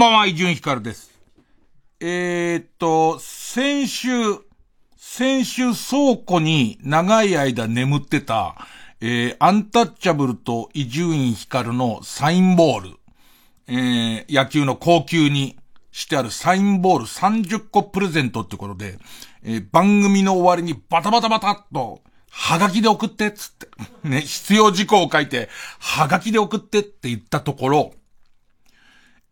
[0.00, 1.10] こんばんは、伊集院光です。
[2.00, 4.08] えー、っと、先週、
[4.96, 8.56] 先週倉庫に長い間眠ってた、
[9.02, 12.90] えー、アンタッチャブルと伊集院光のサインボール、
[13.68, 15.58] えー、野球の高級に
[15.92, 18.96] してあるサインボール30個プレゼントってことで、
[19.42, 23.68] えー、番組の終わりにバタバタバタっと、はがきで送ってっつって、
[24.08, 27.92] ね、必要事項を書いて、はがきで送ってって言ったところ、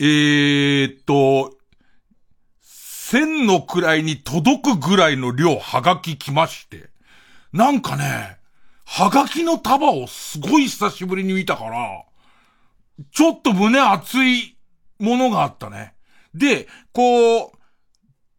[0.00, 1.56] えー、っと、
[2.60, 6.90] 千の位に届くぐらいの量はがき来まして、
[7.52, 8.38] なんかね、
[8.84, 12.04] はがきの束をすごい久しぶりに見たから、
[13.12, 14.56] ちょっと胸熱い
[14.98, 15.94] ものがあったね。
[16.34, 17.50] で、こう、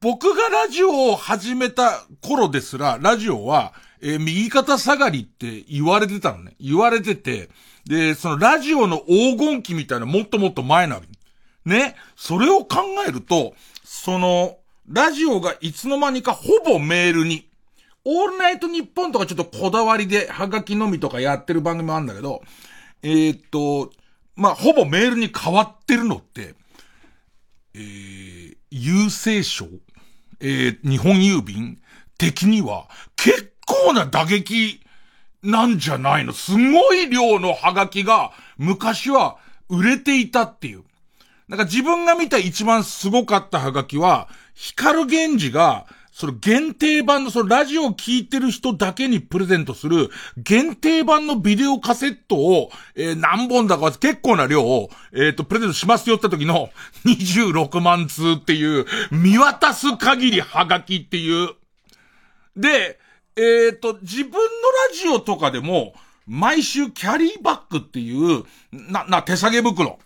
[0.02, 6.56] 僕がラジオを始めた頃ですら、ラジオは、えー、右肩下がりって言われてたのね。
[6.60, 7.50] 言われてて、
[7.86, 11.08] で、そのラジオの黄金期みたいなもっともっと前なわけ。
[11.70, 11.96] ね。
[12.16, 13.54] それを考えると、
[13.86, 17.48] その、ラジオがいつの間にかほぼメールに、
[18.04, 22.42] オールナイトニッポンとかちょっとこだわりで、はがきのみとかやってる番組もあるんだけど、
[23.04, 23.92] えー、っと、
[24.36, 26.56] まあ、ほぼメールに変わってるのって、
[27.76, 29.68] えー、郵政省
[30.42, 31.82] えー、日本郵便
[32.18, 34.80] 的には結構な打撃
[35.44, 36.32] なんじゃないの？
[36.32, 40.86] すごい量のハガキが昔は売れていたっていう。
[41.50, 56.70] なんか自分が見た一番すごかったハガキは、光源氏がその限定版の、そのラジオを聴いてる人だけにプレゼントする限定版のビデオカセットを、えー、何本だか結構な量を、えっ、ー、と、プレゼントしますよって時の
[57.06, 61.56] 26万通っていう、見渡す限りハガキっていう。
[62.56, 63.00] で、
[63.36, 64.44] えっ、ー、と、自分のラ
[64.94, 65.94] ジオとかでも、
[66.28, 69.98] 毎週キャリーバッグっていう、な、な、手提げ袋。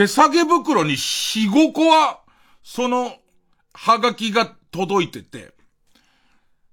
[0.00, 2.20] 手提げ袋に4、5個は、
[2.62, 3.12] その、
[3.74, 5.52] はがきが届いてて、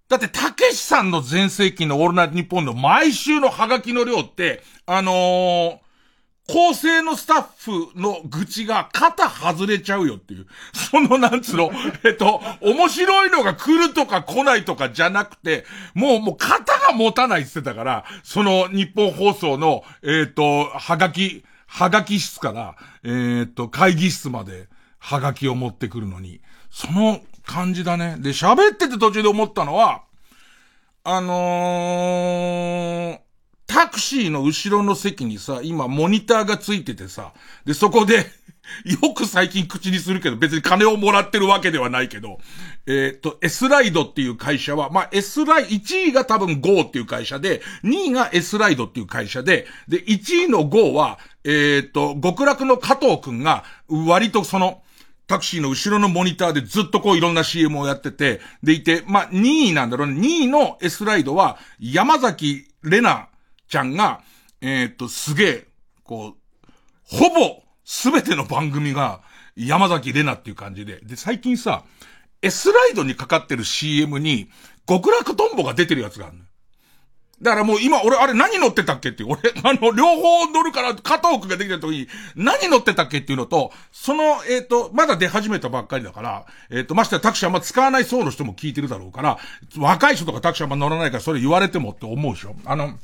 [0.07, 5.79] だって、たけしさんの全盛期のオールナイトニッポンの毎週のハガキの量って、あのー、
[6.47, 10.47] 構成のスタッフの愚痴が肩外れちゃうよっていう。
[10.71, 11.71] そのなんつうの、
[12.05, 24.67] えっと、面白いのが来るとか来ないとかじゃなくて、もう、もう肩が持たないって言ってたから、その日本放送の、えっと、はがき、はがき室から、えっと、会議室まで、
[24.99, 26.41] はがきを持ってくるのに、
[26.71, 28.17] その感じだね。
[28.19, 30.03] で、喋ってて途中で思ったのは、
[31.03, 33.19] あのー、
[33.67, 37.33] タクシーの後ろの席にさ、今モニターがついててさ、
[37.65, 38.25] で、そこで
[39.01, 42.39] よく最近口にするけど、別に金をもらってるわけではないけど、
[42.85, 54.83] えっ、と、S ライドっていう会社は、まあ、S ライ、1位が多分 GO っていう会社で、2位が S ライドっていう会社で、で、1位の GO は、えっ、ー、と、極楽の加藤くんが、割とその、
[55.27, 60.19] タクシーの後ろのモニターでずっとこういろんな CM をやってて、でいて、まあ、2位なんだろうね。
[60.19, 63.29] 2位の S ライドは、山崎レナ
[63.69, 64.21] ちゃんが、
[64.59, 65.67] えー、と、すげえ、
[66.03, 66.67] こう、
[67.03, 69.21] ほぼ、すべての番組が、
[69.55, 70.99] 山崎レナっていう感じで。
[71.01, 71.83] で、最近さ、
[72.41, 74.49] S ライドにかかってる CM に、
[74.85, 76.37] 極楽トンボが出てるやつがある。
[77.41, 89.37] だからもう今、俺、あれ何乗ってたっけっていう、俺、 あの、両方乗るから、加藤くができた時に、何乗ってたっけっていうのと、その、えっ、ー、と、まだ出始めたばっかりだから、えっ、ー、と、ましてやタクシーあんま使わない層の人も聞いてるだろうから、
[89.77, 92.55] 若い人とかタクシーあんま乗らないから、それ言われてもって思うでしょ。
[92.65, 92.97] あの、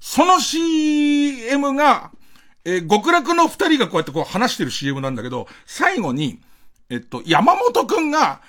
[0.00, 2.10] その CM が、
[2.64, 6.40] えー、極楽の二人がこうやってこう話してる CM なんだけど、最後に、
[6.90, 8.40] えっと、山本くんが、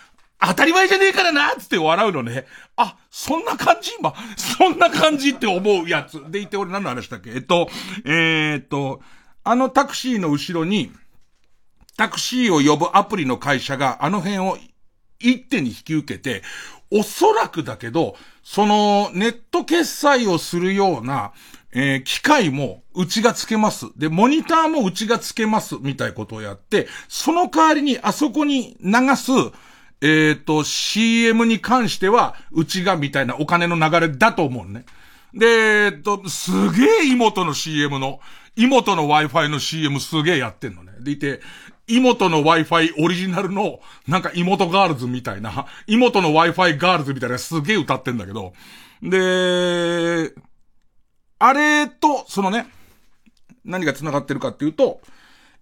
[0.45, 2.45] 当たり前じゃねえからなつって笑うのね。
[2.75, 3.91] あ、そんな感じ？
[3.97, 4.13] 今。
[4.35, 6.21] そんな感じって思うやつ。
[6.29, 7.31] でいて俺何の話だっけ？
[7.31, 7.69] えっと、
[8.05, 9.01] えー、っと、
[9.43, 10.91] あのタクシーの後ろに、
[11.95, 14.57] タクシーを呼ぶアプリの会社があの辺を
[15.19, 16.41] 一手に引き受けて、
[16.91, 21.33] おそらくだけど、そのネット決済をするような、
[21.71, 23.87] えー、機械もうちがつけます。
[23.97, 25.77] で、モニターもうちがつけます。
[25.79, 29.31] みたいなことをやって、その代わりにあそこに流す、
[30.03, 34.83] えっ、ー、と、CM に関しては、うちがみたいなお金の流れだと思うね。
[35.33, 38.19] で、えっ、と、すげえ妹の CM の、
[38.57, 40.91] 妹の Wi-Fi の CM すげえやってんのね。
[40.99, 41.39] でいて、
[41.87, 48.51] 妹の Wi-Fi オリジナルの、なんか妹ガールズみたいな、妹の Wi-Fi ガールズみたいなすげえ歌ってんだけど、
[49.01, 50.33] で、
[51.39, 52.67] あれと、そのね、
[53.63, 54.99] 何が繋がってるかっていうと、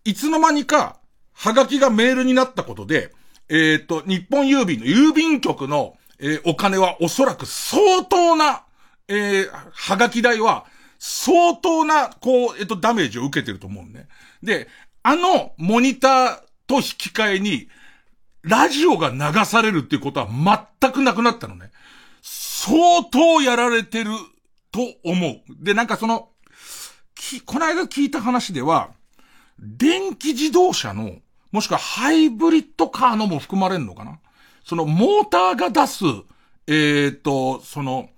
[0.03, 0.97] いつの間にか、
[1.31, 3.11] ハガキがメールになったことで、
[3.51, 8.63] えっ、ー、と、日本郵便の郵便局の、えー、お金はおそらく相当な、
[9.09, 10.65] えー、はがき代は、
[10.99, 14.07] 相当な、こう、えっ、と、ダメージを受けてると思うね。
[14.41, 14.69] で、
[15.03, 17.67] あの、モニターと引き換えに、
[18.43, 20.27] ラジオが流されるっていうことは
[20.79, 21.71] 全くなくなったのね。
[22.21, 24.11] 相当やられてる
[24.71, 25.41] と思う。
[25.63, 26.29] で、なんかその、
[27.15, 28.91] き、この間聞いた話では、
[29.59, 31.17] 電気自動車の、
[31.51, 34.19] もしくはハイブリッドカーのも含まれるのかな？
[34.63, 36.05] そのモーターが出す、
[36.67, 38.09] えっ、ー、と、その、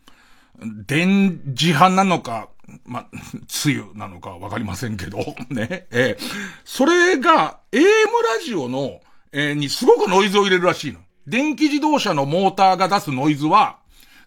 [0.59, 2.49] 電磁波なのか、
[2.85, 3.07] ま、
[3.47, 5.17] つゆなのかわかりませんけど、
[5.49, 6.23] ね、えー、
[6.63, 9.01] それが AM ラジオの、
[9.31, 10.99] えー、にすごくノイズを入れるらしいの。
[11.25, 13.77] 電気自動車のモーターが出すノイズは、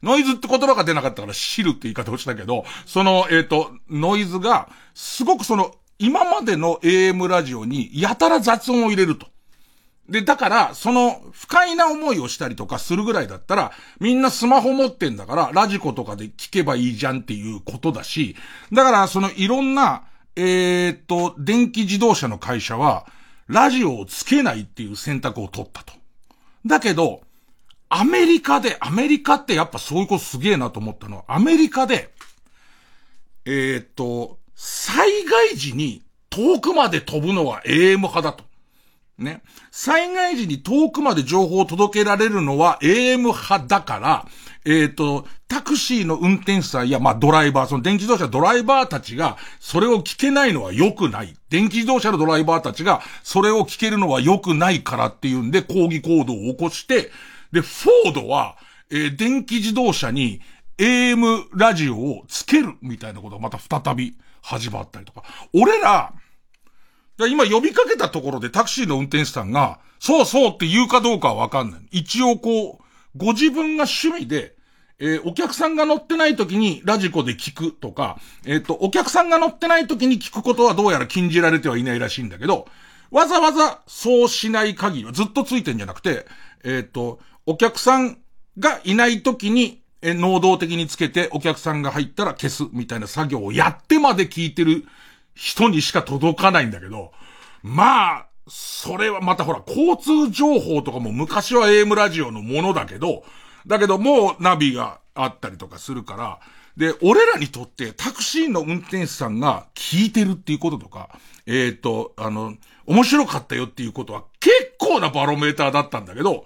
[0.03, 9.27] ノイズって言葉が出なかったから知るって言い方をしたけど、その、えっ、ー、と、ノイズが、すごくその、今までの AM ラジオにやたら雑音を入れると。
[10.09, 18.37] で、だから、その、不快な思いをしたりとかするぐらいだったら、みんなスマホ持ってんだから、ラジコとかで聞けばいいじゃんっていうことだし、
[18.73, 20.05] だから、そのいろんな、
[20.37, 23.07] えー、っと、電気自動車の会社は、
[23.49, 25.93] ラジオをつけないっていう選択を取ったと。
[26.65, 27.23] だけど、
[27.89, 32.13] アメリカで、アメリカってやっぱそういうことすげえなと思ったのは、アメリカで、
[33.45, 38.45] えー、っと、災害時に遠くまで飛ぶのは AM 派だと。
[39.19, 39.43] ね。
[39.71, 44.27] 災害時に遠くまで情報を届けられるのは AM 派だから、
[44.65, 51.37] えっ、ー、と、タクシーの運転手さんや、まあ、ドライバー、その電気自動車ドライバーたちが、それを聞けないのは良くない。
[51.51, 57.11] 電気自動車のドライバーたちが、それを聞けるのは良くないからっていうんで、抗議行動を起こして、
[57.53, 58.57] で、フォードは、
[58.91, 60.41] えー、電気自動車に
[60.79, 65.25] AM ラジオをつけるみたいなことがまた再び始まったりとか。
[65.53, 66.13] 俺ら、
[67.29, 71.81] 今呼びかけたところでタクシーの運転手さんが、そうそうって言うかどうかはわかんない。
[71.91, 72.85] 一応こう、
[73.17, 74.55] ご自分が趣味で、
[74.99, 82.69] えー、お客さんが乗ってない時にラジコで聞くとか、えっ、ー、と、お客さんが乗ってない時に聞くことはどうやら禁じられてはいないらしいんだけど、
[83.11, 86.27] わざわざそうしない限りはずっとついてんじゃなくて、
[86.63, 88.19] えっ、ー、と、お客さん
[88.59, 94.85] がいない時に、え、能動的につけてお客さんが入ったら消すみたいな作業をやってまで聞いてる
[95.35, 97.11] 人にしか届かないんだけど、
[97.65, 103.25] まあ、それはまたほら、交通情報とかも昔は AM ラジオのものだけど、
[103.67, 106.39] だけどもうナビがあったりとかするから、
[106.77, 112.55] で、俺らにとってタクシーの運転手さんが聞いてるっていうこととか、えっ、ー、と、あの、
[112.87, 116.45] 面白かったよっていうことは結構なバロメーターだったんだけど、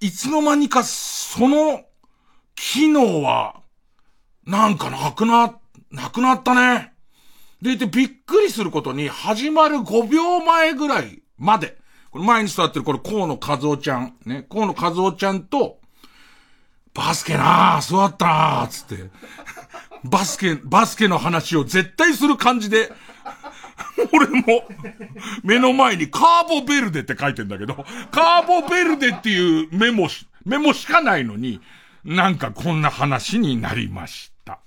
[0.00, 1.82] いつの間にかその
[2.54, 3.60] 機能は、
[4.46, 5.58] なんかなくな、
[5.90, 6.92] なくなったね。
[7.62, 11.78] でいてびっくりすることに、始まる5秒前ぐらいまで、
[12.10, 15.78] これ前に座ってるこれ河野和夫ちゃん、ね、河野和夫ちゃんと、
[16.92, 19.10] バスケなぁ、座ったなぁ、つって、
[20.04, 22.92] バスケ、バスケの話を絶対する感じで、
[24.12, 24.64] 俺も、
[25.42, 31.60] 目の前にカーボベルデって書いてんだけど、カーボベルデっていうメモし、メモしかないのに、
[32.04, 34.60] なんかこんな話になりました。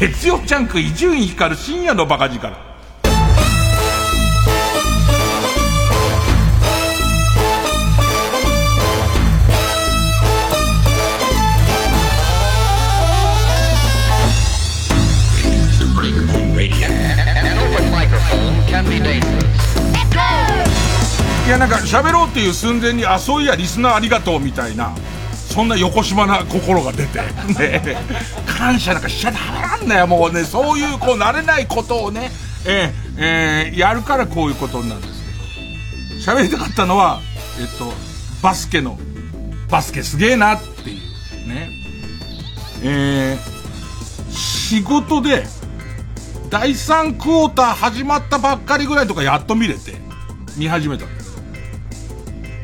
[0.00, 2.75] 月曜チャンク伊集院光深夜のバカ力。
[21.46, 24.92] いやなんか喋ろうっていう寸前にあそういやリスナーありがとうみたいな
[25.56, 27.20] そんな横島な心が出て、
[27.58, 27.96] ね、
[28.46, 32.30] 感謝なんかしちゃダメなんだよ、もうね、そういうこう慣れないことをね、
[32.66, 35.24] えー、えー、やるからこういうことになるんです
[36.24, 37.20] けど、喋りたかったのは、
[37.58, 37.90] えっと、
[38.42, 38.98] バスケの、
[39.70, 40.98] バスケすげえなってい
[41.44, 41.70] う、ね。
[42.82, 45.46] えー、仕事で、
[46.50, 49.94] 第3クォーター始まったばっかりぐらいとかやっと見れて、
[50.58, 51.15] 見始めたんだけど、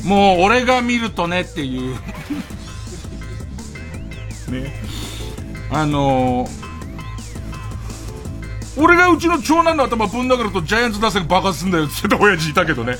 [0.04, 1.94] もう俺が見るとねっていう
[4.50, 4.73] ね。
[5.71, 6.50] あのー、
[8.76, 12.97] 俺がうちの長男の頭ぶん殴るとジャイアンツ打線爆発すんだよって言ってた親父いたけどね。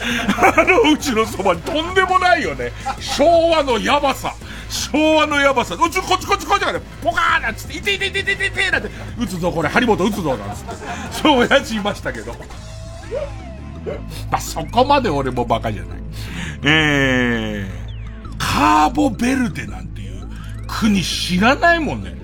[0.57, 2.73] あのうちのそばにとんでもないよね。
[2.99, 4.35] 昭和のヤバさ。
[4.71, 5.75] 昭和のヤバさ。
[5.75, 10.75] うちこっちこっちこっちがね、ポカーなんつって、いていていていていていてなんて、撃つぞこれ、張本撃つぞなんつって。
[11.23, 12.35] そう親父いましたけど。
[14.31, 15.99] まあ、そこまで俺もバカじゃない。
[16.65, 20.29] えー、カーボベルデなんていう
[20.67, 22.15] 国知らないもんね。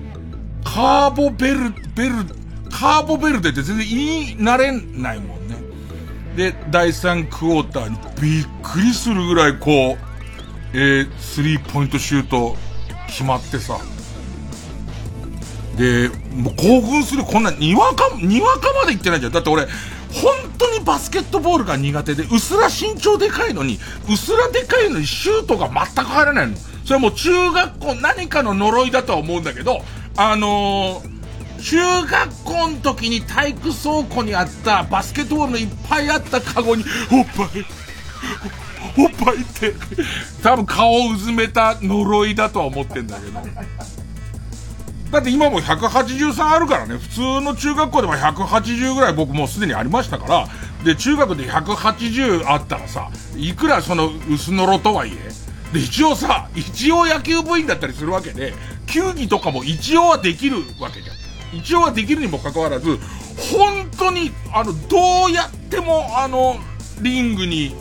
[0.63, 2.15] カーボベル、ベル、
[2.69, 5.57] カーボベルデって全然言い慣れないもんね。
[6.35, 10.09] で、第3クォーターにびっくりするぐらいこう、
[10.73, 12.55] えー、スリーポイントシュート
[13.07, 13.77] 決まってさ。
[15.75, 19.31] で、もう興奮する、こんな、にわか、にわかまで行ってないじゃん。
[19.31, 19.65] だって俺、
[20.13, 23.79] 本当にバスケットボールが苦手で、うすら身長でかいのに、
[24.11, 26.57] うすらでかいのにシュートが全く入らないの。
[26.57, 29.83] それはもう中学校何かの呪いだとは思うんだけど、
[30.17, 37.65] あのー、中学校の時に体育倉庫にあったバスケットボールのいっぱいあったカゴに、おっぱい、
[38.97, 39.75] おっぱいって、
[40.41, 43.39] 多分顔をうずめた呪いだとは思ってんだけど。
[45.11, 50.47] だって今も183あるからね、普通の中学校でも180ぐらい僕もうすでにありましたから、
[50.83, 58.53] で、中学で180あったらさ、いくらその薄のろとはいえ、で、一応さ、一応野球部員だったりするわけで、
[58.85, 61.57] 球技とかも一応はできるわけじゃん。
[61.57, 62.99] 一応はできるにもかかわらず、
[63.51, 66.57] 本当に、あの、どうやっても、あの、
[67.01, 67.75] リングに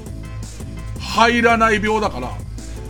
[1.00, 2.32] 入らない病だから、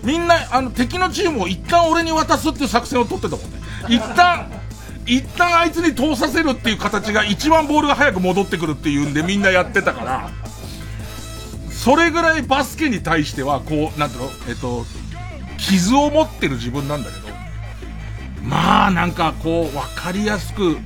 [0.04, 3.57] みんな、あの、敵のチームを一旦俺に渡すっていう作戦を取ってたもんね。
[3.88, 4.50] 一旦、
[5.06, 10.30] 一旦あいつに通させるっていう形が一番ボールが早く戻ってくるっていうんでみんなやってたから、
[11.70, 14.84] それぐらいバスケに対しては、こう、なんていうのえっと、
[15.56, 17.28] 傷を持ってる自分なんだけど、
[18.42, 20.76] まあなんかこう、わかりやすく、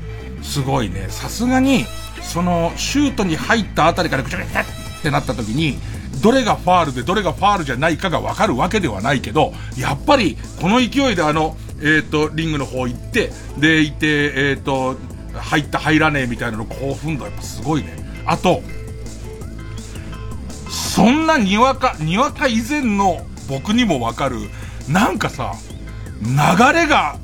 [0.42, 1.86] すごいね、さすがに、
[2.22, 4.64] その、シュートに入ったあたりからぐちゃぐちゃっ
[5.02, 5.78] てなった時に、
[6.22, 14.96] どれがファールでどれがファールじゃないかがわかるわけではないけど、やっぱり、この勢いであの、えっ、ー、と、リングの方行って、で、いて、えっ、ー、と、
[15.34, 17.96] 入った入らねえみたいなの興奮度やっぱすごいね。
[18.24, 18.62] あと、
[20.68, 24.38] そんなにわか、にわか以前の僕にもわかる、
[24.88, 25.54] なんかさ、
[26.22, 26.28] 流
[26.72, 27.18] れが、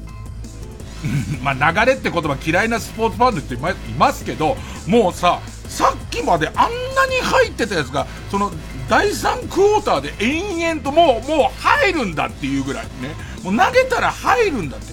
[1.42, 3.58] まあ流れって言葉嫌いなスポーツファンの人い
[3.96, 8.50] ますけど、もうさ、さっきまであんなに入ってたやつが、その
[8.88, 13.14] 第3クォーターで延々ともう、もう入るんだっていうぐらいね。
[13.42, 14.86] もう投げたら入るんだって。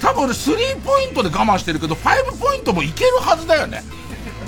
[0.00, 3.82] 多分俺スリーポイントで我慢してるけど、5ポイントもいけるはずだよね。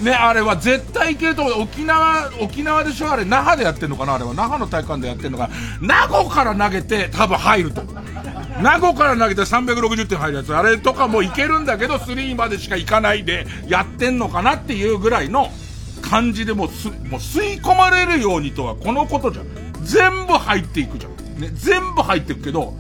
[0.01, 1.61] ね、あれは絶対いけると思う。
[1.63, 3.13] 沖縄、沖縄でしょ？
[3.13, 4.15] あれ、那覇でやってんのかな？
[4.15, 4.35] あれは。
[4.35, 7.85] 那覇の体育館でやってんのか名護から投げて多分入ると。
[8.61, 10.57] 名護から投げて360点入るやつ。
[10.57, 15.51] あれとかもいけるんだけど、スリーまでしかいかないでやってんのかなっていうぐらいの
[16.01, 16.69] 感じでもう、
[17.09, 19.47] もう吸い込まれるようにとはこのことじゃん。
[19.85, 21.13] 全部入っていくじゃん。
[21.41, 22.75] ね、全部入っていくけど、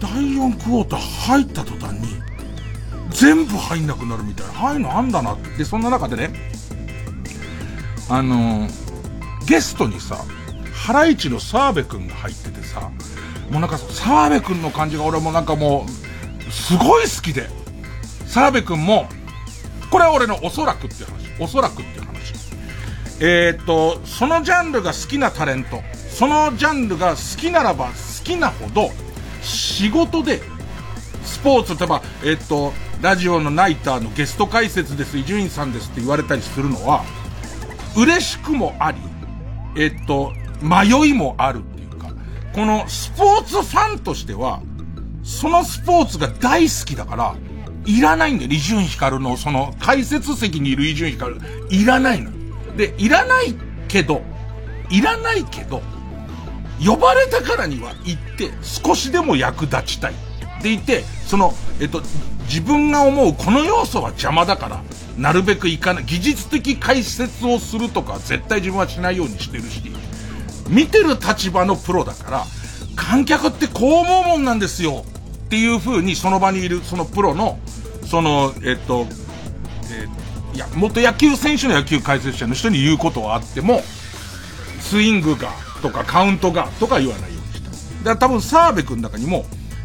[0.00, 2.08] 第4クォーター入った途端に、
[3.10, 5.64] 全部入んなくなるみたいな、入るのあんだなって。
[5.64, 6.30] そんな中でね、
[8.08, 8.68] あの、
[9.46, 10.18] ゲストにさ、
[10.72, 12.90] ハライチの澤部くんが入っててさ、
[13.50, 15.86] もうなんか澤部くんの感じが俺もなんかも
[16.48, 17.48] う、すごい好きで、
[18.26, 19.08] 澤部くんも、
[19.90, 21.42] これは俺のおそらくっていう話。
[21.42, 22.34] おそらくっていう話。
[23.20, 28.90] えー、っと、そのジャンルが好きなタレント、そのジャンルが好きならば好きなほど、
[29.48, 30.40] 仕事で、
[31.24, 37.04] スポーツ、例えば、え、っと、ラジオのナイターのゲスト解説です、伊集院さんですって言われたりするのは、
[37.96, 38.98] 嬉しくもあり、
[39.76, 42.10] え、っと、迷いもあるっていうか、
[42.52, 44.60] このスポーツファンとしては、
[45.22, 47.36] そのスポーツが大好きだから、
[47.86, 51.36] いらないんだよ、伊集院光の、その、解説席にいる伊集院光、
[51.70, 52.30] いらないの。
[52.76, 53.54] で、いらない
[53.88, 54.22] けど、
[54.90, 55.82] いらないけど、
[56.84, 60.14] 呼ばれたからには行って少しでも役立ちたい。
[60.62, 62.02] でいて、その、えっと、
[62.48, 64.82] 自分が思うこの要素は邪魔だから、
[65.16, 69.82] なるべく行かない、技術的解説をするとか絶対自分はしないようにしてるし、
[70.68, 72.44] 見てる立場のプロだから、
[72.96, 75.04] 観客ってこう思うもんなんですよ
[75.46, 77.58] っていう風にその場にいるそのプロの、
[78.06, 79.06] その、えっと、
[79.90, 83.82] えー、いや、元野球選手の野球解説者の人に言うことはあっても、
[84.88, 85.52] スイングが、
[85.82, 87.70] とかカウントが、とか言わないようにした。
[87.70, 89.44] だから多分澤部君の中にも、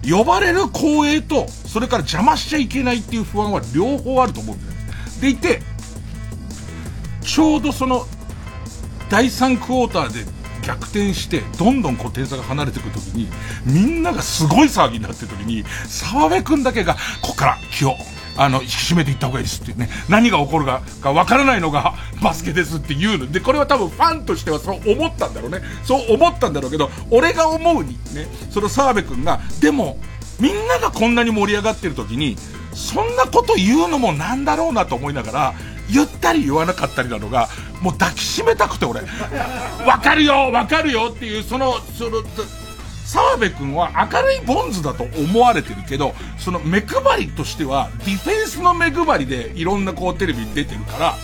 [0.10, 4.78] 呼ばれる光栄と、それから邪魔しちゃいけないっていう不安は両方あると思うんだよね。
[5.20, 5.62] でいて、
[7.22, 8.06] ちょうどその、
[9.10, 10.26] 第3クォーターで
[10.66, 13.28] 逆転して、どんどんこう点差が離れてくるときに、
[13.66, 17.98] みんながすごい騒ぎになってるときに、澤部君だけが、ここから気を
[18.36, 23.32] あの、引き締めていった方がいいですってね、何が起こるかがわからないのがバスケですって言うの。
[23.32, 25.62] で、これは多分ファンとしてはそう思ったんだろうね。
[25.84, 29.98] そう思ったんだろうけど、俺が思うにね、その澤部君が、でも、
[30.40, 32.38] みんながこんなに盛り上がってる時に、
[32.74, 35.54] そんなこと言うのもなんだろうなと思いながら、
[35.92, 37.50] 言ったり言わなかったりなのが、
[37.82, 39.02] もう抱きしめたくて俺。
[39.86, 42.24] わかるよわかるよっていう、その、その、
[43.14, 51.16] 澤部君は明るいボンズだと思われてるけど、その目配りとしては、ディフェンスの目配りでいろんなこうテレビに出てるから、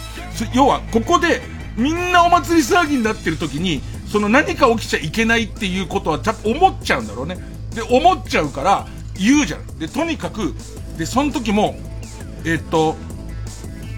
[0.54, 1.42] 要はここで
[1.78, 7.38] みんなお祭り騒ぎになってる時に、その何か起きちゃいけないっていうことはちゃ思っちゃうんだろうね。
[7.74, 9.66] で、思っちゃうから言うじゃん。
[9.80, 10.54] で、とにかく、
[10.96, 11.76] で、その時も、
[12.46, 12.96] えっと、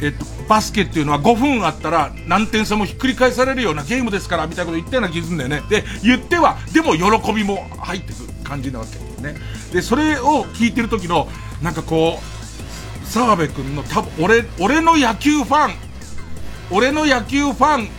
[0.01, 5.61] えっと、バスケっていうのは5分あったら何点差もひっくり返されるようなゲームですから、みたいなこと言ったような気がするんだよね。
[5.69, 9.35] で、言っては、でも喜びも入ってくる感じなわけね。
[9.71, 11.29] で、それを聞いてる時の、
[11.61, 15.73] なんかこう、澤部君の多分、俺、俺の野球ファン、
[16.71, 17.89] 俺の野球ファン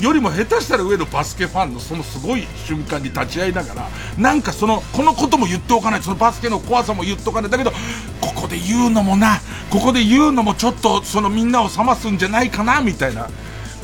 [0.00, 7.50] よりも下手したら上のバスケファンのそのすごい瞬間に立ち会いながら、なんかその、このことも言っておかない、そのバスケの怖さも言っておかない。
[7.50, 7.72] だけど、
[8.20, 13.28] ここで言うのもな、ここで言うのもちょっとそのみんなを冷ますんじゃないかな、みたいな。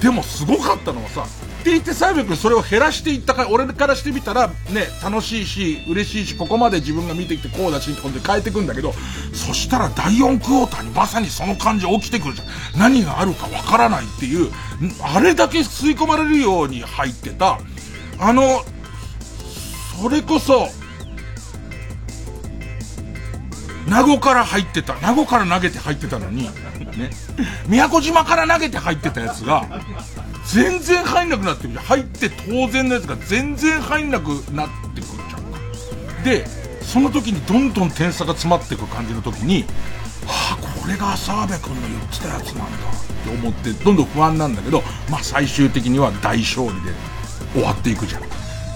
[0.02, 1.26] でもすごかったのはさ、
[1.68, 4.54] て言って澤部君それを減らしていったから俺からしてみたらね、
[5.02, 8.94] 楽しいし、嬉しいし、ここまで自分が見てきてこうだしってことで変えてくんだけど、
[9.34, 12.48] そしたら第4クォーターにまさにその感じ起きてくるじゃん。
[12.80, 14.50] 何があるかわからないっていう、
[15.02, 17.58] あれだけ吸い込まれるように入ってた、
[18.18, 18.62] あの、
[20.00, 20.68] それこそ、
[23.87, 26.48] 名護から入ってた、名護から投げて入ってたのに、
[26.99, 27.11] ね、
[27.67, 29.67] 宮古島から投げて入ってたやつが、
[30.47, 35.59] 全然入んなくなってくる入って当然のやつが全然入んなくなってくるじゃんか。
[36.25, 36.47] で、
[36.83, 39.64] その時にどんどん点差が詰まってく感じの時に、
[40.26, 42.71] はあ、これが澤部君の言ってたやつなんだっ
[43.25, 46.93] て思って、どんどん不安なんだけど、まあ最終的には大勝利で
[47.52, 48.23] 終わっていくじゃん。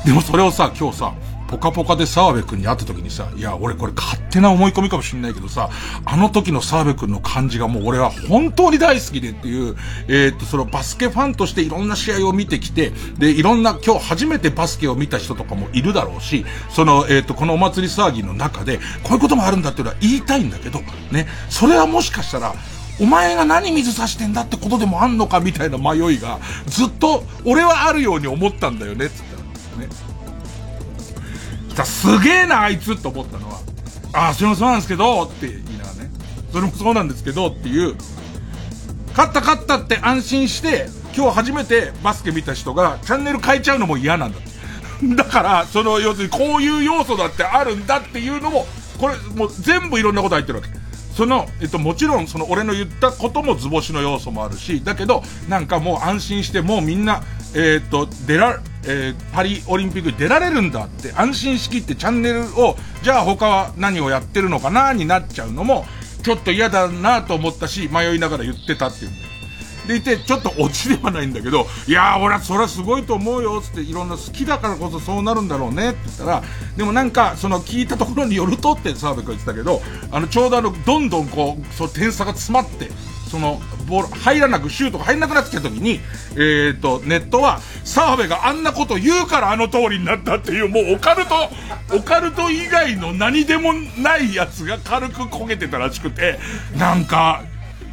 [0.04, 1.14] でもそれをさ、今日さ、
[1.52, 5.68] ポカポカで澤部くんに会った時にさ、いや、俺これ勝手な思い込みかもしんないけどさ、
[6.06, 9.76] あの時の澤部くんの感じがもう俺は本当に大好きでっていう、
[10.08, 22.54] えー、っと、そのバスケファンとしていろんな試合を見てきて、で、いろんな今日初めてバスケを見た人とかもいるだろうし、その、えー、っと、このお祭り騒ぎの中で、こういうこともあるんだっていうのは言いたいんだけど、ね、それはもしかしたら、
[22.98, 29.24] お前が何水差してんだってことでもあんのかみたいな迷いが、ずっと、俺はあるように思ったんだよね、つっ
[29.76, 29.86] たら。
[29.86, 30.11] ね。
[31.72, 33.60] たすげえな、あいつって思ったのは、
[34.12, 36.10] ああ、それもそうなんですけど、って言いながらね。
[36.52, 37.96] それもそうなんですけど、っていう、
[39.10, 44.38] 勝った勝ったって安心して、今日初めてバスケ見た人がチャンネル変えちゃうのも嫌なんだ。
[45.16, 48.66] だから、その、要するにこういう要素だってあるんだっていうのも、
[48.98, 50.70] これ、もう全部いろんなこと入ってるわけ。
[51.16, 57.22] その、えっと、もちろん、その、俺の言ったことも図星の要素もあるし、だけど、なんかもう安心して、もうみんな、
[57.54, 65.84] えー、っと、出ら、えー、パリオリンピックに出られるんだって安心しきってチャンネルを、じゃあ他は何をやってるのかなになっちゃうのも、
[66.22, 69.32] ちょっと嫌だなと思ったし、迷いながら言ってたっていうんだよ。
[69.86, 76.42] でいて、ちょっとオチではないんだけど、いやー、俺はそれはすごいと思うよ、つっていろんな好きだからこそそうなるんだろうね、って言ったら、
[76.76, 82.90] でもなんか、その聞いたところによるとって澤部君言ってたけど、あの、ちょうどあの、どんどんこう、そう、点差が詰まって、
[83.32, 86.00] その、ボール、入らなく、シュートが入らなくなってきた時に、
[86.32, 91.48] えっ、ー、と、ネットは、澤部があんなこと言うからあの通りになったっていう、もうオカルト、
[91.96, 96.38] オカルト以外の何でもないやつが軽く焦げてたらしくて、
[96.76, 97.42] なんか、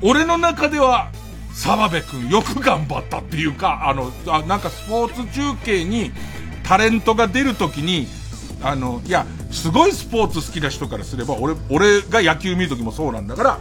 [0.01, 1.09] 俺の中では、
[1.53, 6.11] 澤部君よく頑張ったっていうか、あの、あなんかスポーツ中継に
[6.63, 8.07] タレントが出るときに、
[8.61, 13.59] あの、いや、すごいスポーツ好きな人からすれば、俺、俺が野球見るときもそうなんだから、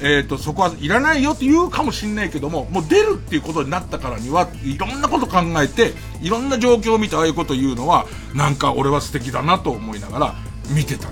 [0.00, 10.34] え、ー、と、そこはいらないよって言うかもしんないけども、もう出るっていうことになったからには、いろんなこと考えて、いろんな状況を見てああいうこと言うのは、なんか俺は素敵だなと思いながら
[10.70, 11.08] 見てた。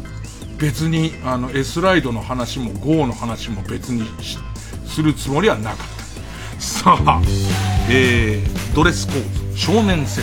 [0.59, 4.05] 別に、あの、S ライドの話も GO の話も別に
[4.87, 6.63] するつもりはなかった。
[6.63, 7.21] さあ、
[7.91, 10.23] えー、ドレスコード、少年セ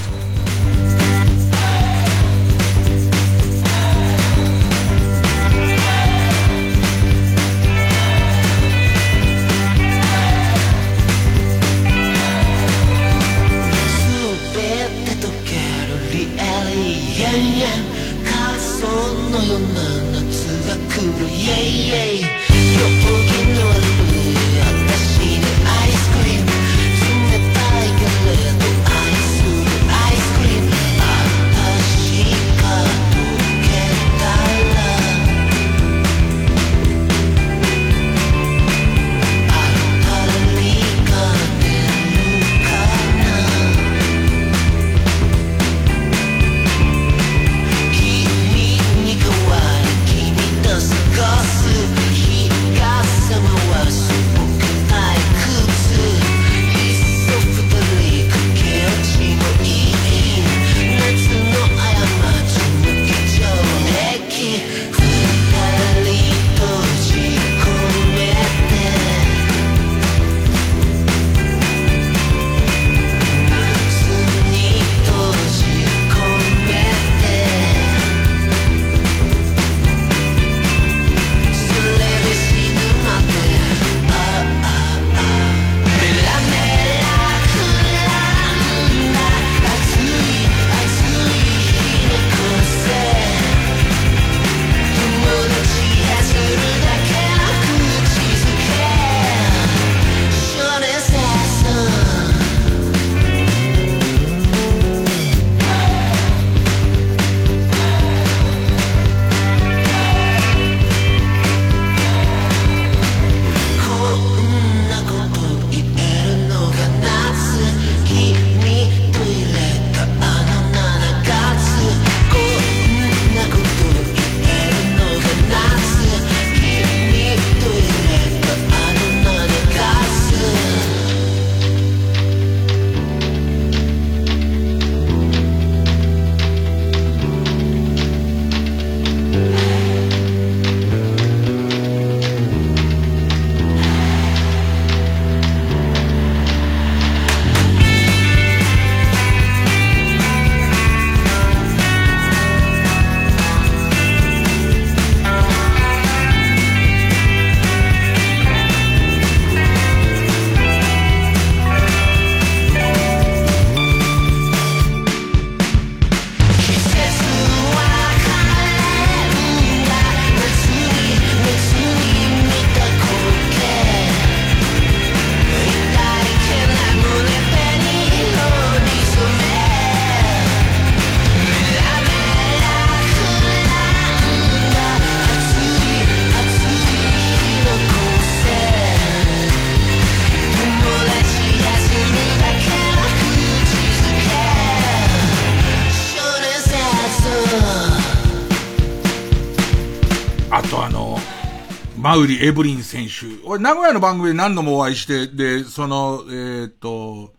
[202.13, 203.43] マウリ・エブリン選手。
[203.43, 207.33] 俺、名古屋の番組で何度もお会いして、で、その、えー、っと、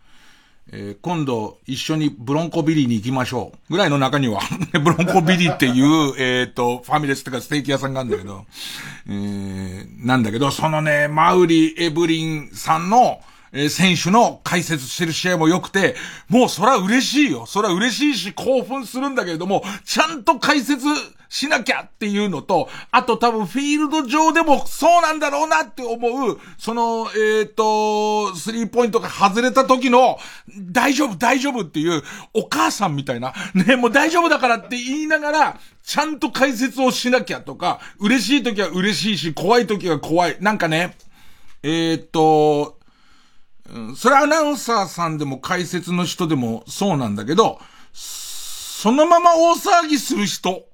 [0.73, 3.73] えー、今度一緒にブロンコビリーに行きましょう。
[3.73, 4.41] ぐらいの中には
[4.83, 8.47] ブロンコビリーっていう、えっ、と、ファミレスとかステーキ屋さんがあるんだけど、
[9.09, 13.21] えー、なんだけど、そのね、マウリ・エブリンさんの、
[13.53, 15.95] えー、選手の解説してる試合も良くて、
[16.29, 17.47] もうそら嬉しいよ。
[17.47, 20.87] そら嬉しいし興奮するんだけれども、ちゃんと解説
[21.29, 30.19] しなきゃっていうのと、あと多分フィールド上でもそうなんだろうなって思う、その、えっ、ー、と、スリーポイントが外れた時の、
[30.61, 40.37] 大丈夫大丈夫っていう、お母さんみたいな、ね、もう大丈夫だからって言いながら、ちゃんと解説をしなきゃとか、嬉しい時は嬉しいし、怖い時は怖い。
[40.41, 40.97] なんかね、
[41.63, 42.79] えっ、ー、と、
[43.97, 47.61] それアナウンサーさんでも解説の人でもそうなんだけど、
[47.93, 50.67] そのまま大騒ぎする人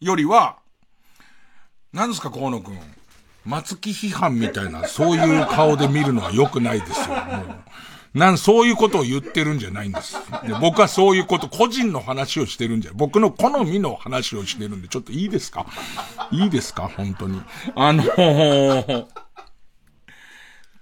[0.00, 0.56] よりは、
[1.92, 2.78] 何ですか、河野くん。
[3.44, 7.14] 松木批判みたいな、そういう顔で見るのは良くないですよ。
[7.14, 10.16] もうなん、そういうことを言ってるんじゃないんです。
[10.46, 15.66] で僕はそういうこと、個人の話をしてるんじゃ、僕の好みの話をしてるんで、ちょっといいですか？
[16.30, 16.90] いいですか？
[16.96, 17.40] 本当に。
[17.74, 19.06] あのー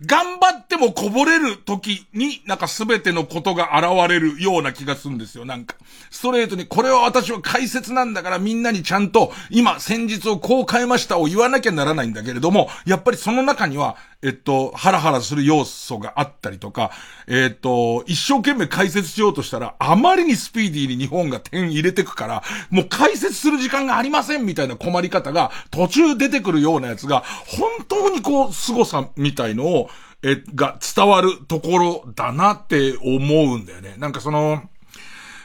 [0.07, 5.77] 頑張ってもこぼれる時に、なんか全てのことが現れるような気がするんですよ、なんか。
[6.11, 16.91] ストレートに、これは私は解説なんだからみんなにちゃんと、今、先日をこう変えましたを言わなきゃならないんだけれども、やっぱりその中には、えっと、ハラハラする要素があったりとか、
[17.27, 29.91] えっと、一生懸命解説しようとしたら、あまりにスピーディーに日本が点入れてくから、もう解説する時間がありませんみたいな困り方が途中出てくるようなやつが、本当にこう、凄さみたいのを、
[30.23, 33.95] え、が伝わるところだなって思うんだよね。
[33.99, 34.63] なんかその、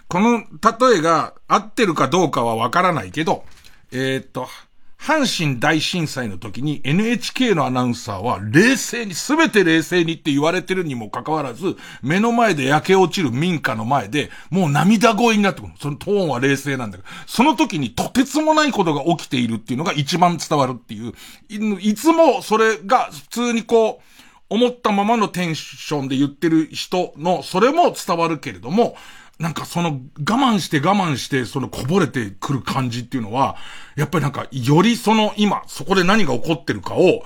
[0.07, 3.43] この例えが合ってるかどうかはわからないけど、
[3.91, 4.47] えー、っと、
[4.99, 15.73] 阪神大震災の時に NHK のアナウンサーは冷静に、すべて冷静にって言われてるにもかかわらず、目の前で焼け落ちる民家の前で、もう涙声になってくる。
[15.79, 21.13] そのトーンは冷静なんだけど、その時にとてつもないことが起きているっていうのが一番伝わるっていう、
[21.79, 24.03] いつもそれが普通にこう、
[24.51, 28.95] 思ったままのテンションで言ってる人の、それも伝わるけれども、
[29.39, 33.55] なんかその我慢して我慢してそのこぼれてくる感じっていうのは、
[33.95, 37.23] やっぱりなんかよりその今、そこで何が起こってるかを、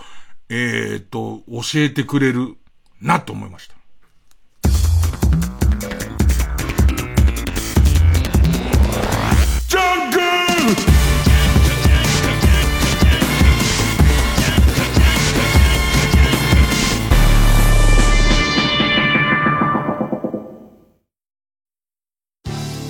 [0.49, 2.55] えー、っと、教えてくれる
[3.01, 3.75] なと思いました。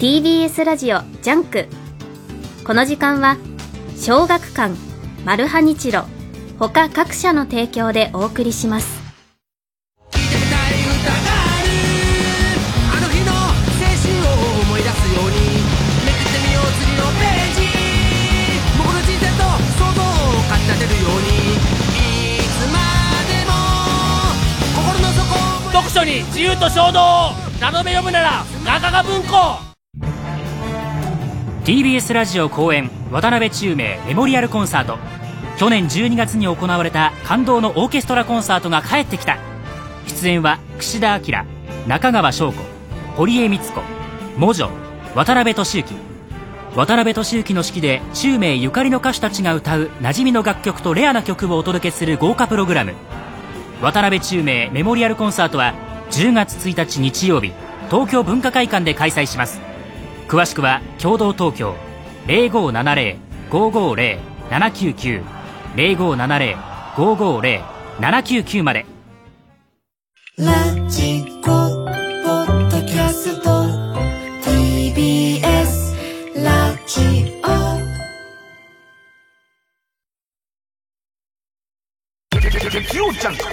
[0.04, 1.66] TBS ラジオジャンク。
[2.68, 3.38] この時間は
[3.96, 4.76] 小学館
[5.24, 6.04] マルハニチロ
[6.60, 9.02] 他各社の提供でお送りします。
[25.72, 27.00] 読書に自由と衝動。
[27.62, 29.73] ラノベ読むならガガガ文庫
[31.64, 34.98] TBS ラジオ公演渡辺宙明メモリアルコンサート。
[35.58, 39.38] 去年12月に行われた感動のオーケストラコンサートが帰ってきた。
[40.08, 41.46] 出演は櫛田明
[41.88, 42.62] 中川翔子
[43.16, 43.82] 堀江光子
[44.38, 44.70] 魔女
[45.16, 45.94] 渡辺俊之
[46.76, 52.94] 渡辺俊之の指揮で宙明ゆかりの歌手たちが歌う馴染みの楽曲とレアな曲をお届けする豪華プログラム。
[53.82, 55.74] 渡辺宙明メモリアルコンサートは
[56.12, 57.54] 10月1日日曜日
[57.90, 59.73] 東京文化会館で開催します。
[60.34, 61.76] 詳しくは共同東京
[62.26, 65.24] 0570-550-799
[65.76, 68.84] 0570-550-799まで
[70.40, 73.68] ラジコポッドキャスト
[74.42, 75.94] TBS
[76.44, 76.76] ラ
[82.90, 83.53] ジオちゃん深夜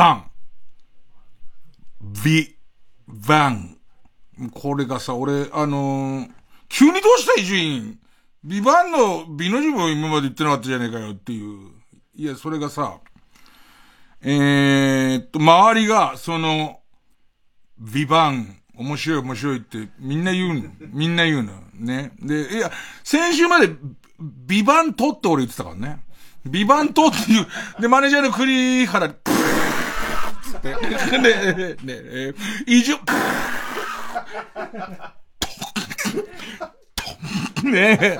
[0.00, 0.30] バン。
[2.24, 2.56] ビ、
[3.06, 3.76] バン。
[4.54, 6.30] これがさ、俺、あのー、
[6.70, 7.98] 急にどうした伊集院。
[8.42, 11.72] ビバンの美の字も今まで言ってなかったじゃねえかよっていう。
[12.14, 12.98] いや、それがさ、
[14.22, 16.80] えー、っと、周りが、その、
[17.78, 20.70] ビバン面白い面白いってみんな言うの。
[20.94, 21.52] みんな言うの。
[21.74, 22.12] ね。
[22.22, 22.70] で、いや、
[23.04, 23.68] 先週まで
[24.18, 26.00] ビバントって俺言ってたからね。
[26.46, 27.46] ビバントっていう、
[27.80, 32.34] で、マネージャーの栗原、プーって、ねえ、ね、
[32.66, 32.96] 以上、
[37.64, 38.18] ねえ。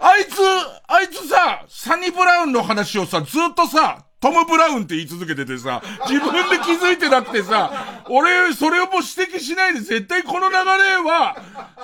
[0.00, 0.38] あいつ、
[0.86, 10.60] あいつさ、サニブラウンの話をさ、ずっとさ、トム・ブラウンって言い続けててさ、自分で気づいてなくてさ、俺、それをもう指摘しないで絶対この流れ
[10.96, 11.36] は、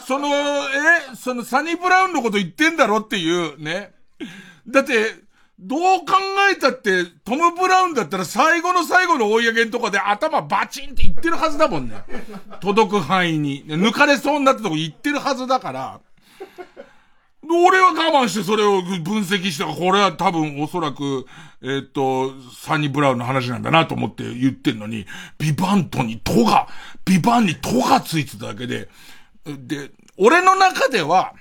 [0.05, 3.93] その、え、そのサニ・ブラウンのこと言ってんだろっていう、ね。
[4.67, 5.24] だって、
[5.59, 6.15] どう考
[6.53, 11.97] えたって、トム・ブラウンだったら最後の最後の追い上げんとこで頭バチンって言ってるはずだもんね。
[12.61, 13.65] 届く範囲に。
[13.67, 16.01] 抜かれそうになったとこ言ってるはずだから。
[17.49, 21.27] 俺は我慢してそれを分析したこれは多分おそらく、
[21.63, 25.07] えー、っと、サニー・ブラウンの話なんだなと思って言ってんのに、
[25.39, 26.69] ビバントにトが、
[27.05, 28.89] ビバンにトがついてただけで、
[29.45, 31.35] で、俺の中では、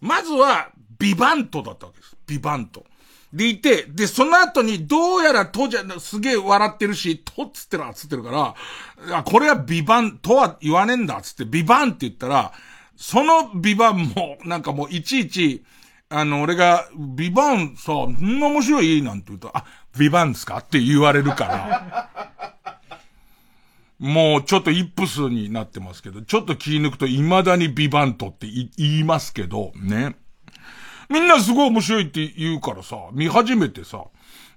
[0.00, 2.16] まずは、ビバントだったわけです。
[2.26, 2.84] ビバント。
[3.32, 12.52] でいて、で、その後に、どうやらとじゃ、すげえ笑ってるし、とっつってるつってるから、あ、これはビバンとは言わねえんだっ、つって、ビバンって言ったら、
[12.96, 15.64] そのビバンも、なんかもういちいち、
[16.08, 19.00] あの、俺が、ビバンさ、そんな面白い？
[19.00, 19.64] なんて言うと、あ、
[19.96, 20.58] ビバンですか？
[20.58, 22.30] って言われるから。
[24.00, 30.16] もうちょっとイップスになってますけど、ちょっと気抜くと未だにビバントって言いますけど、ね。
[31.10, 34.04] みんなすごい面白いって言うからさ、見始めてさ、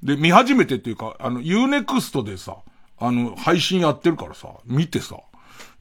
[0.04, 2.58] で、見始めてっていうか、あの、ユーネクストでさ、
[3.00, 5.18] あの、配信やってるからさ、見てさ、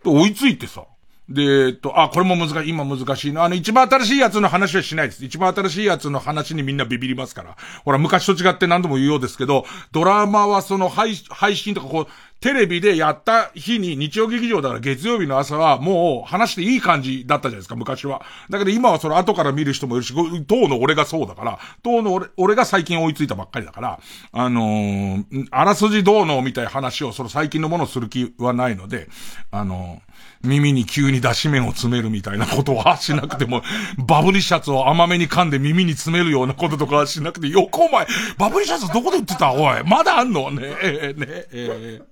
[0.04, 0.84] 追いついてさ、
[1.28, 3.44] で、えっと、あ、これも難しい、今難しいな。
[3.44, 5.24] あの、一番新しいやつの話はしないです。
[5.24, 7.56] 一番新しいやつの話にみんなビビりますから。
[7.84, 12.06] ほら、昔と違って何度も言うようですけど、ドラマはその配配信とかこう、
[12.42, 18.20] テレビでやった日に、日曜劇場だから月曜日の朝はもう話していい感じだったじゃないですか、昔は。
[18.50, 20.12] だけど今はその後から見る人もいるし、
[20.48, 24.00] 当の俺がそうだから、当の俺、俺が最近追いついたばっかりだから、
[24.32, 29.08] あのー、あらすじどうのみたいな話をその最近のものをする気はないので、
[29.52, 30.11] あのー
[30.44, 33.62] 耳に急に出し麺を詰めるみたいなことはしなくても、
[33.98, 38.06] バブリシャツを甘めに噛んで耳に詰めるようなこととかはしなくて、よくお前、
[38.38, 39.52] バブリシャツどこで売ってた？
[39.52, 40.50] おい、まだあんの？
[40.50, 42.02] ねえ、ねえ、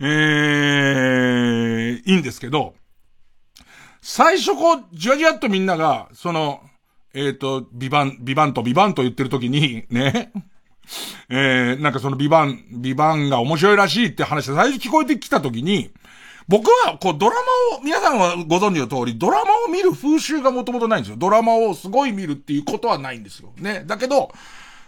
[0.00, 2.74] えー、いいんですけど、
[4.02, 6.60] 最初こう、じわじわっとみんなが、その、
[7.12, 10.32] えっ、ー、と、ビバン、ビバンとビバンと言ってる時に、ね、
[11.28, 15.90] えー、なんかそのビバン、ビバンが面白いらしいって話が最初聞こえてきた時に、
[16.50, 21.16] 僕は、こう、ドラマを、皆さんはご存知の通り、ドラマを見る風習がもともとないんですよ。
[21.16, 23.52] ドラマをすごい見るっていうことはないんですよ。
[23.56, 23.84] ね。
[23.86, 24.32] だけど、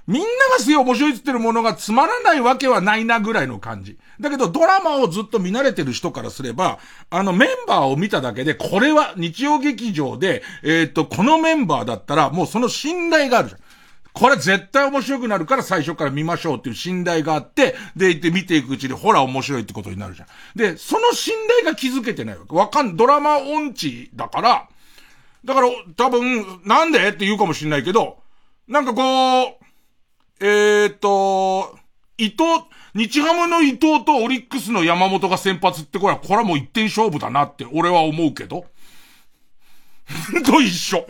[0.09, 3.97] みんながすげえ面白いって言ってるものがつまらないわけはないなぐらいの感じ。
[4.19, 13.61] だけど、ドラマをずっと見慣れてる人からすれば、あのメンバーを見ただけで、これは日曜劇場で、えー、っと、このメンバーだったら、もうその信頼があるじゃん。
[14.13, 20.29] これ絶対面白くなるから最初から見ましょうっていう信頼があって、で、行って見ていくうちに、ほら面白いってことになるじゃん。
[20.55, 22.55] で、その信頼が築けてないわけ。
[22.55, 24.69] わかん、ドラマ音痴だから、
[25.45, 27.09] だから多分、なんで？
[27.09, 28.19] って言うかもしんないけど、
[28.69, 31.79] なんかこう、えー、と、
[32.19, 32.45] 伊藤、
[32.95, 38.67] 日ハムの伊藤とオリックスの山本が先発ってこれは、これはもう一点勝負だなって俺は思うけど。
[40.45, 41.07] と一緒。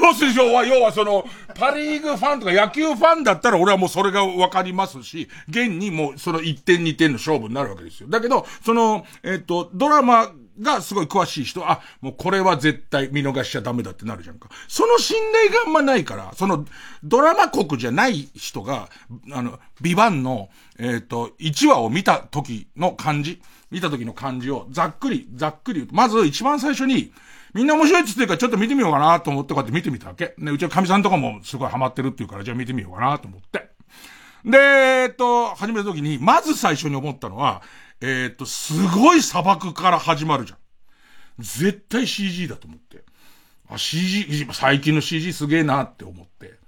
[0.00, 8.08] 要するに、要は、要はその、パリーグファンとか野球ファンだったら俺はもうそれがわかりますし、現にもうその1点2点の勝負になるわけですよ。
[8.08, 14.48] だけど、その、えっ、と、ドラマがすごい詳しい人、あ、もうこれは絶対見逃しちゃダメだってなるじゃんか。
[14.68, 16.64] その信頼があんまないから、その、
[17.02, 18.88] ドラマ国じゃない人が、
[19.32, 27.12] あの、ビバンの、えっ、と、1話を見た時の感じ、見た時の感じをざっくり、ざっくり言うと、まず一番最初に、
[27.54, 30.34] みんな面白いっつってるからちょっと見てみようかなと思ってこうやって見てみたわけ。
[30.38, 33.68] ね、うちの神さんとかもすごいハマってるっていうから、じゃあ見てみようかなと思って。
[34.44, 37.62] で、えっと、始めた時に、まず最初に思ったのは、
[38.00, 40.58] えっと、すごい砂漠から始まるじゃん。
[41.38, 43.04] 絶対 CG だと思って。
[43.68, 46.61] あ、CG、最近の CG すげえなって思って。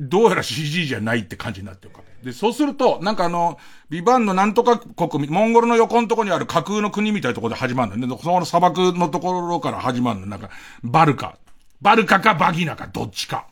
[0.00, 2.00] どうやら CG じゃないって感じになってるか。
[2.22, 3.58] で、そうすると、なんかあの、
[3.88, 8.18] ビバンのなんとか国民、モンゴルの横のとこにある架空の国みたいなところで始まるのね。
[8.22, 10.26] その砂漠のところから始まるの。
[10.26, 10.50] なんか、
[10.82, 11.36] バルカ。
[11.80, 13.46] バルカかバギナか、どっちか。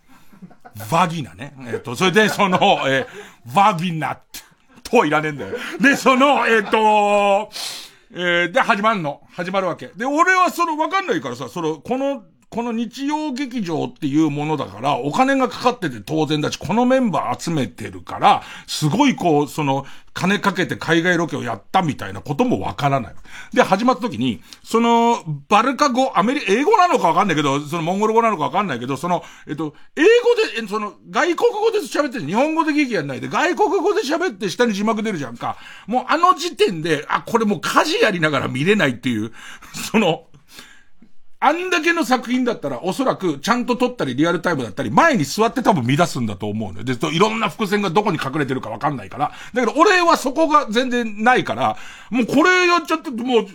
[0.91, 1.55] バギナね。
[1.61, 4.41] えっ、ー、と、それで、その、えー、バギナって、
[4.83, 5.57] とはいらねえんだよ。
[5.81, 7.51] で、その、えっ、ー、と、
[8.13, 9.23] えー、で、始まるの。
[9.33, 9.89] 始まるわけ。
[9.89, 19.85] で、俺はその、わかんないからさ、その、この、この日曜劇場っていうものだから、お金がかかってて当然だし、このメンバー集めてるから、すごいこう、その、
[20.15, 23.15] 金かけて海外ロケをやったみたいなこともわからない。
[23.53, 35.57] で、始まった時に、その、バルカ語、アメリ、英語なのかわかんないけど、そのモンゴル語なのかわかんないけど、その、えっと、英語で、その、外国語で喋って日本語で劇やんないで、外国語で喋って下に字幕出るじゃんか。
[35.87, 39.33] もうあの時点で、あ、これもう家事やりながら見れないっていう、
[39.93, 40.28] その、
[41.41, 46.85] あんだけの作品だったら、おそらく、ちゃんと撮ったり、リアルタイムだったり、前に座って多分乱すんだと思うのよ。
[46.85, 49.33] で、いろんな伏線がどこに隠れてるかわかんないから。
[49.55, 51.77] だけど、俺はそこが全然ないから、
[52.11, 53.47] もうこれやっちゃって、もう、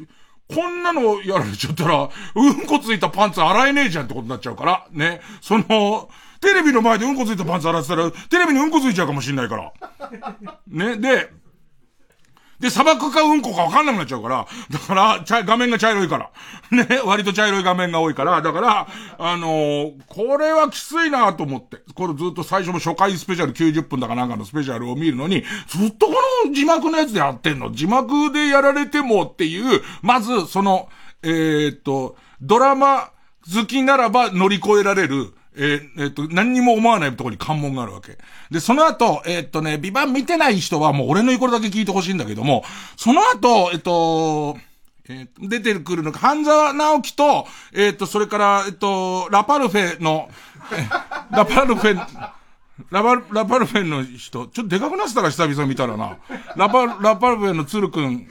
[0.53, 5.21] こんなのやられちゃったら、うんこついたパンツ洗えねえじゃんってことになっちゃうから、ね。
[5.41, 9.71] その、テレビの前でうんこついたパンツ洗ってたら、テレビにうんこついちゃうかもしんないから。
[10.67, 10.97] ね。
[10.97, 11.31] で、
[12.63, 16.29] で、砂漠かうんこかわかんなくなっちゃうから、だから、茶、画面が茶色いから。
[16.71, 18.87] ね、割と茶色い画面が多いから、だから、
[19.19, 21.81] あのー、これはきついなと思って。
[21.93, 26.13] これずっと最初の初回スペシャル90分だかなんかのスペシャルを見るのに、ずっとこ
[26.45, 30.87] の字幕のやつでやってんの字幕でやられてもっていう、まず、その、
[31.21, 33.09] えー、っと、ドラマ
[33.53, 38.17] 好きならば乗り越えられる、えー、えー、っと、何にも思わないところに関門があるわけ。
[38.51, 42.63] で、その後、えー、っとね、ビバン見てない人はもう俺の言うことだけ聞いてほしいんだけども、
[42.97, 44.57] その後、えっと、
[45.09, 50.29] えー、出てくるのが、半沢直樹と、えっと、それから、えっと、ラパルフェの、
[51.31, 52.31] ラパルフェ、
[52.93, 56.19] ラパル、ラパルフェンの人、ちょっとでかくなってたら久々見たらな。
[56.55, 58.27] ラパル、ラパルフェンの鶴くん。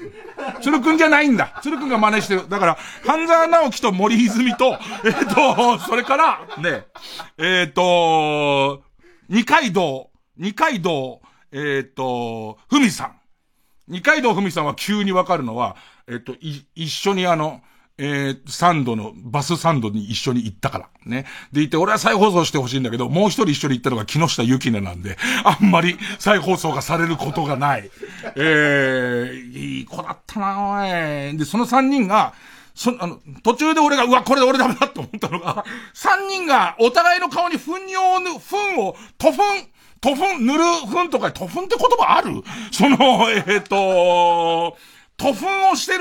[0.63, 1.59] 鶴くんじゃないんだ。
[1.65, 2.49] 鶴くんが真似してる。
[2.49, 6.87] だから、半沢直樹と森泉と、えっ、ー、と、それから、ね、
[7.39, 8.85] えっ、ー、と、
[9.29, 11.21] 二階堂、二階堂、
[11.51, 13.17] えっ、ー、と、ふみさん。
[13.89, 15.75] 二階堂ふみさんは急にわかるのは、
[16.07, 17.63] えっ、と、い、一緒にあの、
[17.99, 20.89] えー、サンドの、バスサンドに一緒に行ったから。
[21.05, 21.27] ね。
[21.53, 27.91] でいて、俺は再放送してほしいんだけど、もう一人一緒に行ったのが木下ゆきねなんで、あんまり再放送がされることがない。
[28.37, 31.37] えー、いい子だったなおい。
[31.37, 32.35] で、その三人が、
[32.75, 39.43] そ、あの、途中で俺が、うわ、これで俺ダメだと思ったのが、三人がお互いの顔に糞尿ぬ、糞を、塗粉、
[40.01, 42.43] 塗粉、塗る糞とか、塗粉って言葉ある？
[42.73, 44.77] その、えっ、ー、と、
[45.19, 46.01] 塗粉をしてる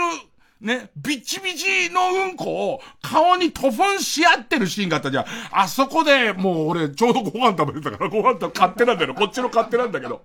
[0.62, 5.26] ね、ビチビチのうんこを顔に塗粉し合ってるシーンがあったじゃん。
[5.52, 9.16] あそこでもう俺ちょうどご飯食べてたからご飯食勝手なんだよ。
[9.16, 10.22] こっちの勝手なんだけど。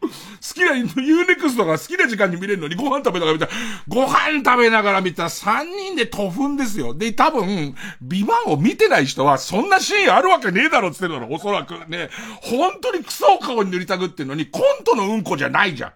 [0.00, 0.08] 好
[0.54, 3.52] きな、ユーネクストが好きな時間に見れるのにご飯食べながら見たら、
[3.88, 6.94] ご飯食べながら見たら3人で塗粉ですよ。
[6.94, 12.10] で、多分、ビバンを見てない人はそんなシーンあるわけねえだろって言ってるの、おそらくね。
[12.42, 15.92] 本当にクソを顔に塗りたぐってんのに、コントのうんこじゃないじゃん。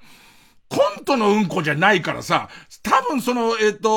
[0.69, 2.49] コントのうんこじゃないからさ、
[2.83, 3.89] 多分その、えっ、ー、と、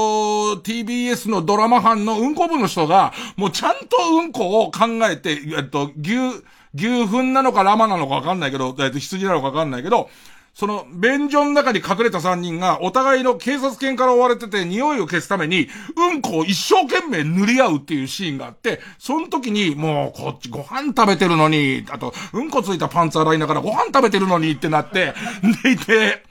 [0.61, 6.43] TBS のドラマ班のうんこ部の人が、もうちゃんとうんこを考えて、えっと、牛、
[6.75, 10.09] 牛糞なのかラマなのかわかんないけど、えっと、羊なのかわかんないけど、
[10.55, 15.67] その、便所の中に隠れた三人が、お互いの警察犬から追われてて、匂いを消すために、
[15.97, 25.13] うんこを一生懸命塗り合うっていうシーンがあって、その時に、もう、こっちご飯食べてるのに、あと、うんこついたパンツ洗いながらご飯食べてるのにってなって、
[25.63, 26.23] でいて、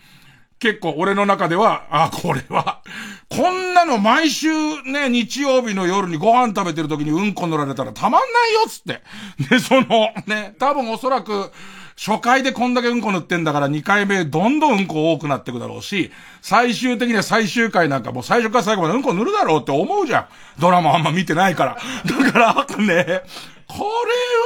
[0.59, 2.81] 結構俺の中では、あ、これは、
[3.29, 4.49] こんなの毎週
[4.85, 9.03] ね、日曜日の夜にご飯食べてる時にうんこ乗られたらたまんないよっつって。
[9.51, 11.51] で、その、ね、多分おそらく、
[11.97, 16.11] 初回でこんだけうんこ塗ってんだから2回目どんどんうんこ多くなってくだろうし、
[16.43, 20.27] 最終的には最終回なんかもう最初から最後までうんこ塗るだろうって思うじゃん。
[20.59, 21.77] ドラマあんま見てないから。
[22.05, 23.23] だからね、
[23.67, 23.85] これ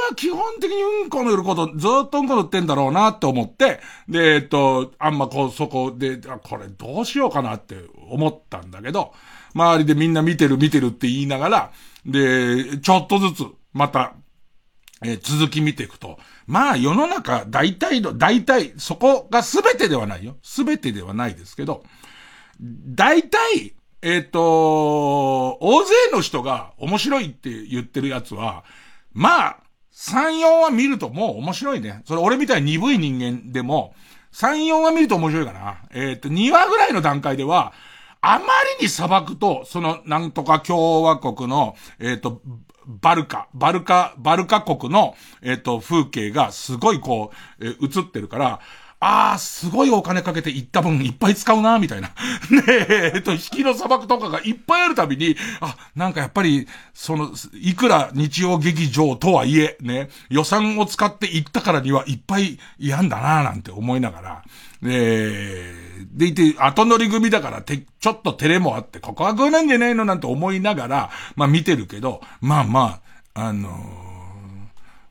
[0.09, 7.75] は基本的にうんこ塗ること、ずっとうんこ塗ってんだろうなって思って、で、えっと、あんまこう、そこで、これどうしようかなって
[8.09, 9.13] 思ったんだけど、
[9.53, 11.71] 周りでみんな見てる見てるって言いながら、
[12.05, 14.13] で、ちょっとずつ、また、
[15.03, 20.35] えー、続き見ていくと、まあ世の中大体の、大体、そこが全てではないよ。
[20.43, 21.83] 全てではないですけど、
[22.59, 28.63] 大体、えっ、ー、と、大勢の人が面白いって言ってるやつは、
[29.13, 29.59] まあ、
[29.93, 32.03] 3、4は見るともう面白いね。
[32.05, 33.93] それ俺みたいに鈍い人間でも、
[34.33, 35.81] 3、4は見ると面白いかな。
[35.91, 37.73] えっ、ー、と、2話ぐらいの段階では、
[38.21, 38.45] あま
[38.77, 42.41] りに砂漠と、その、なんとか共和国の、えっ、ー、と、
[42.85, 48.59] バルカ、バルカ、バルカ国の、えっ、ー、と、風景がすごいこう、えー、映ってるから、
[49.01, 52.09] ああ、すごいお金かけて行った分いっぱい使うな、みたいな。
[52.51, 64.43] ねえ、えっと、引きの砂漠とかがいっぱいあるたびに、あ、なんかやっぱり、その、いくら日曜劇場とはいえ、ね、予算を使って行ったからにはいっぱいやんだな、なんて思いながら、
[64.81, 65.73] で、
[66.11, 72.99] でいて、後乗り組だからて、ちょっと照れもあって、ここはこうなんじゃないのなんて思いながら、まあ見てるけど、まあま
[73.33, 73.69] あ、あの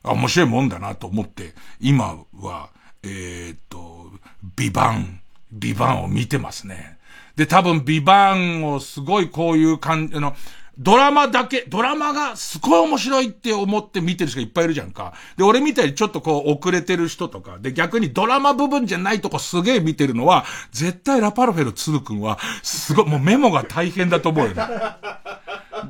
[0.03, 2.69] ー、面白いもんだなと思って、今は、
[3.03, 4.11] えー、っと、
[4.55, 5.21] ビバン、
[5.51, 6.97] ビバンを見てますね。
[7.35, 10.35] で、多分ビバンをすごいこういう感じあの、
[10.77, 15.13] ドラマだけ、ドラマがすごい面白いって思って見てる人がいっぱいいるじゃんか。
[15.35, 24.63] で、俺みたいにちょっとこう遅れてる人とか、で、逆にドラマ部分じゃないとこすげえ見てるのは、絶対ラパルフェルツル君は、すごい、もうメモが大変だと思うよね。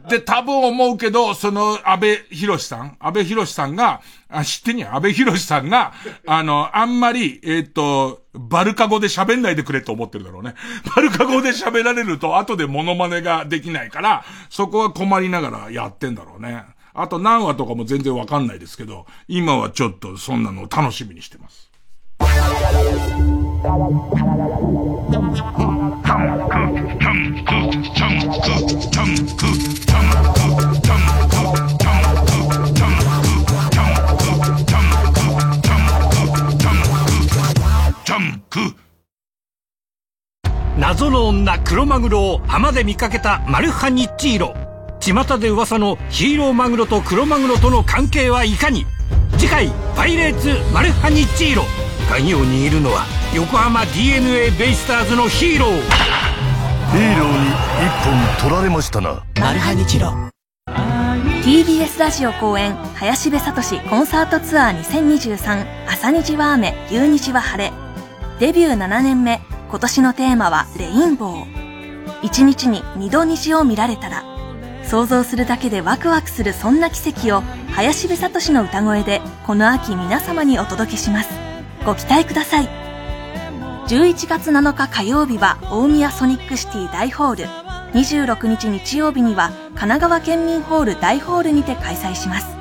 [0.10, 5.94] で、多分思うけど、その、安倍博さん、安倍博さんが、あ、知ってんや、安倍博さんが、
[6.28, 10.56] あの、あんまり、えっ、ー、と、バルカ語で喋んないでくれと思ってるだろうね。
[10.96, 16.64] バルカ語で喋られると、後でモノマネができないから、そこは困りながらやってんだろうね。
[16.94, 21.70] あと何話とかも全然わかんないですけど、今はちょっとそんなのを楽しみにしてます。
[40.90, 44.56] 謎の女クロマグロを浜で見かけたマルハニッチーロ
[45.00, 48.88] 巷で噂のヒーローマグロとクロマグロとの関係はいかに。
[49.38, 51.64] 次回「パイレーツマルハニッチーロ」
[52.10, 55.70] 鍵を握るのは横浜 d n a ベイスターズのヒーロー。
[55.70, 59.22] ヒーローに一本取られましたな。
[59.40, 60.12] マルハニチロ
[61.44, 67.72] TBS ラジオ公演林部聡コンサートツアー2023朝虹は雨夕虹は晴れ。
[68.40, 69.40] デビュー7年目
[69.70, 71.60] 今年のテーマはレインボー。
[72.24, 74.24] 一日に二度虹を見られたら
[74.84, 77.42] 想像するだけでワクワクするそんな奇跡を
[77.72, 81.30] 林部聡の歌声でこの秋皆様にお届けします。
[81.86, 82.68] ご期待ください。
[83.88, 87.44] 11月7日火曜日は大宮ソニックシティ大ホール。
[87.94, 92.59] 26日日曜日には神奈川県民ホール大ホールにて開催します。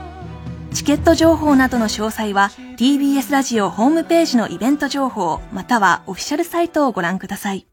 [0.79, 7.67] チケット情報などの詳細は TBS ラジオホームページのイベント情報またはオフィシャルサイトをご覧ください。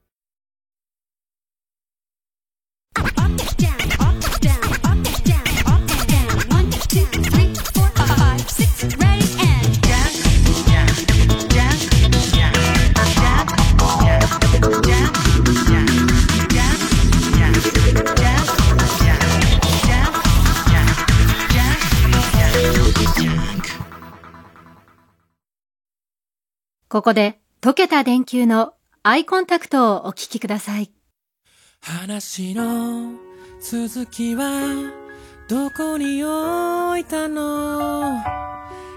[26.95, 28.73] ここで、溶けた電球の
[29.03, 30.93] アイコンタクトをお聞きください。
[31.81, 33.15] 話の
[33.59, 34.93] 続きは
[35.49, 38.23] どこに置いたの？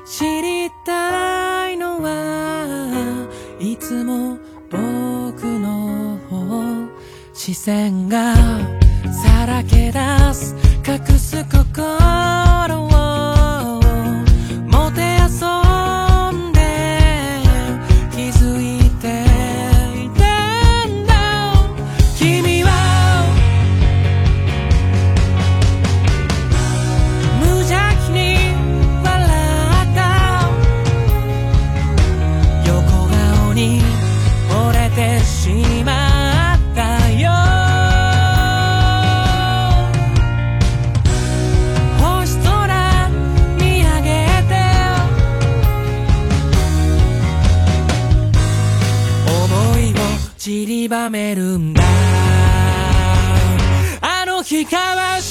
[0.06, 3.26] 知りたいのは
[3.58, 4.38] いつも
[4.70, 4.78] 僕
[5.58, 6.88] の方
[7.34, 9.98] 視線がさらけ出
[10.34, 10.54] す
[10.86, 13.27] 隠す心を
[50.88, 51.82] ばめるんだ。
[54.00, 55.27] あの日交わし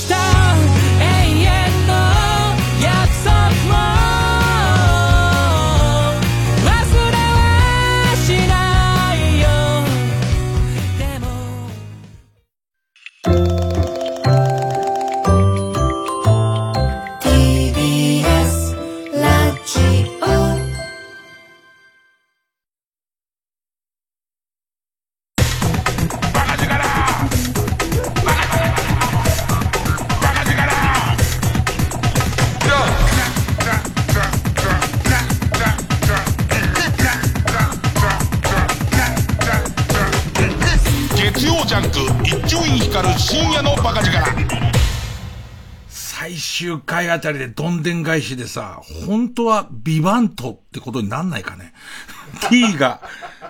[46.57, 51.73] 週回あたりでどんでん返しでさ、本当はビバントってことになんないかね。
[52.49, 53.01] t が、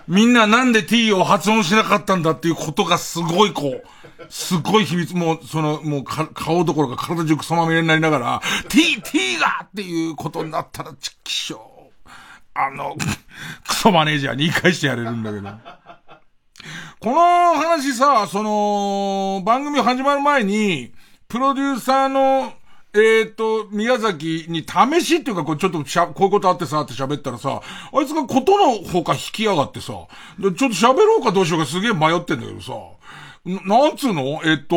[0.07, 3.83] みんななんで t を発音しなかったんだっていうことがすごいこう、
[4.29, 12.09] すごい秘密、もう、その、もう顔どころか体中クソまみれになりながら、t、t がっていうことになったら、ちっきしょう。
[12.53, 12.97] あの、
[13.67, 15.76] クソマネージャーに言い返してやれるんだけど。
[16.99, 20.91] この話さ、その、番組始まる前に、
[21.27, 22.53] プロデューサーの
[22.93, 27.61] えっ、と、宮崎に試しっていうか、こうちょっとしゃ、こういうことあってさ、って喋ったらさ、
[27.93, 32.73] あいつがことのほか引きやがってさ、ちょっと喋ろうかどうしようかすげえ迷ってんだけどさ、
[33.45, 34.41] なんつうの？
[34.43, 34.75] えっと、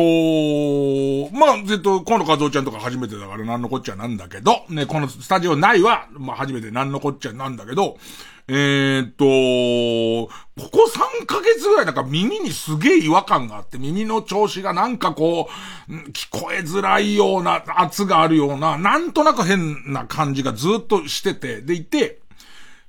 [1.35, 7.97] まあ、えっと、河野和夫ちゃんとか初めてだからなんのこっちゃなんだけど、ね、このスタジオ内は、まあ初めてなんのこっちゃなんだけど、
[8.53, 9.23] えー、っと、
[10.61, 10.91] ここ
[11.21, 15.47] 3ヶ月ぐらいなんか耳にすげえ違和感があって、耳の調子がなんかこ
[15.87, 22.19] う、聞こえづらいような、圧があるような、なんとなく変な感じがずっとしてて、でいて、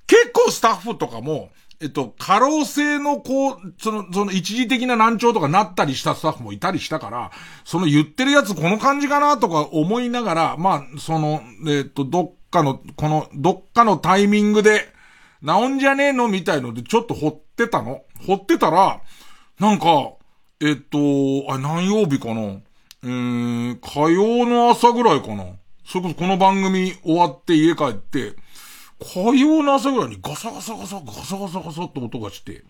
[0.09, 1.51] 結構スタッフとかも、
[1.81, 7.31] えっと、過労性のこう、その、その一時的な難聴とかなったりしたスタッフもいたりしたから、
[7.65, 14.92] その言ってるやつこの感じかなとか思いながら、まあ、その、えっと、どっかの、この、どっかのタイミングで、
[15.45, 18.03] 治んじゃねえのみたいのでちょっと掘ってたの？
[18.27, 19.01] 掘ってたら、
[19.59, 20.13] なんか、
[20.61, 20.99] えっと、
[21.53, 22.61] あ何曜日かな？
[23.05, 25.47] えー、火曜の朝ぐらいかな？
[25.85, 28.37] それこそこの番組終わって家帰って、
[29.01, 32.63] 火曜の朝ぐらいにガサガサガサ、ガサガサガサって音がして、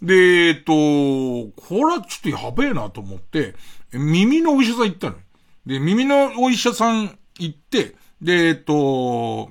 [0.00, 0.14] で、
[0.48, 3.54] えっと、これはちょっとやべえなと思って、
[3.92, 5.16] 耳のお医者さん行ったの。
[5.66, 9.50] で、耳のお医者さん行って、で、えっと、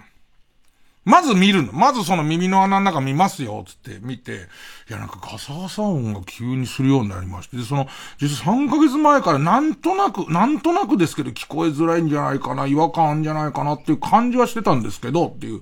[1.06, 1.72] まず見るの。
[1.72, 4.48] まずその耳の穴の中見ますよ、つって見て、
[4.90, 7.88] いやなんかガサガサ音が急にするようになりまして、で、その、
[8.18, 15.62] 実は3ヶ月前からなんとなく、なんとなくですけど聞こえづらいんじゃないかな、違和感あるんじゃないかなっていう感じはしてたんですけど、っていう。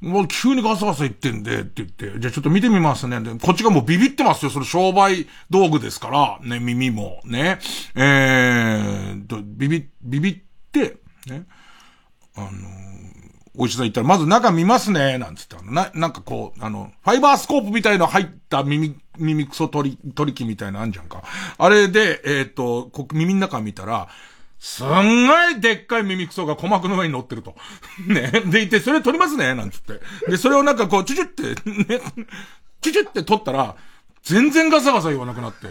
[0.00, 3.20] もう急にガサガサ言ってんで、って言って、じゃあちょっと見てみますね。
[3.20, 4.50] で、こっちがもうビビってますよ。
[4.50, 7.58] それ商売道具ですから、ね、耳も、ね。
[7.96, 10.38] えーと、ビビ、ビビっ
[10.70, 11.46] て、ね。
[12.36, 12.87] あの
[13.58, 21.24] お医者さん行ったら、まず中見ますね、なんつってな、なんかこう、あの、ファイバースコープみたいの入った耳、耳クソ取り、取り機みたいなあんじゃんか。
[21.58, 24.08] あれで、えっ、ー、と、こ耳の中見たら、
[24.60, 27.56] すんごいでっかい耳クソが鼓膜の上に乗ってると。
[28.06, 28.30] ね。
[28.46, 30.00] でいて、それ取りますね、なんつって。
[30.28, 32.00] で、それをなんかこう、チュチュって、ね、
[32.80, 33.74] チュチュって取ったら、
[34.22, 35.66] 全然ガサガサ言わなくなって。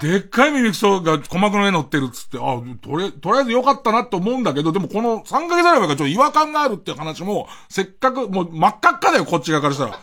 [0.00, 10.00] でっかい耳くそが鼓膜の上乗ってるっつって、あ、とり、とりあえず良かったなって思うんだけど、でもこの3ヶ月ぐらい前からちょっと違和感があるっていう話も、せっかく、もう真っ赤っかだよ、こっち側からしたら。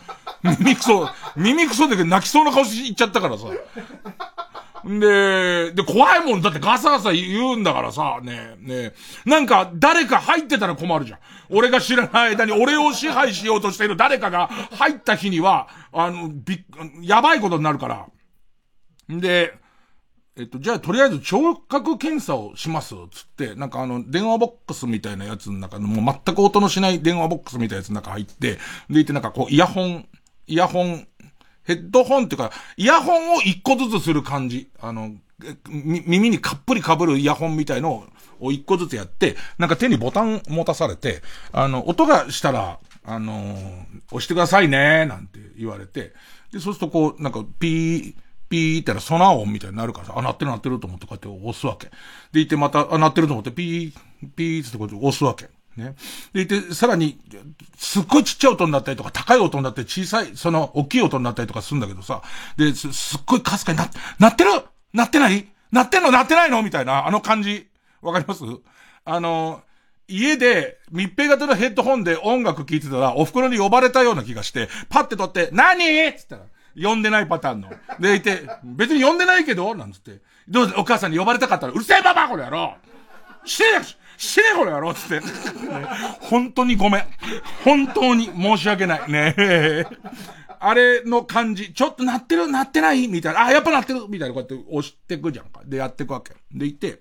[0.58, 3.46] 耳くそ、耳くそで泣きそうな顔しいっちゃったからさ。
[4.86, 8.92] で、で、怖いもんだってガサガサ言うんだからさ、ねね
[9.24, 11.18] なんか誰か入ってたら困るじゃん。
[11.50, 16.64] 俺が知らない間に俺を支配しようとしている誰かが入った日には、あの、び
[17.02, 18.06] やばいことになるから。
[19.08, 19.54] で、
[20.38, 28.58] えっと、じゃあとりあえず聴覚検査をします、つって、なんかあの、電話ボックスみたいなやつの中の、もう全く音のしない電話ボックスみたいなやつの中入って、
[28.90, 30.06] でいてなんかこう、イヤホン、
[30.46, 31.08] イヤホン、
[31.64, 34.68] ヘッドホンっていうか、イヤホンを一個ずつする感じ。
[34.78, 35.14] あの、
[35.68, 38.04] 耳にかっぷり被るイヤホンみたいの
[38.38, 41.22] を一個ずつやって、なんか手にボタン持たされて、
[41.52, 46.12] あの、音がしたら、あのー、押してくださいね、なんて言われて、
[46.52, 48.14] で、そうするとこう、なんか、ピー、
[48.48, 51.90] ピーってらソナー音みたいになるからさ、あ、鳴ってる鳴ってると思ってこうやって押すわけ。
[52.32, 55.48] でいてまた、あ、鳴ってると思ってピー、ピーってこうやって押すわけ。
[55.76, 55.94] ね。
[56.32, 57.18] でいて、さらに、
[57.76, 62.22] すっごいちっちゃい音になったりとか、高い音になったり、小さい、その、大きい音になったりとかするんだけどさ、
[62.56, 64.50] で、す、すっごいかすかにな、鳴ってる？
[64.92, 65.46] 鳴ってない？
[65.72, 66.10] 鳴ってんの？
[66.10, 66.62] 鳴ってないの？
[66.62, 67.68] みたいな、あの感じ。
[68.00, 68.42] わかります？
[69.04, 69.62] あの、
[70.08, 75.84] 家で密閉型のヘッドホンで音楽聴いてたら、お袋に呼ばれたような気がして、パッて取って、何？
[76.14, 76.42] つったら、
[76.80, 77.70] 呼んでないパターンの。
[77.98, 80.20] でいて、別に呼んでないけどなんつって。
[80.48, 82.76] どうお母さんに呼ばれたかったら、うるせえばばこれやろ
[83.44, 83.84] してね
[84.16, 85.20] してねこれやろつって。
[86.20, 87.04] 本当にごめん。
[87.64, 89.10] 本当に申し訳ない。
[89.10, 89.84] ねえ
[90.58, 93.08] あれの感じ、ちょっと鳴ってる鳴ってない？
[93.08, 93.44] みたいな。
[93.44, 95.60] あ、やっぱ鳴ってるみたいなこうやって押してくじゃんか。
[95.64, 96.32] で、やってくわけ。
[96.50, 97.00] でいて、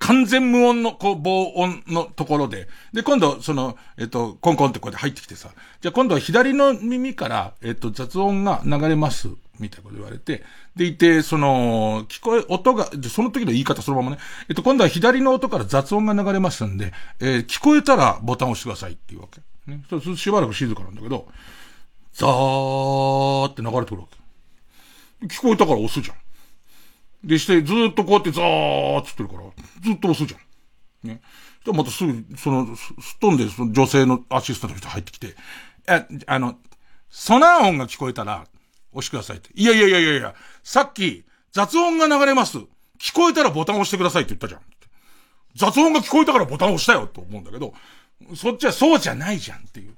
[0.00, 9.28] 完全無音の、こう、防音のところで、で、今度、その、えっと、コンコンってこうやって入ってきてさ、じゃあ今度は左の耳から、えっと、雑音が流れます、
[9.58, 10.42] みたいなこと言われて、
[10.74, 19.42] でいて、その、聞こえ、音が、その時の言い方そのままね、えっと、今度は左の音から雑音が流れますんで、えー、聞こえたらボタン押してくださいっていうわけ。
[19.70, 19.84] ね。
[19.90, 21.28] そうするとしばらく静かなんだけど、
[22.14, 25.26] ザーって流れてくるわけ。
[25.26, 26.16] 聞こえたから押すじゃん。
[27.24, 29.42] でして、ずっとこうやってザーっつってるから、
[29.82, 30.38] ずっと押すじゃ
[31.06, 31.08] ん。
[31.08, 31.20] ね。
[31.64, 35.34] で、またすぐ、その、すっ飛んで、その女性のアシスタントの人入ってきて、
[35.86, 36.56] え、あの、
[37.10, 38.46] ソナー音が聞こえたら、
[38.92, 39.50] 押してくださいって。
[39.54, 42.58] いやいやいやいやいや、さっき、雑音が流れます。
[42.98, 44.60] 聞こえたらボタン押してくださいって言ったじゃん。
[45.56, 47.74] 雑音が聞こえたからボタン押したよと思うんだけど、
[48.36, 49.96] そっちはそうじゃないじゃんっていう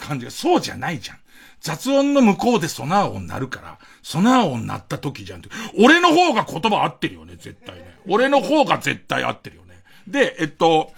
[0.00, 1.18] 感じが、そうじゃないじゃん。
[1.60, 5.48] 雑音の向こうでソナー音鳴るから、ソナー音鳴った時じゃんって。
[5.78, 7.96] 俺の方が言葉合ってるよね、絶対ね。
[8.06, 9.76] 俺の方が絶対合ってるよね。
[10.06, 10.92] で、えっと、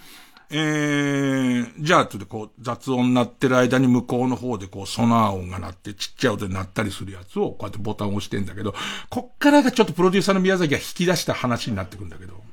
[0.49, 8.75] えー、じゃあ、ちょっとこう、雑音鳴ってる間に向こうの方でこう、ソナー音が鳴って、ちっちゃい音で鳴ったりするやつを、こうやってボタンを押してんだけど、
[9.09, 12.43] こっからがちょっとプロデューサーの宮崎が引き出した話になってくんだけど、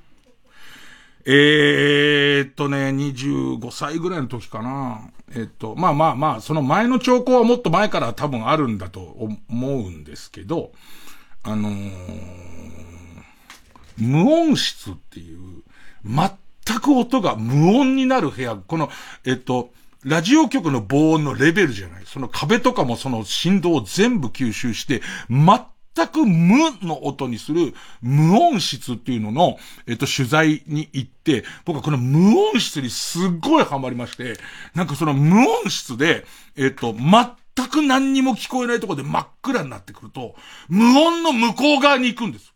[1.25, 5.11] えー、っとね、25歳ぐらいの時かな。
[5.35, 10.73] えっと、まあまあまあ、その前の兆候はもっと前から多分あるんだと思うんですけど、
[11.43, 11.83] あのー、
[13.99, 15.63] 無音室っていう、
[16.05, 18.91] 全く音が無音になる部屋、この、
[19.25, 19.71] えっと、
[20.05, 22.03] ラジオ局の防音のレベルじゃない。
[22.07, 25.47] その壁とかもその振動を全部吸収して、全
[25.95, 34.35] 全く無の音にする無音質っていうのの、えっと、取材に行って、僕はこの無音質にすっごいハマりまして、
[34.75, 36.25] なんかその無音質で、
[36.57, 40.35] えっと、全く何にも聞こえないところで真っ暗になってくると、
[40.69, 42.55] 無音の向こう側に行くんです。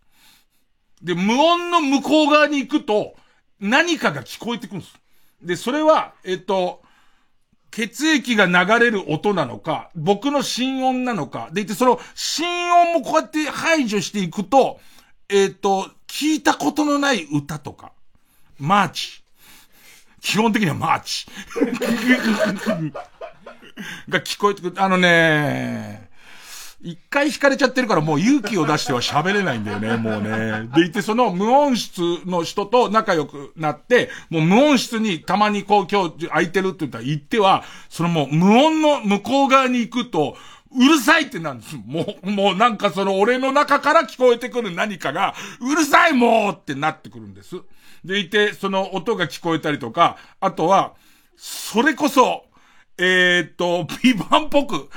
[1.02, 3.16] で、無音の向こう側に行くと、
[3.60, 4.94] 何かが聞こえてくるんです。
[5.42, 6.82] で、それは、えっと、
[7.70, 8.52] 血液が流
[8.82, 12.46] れる音なのか、僕の心音なのか、でいてその心
[12.92, 14.80] 音もこうやって排除していくと、
[15.28, 17.92] えっ、ー、と、聞いたことのない歌とか、
[18.58, 19.22] マーチ。
[20.20, 21.26] 基本的にはマーチ。
[24.08, 24.82] が聞こえてくる。
[24.82, 26.05] あのね、
[26.82, 30.68] 一回惹かれちゃってるからもう勇気を出しては喋れないんだよね、 もうね。
[30.74, 40.36] でいて、その無音室の人と仲良くなって、もう無音室にたまにこう今日空いてるって言ったら行っては、そのもう無音の向こう側に行くと、
[40.72, 41.76] うるさいってなんです。
[41.76, 47.56] もう、もうなんかその俺の中から聞こえてくる何かが、うるさいもうってなってくるんです。
[48.04, 50.94] でいて、その音が聞こえたりとか、あとは、
[51.36, 52.45] それこそ、
[52.98, 54.88] えー、っと、ビバンっぽく、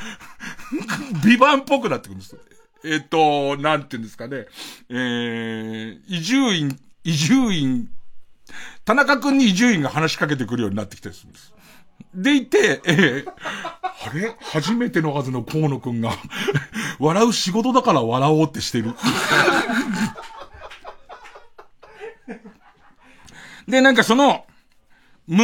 [1.26, 2.38] ビバンっぽくなってくるんです。
[2.84, 4.45] えー、っと、なんて言うんですかね。
[4.89, 7.89] えー、移住院、移住院、
[8.86, 11.54] 田中くんに移住院が話しかけてくるようになってきたりするんです。
[12.14, 14.36] でいて、えー、あれ？
[14.39, 16.12] 初めてのはずの河野くんが
[16.97, 18.95] 笑う仕事だから笑おうってしてる。
[23.68, 24.45] で、なんかその、
[25.28, 25.43] 無、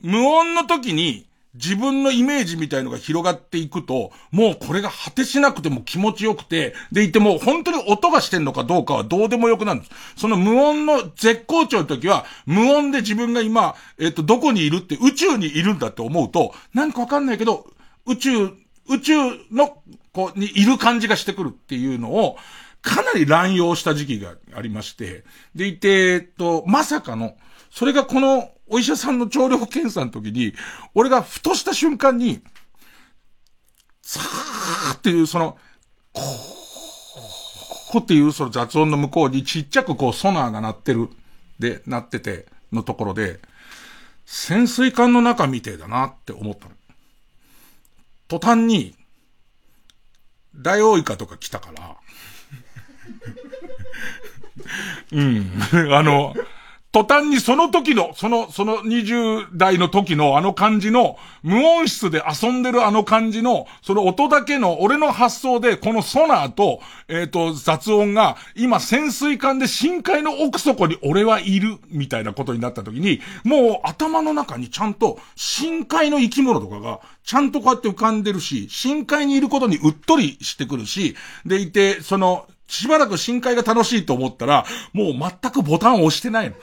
[0.00, 9.92] 無音の時に、自分のイメージみたいのが広がっていくと、もうこれが果てしなくても気持ちよくて、でいてもう本当に音がしてんのかどうかはどうでもよくなるんです。
[10.16, 17.66] その無音の絶好調の時は、無音で自分が今、えっ、と、どこにいるって宇宙にいるんだって思うと、なんかわかんないけど、
[18.06, 18.50] 宇宙、
[18.88, 19.14] 宇宙
[19.50, 19.82] の、
[20.12, 22.36] こう、にいる感じがしてくるっていうのを、
[22.82, 25.24] かなり乱用した時期がありまして、
[25.54, 27.34] でいて、えっと、まさかの、
[27.70, 30.54] それがこのお医者さんの聴力検査の時に、
[30.94, 32.40] 俺がふとした瞬間に、
[34.00, 35.58] さーっていう、その、
[36.12, 41.08] こーっていうその雑音の向こうにちっちゃくこうソナーが鳴ってる、
[41.58, 43.40] で、鳴ってて、のところで、
[44.24, 46.72] 潜水艦の中みてえだなって思ったの。
[48.28, 48.94] 途端に、
[50.54, 51.96] ダイオウイカとか来たから、
[55.12, 55.50] うん。
[55.92, 56.34] あの、
[56.92, 81.14] 途端にその時の、その、その20代の時のあの感じの、無音室で遊んでるあの感じの、その音だけの、俺の発想で、このソナーと、えっ、ー、と、雑音が、今潜水艦で深海の奥底に俺はいる、みたいなことになった時に、もう頭の中にちゃんと、深海の生き物とかが、ちゃんとこうやって浮かんでるし、深海にいることにうっとりしてくるし、
[81.46, 86.56] でいて、その、しばらく深海が楽しいと思ったら、もう全くボタンを押してないの。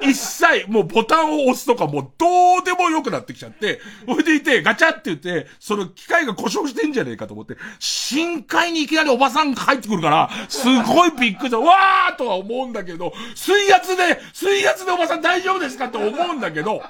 [0.00, 11.58] 一切、もうボタンを押すとかもうどうでもよくなってきちゃって、ほいでいて、ガチャって言って、その機械が故障してんじゃねえかと思って、深海にいきなりおばさんが入ってくるから、すごいびっくりした。
[11.58, 16.82] わーとは思うんだけど、水圧で、水圧でおばさん大丈夫ですかって思うんだけど、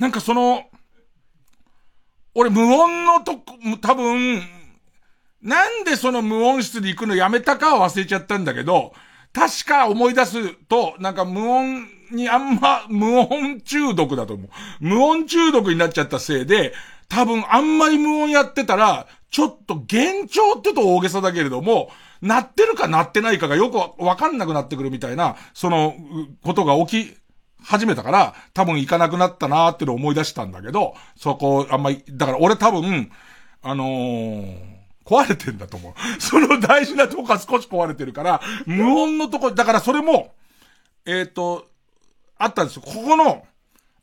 [0.00, 0.64] なんかその、
[2.34, 4.59] 俺無音のとこ、多分、
[5.42, 8.92] なんでその無音室に行くのやめたかは忘れちゃったんだけど、
[9.32, 14.48] 確か思い出すと、なんか無音にあんま、 無音中毒だと思う。
[14.80, 16.74] 無音中毒になっちゃったせいで、
[17.08, 25.94] 多分あんまり無音やってたら、ちょっと幻聴って言うと大げさだけれども、鳴ってるか鳴ってないかがよくわかんなくなってくるみたいな、その、
[26.42, 27.16] ことが起き、
[27.62, 33.10] 始めたから、多分行かなくなったなーってのを思い出したんだけど、そこ、あんまり、だから俺多分、
[33.62, 34.79] あのー、
[35.10, 35.92] 壊れてんだと思う。
[36.22, 40.32] その大事なとこが少し壊れてるから、無音のとこ、だからそれも、
[41.04, 41.66] えっ、ー、と、
[42.38, 42.82] あったんですよ。
[42.82, 43.44] ここの、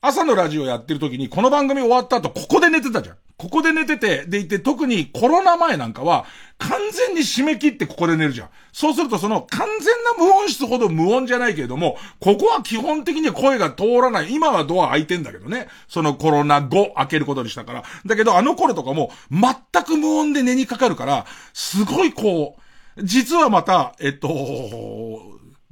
[0.01, 3.17] 朝のラジオやってる時に、この番組終わった後、ここで寝てたじゃん。
[3.37, 6.25] ここで寝てて、でいて、特にコロナ前なんかは、
[6.57, 8.49] 完全に締め切ってここで寝るじゃん。
[8.73, 14.33] そうするとその完全な無音室ほど無音じゃないけれども、ここは基本的に声が通らない。
[14.33, 15.67] 今はドア開いてんだけどね。
[15.87, 17.83] そのコロナ後開けることにしたから。
[18.07, 24.27] だけどあの頃とかも全く無音で寝にかかるから、すごいこう、実はまた、えっと、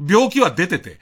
[0.07, 0.99] 病気は出てて、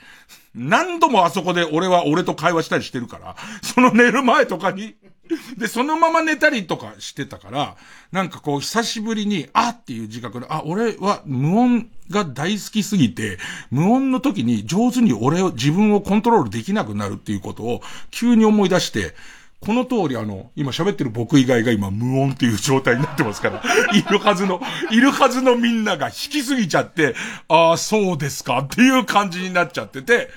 [0.55, 4.95] 何度もあそこで俺は俺と会話したりしてるから、その寝る前とかに、
[5.57, 7.75] で、そのまま寝たりとかしてたから、
[8.11, 13.37] なんかこう久しぶりに、あっていう自覚で、あ、俺は無音が大好きすぎて、
[13.71, 17.81] 無音の時に上手に俺を、自分をコントロールできなくなるっていうことを
[18.11, 19.15] 急に思い出して、
[19.65, 23.63] この通りあの、今喋ってる僕以外が今無音っていう状態になってますから、
[23.97, 24.61] いるはずの、
[24.91, 27.15] いるはずのみんなが引きすぎちゃって、
[27.47, 30.29] ああ、そうですかっていう感じになっちゃってて、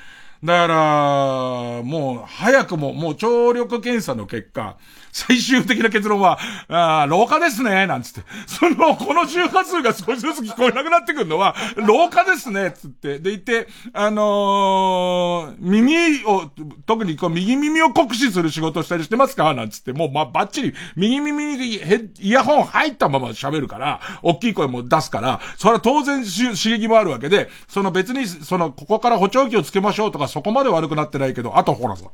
[0.44, 4.76] だから、もう、早くも、もう聴力検査の結果、
[5.16, 6.38] 最終的な結論は、
[6.68, 8.20] ああ、廊下ですね、なんつって。
[8.46, 13.18] その、この周波数が少しずつ聞こえなくなってくるのは、廊下ですね、つって。
[13.18, 16.50] で、言って、あのー、耳を、
[16.84, 19.54] 特にこう、右耳を酷使する仕事したりしてますか？
[19.54, 21.80] なんつって、もう、ま、ばっちり、右耳に
[22.20, 32.04] イヤホン入ったまま喋るから、大きい声も出すから、それは当然刺激もあるわけで、その別に、その、ここから補聴器をつけましょうとか、そこまで悪くなってないけど、あとほらさ、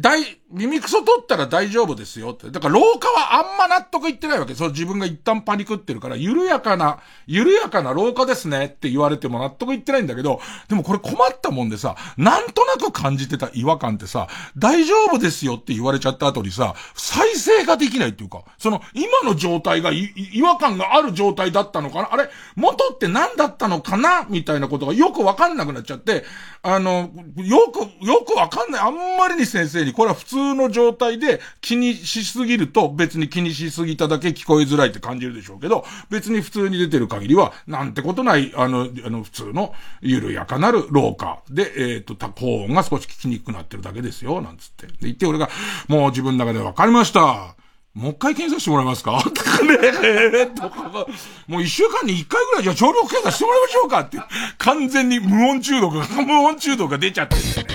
[0.00, 2.50] 大、耳くそ取ったら大丈夫ですよって。
[2.50, 4.54] だから廊下はあんま納得いってないわけ。
[4.54, 22.12] そう自分が一旦パニクってるから、緩やかな、緩やかな廊下ですねって言われても納得いってないんだけど、でもこれ困ったもんでさ、なんとなく感じてた違和感ってさ、大丈夫ですよって言われちゃった後にさ、再生ができないっていうか、その今の状態が違和感がある状態だったのかな？
[22.12, 24.26] あれ、元って何だったのかな？
[24.28, 26.24] みたいなことがよくわかんなくなっちゃって、
[26.62, 28.80] あの、よく、よくわかんない。
[28.80, 44.86] あんまりに先生に、これは普通の状態で気にしすぎると別に気にしすぎただけ聞こえづらいって感じるでしょうけど、別に普通に出てる限りは、なんてことない、あの、あの、普通の緩やかなる廊下で、えっ、ー、と、高音が少し聞きにくくなってるだけですよ、なんつって。
[44.86, 45.48] で、言って俺が、
[45.86, 47.57] もう自分の中で分かりました。
[47.98, 49.18] もう一回検査してもらえますか？
[49.18, 51.06] ねとか、
[51.48, 54.18] もう一週間に一回ぐらいじゃ聴力検査してもらいましょうかって、
[54.58, 57.66] 完全に無音中毒が、 無音中毒が出ちゃってるんですね。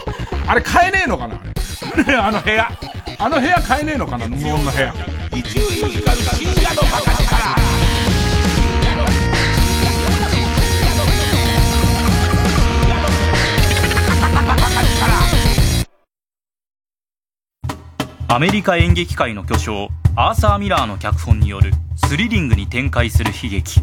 [0.47, 1.39] あれ買えねえのかなあ
[2.09, 2.15] れ？
[2.15, 2.71] あの部屋。
[3.19, 4.93] あの部屋買えねえのかな無音の部屋。
[5.35, 7.11] 一流ミュージカル深夜のバカ
[18.33, 23.79] アメリカ演劇界の巨匠アーサー・ミラーの脚本によるスリリングに展開する悲劇。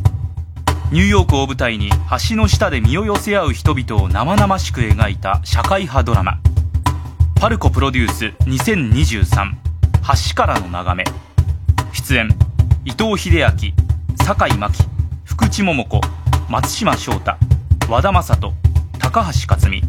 [0.91, 1.89] ニューヨークを舞台に
[2.29, 6.41] 橋の下で身を寄せ合う人々を生々しく描いた社会派ドラマ。
[7.37, 9.55] パルコプロデュース2023
[10.31, 11.05] 橋からの眺め。
[11.93, 12.29] 出演
[12.85, 13.51] 伊藤英明
[14.17, 14.83] 酒井真紀
[15.27, 16.01] 福地桃子
[16.49, 17.37] 松島翔太
[17.89, 18.53] 和田正人
[18.99, 19.83] 高橋克実。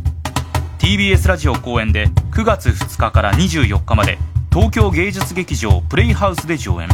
[0.77, 4.19] TBS ラジオ公演で9月2日から24日まで
[4.53, 6.89] 東京芸術劇場プレイハウスで上演。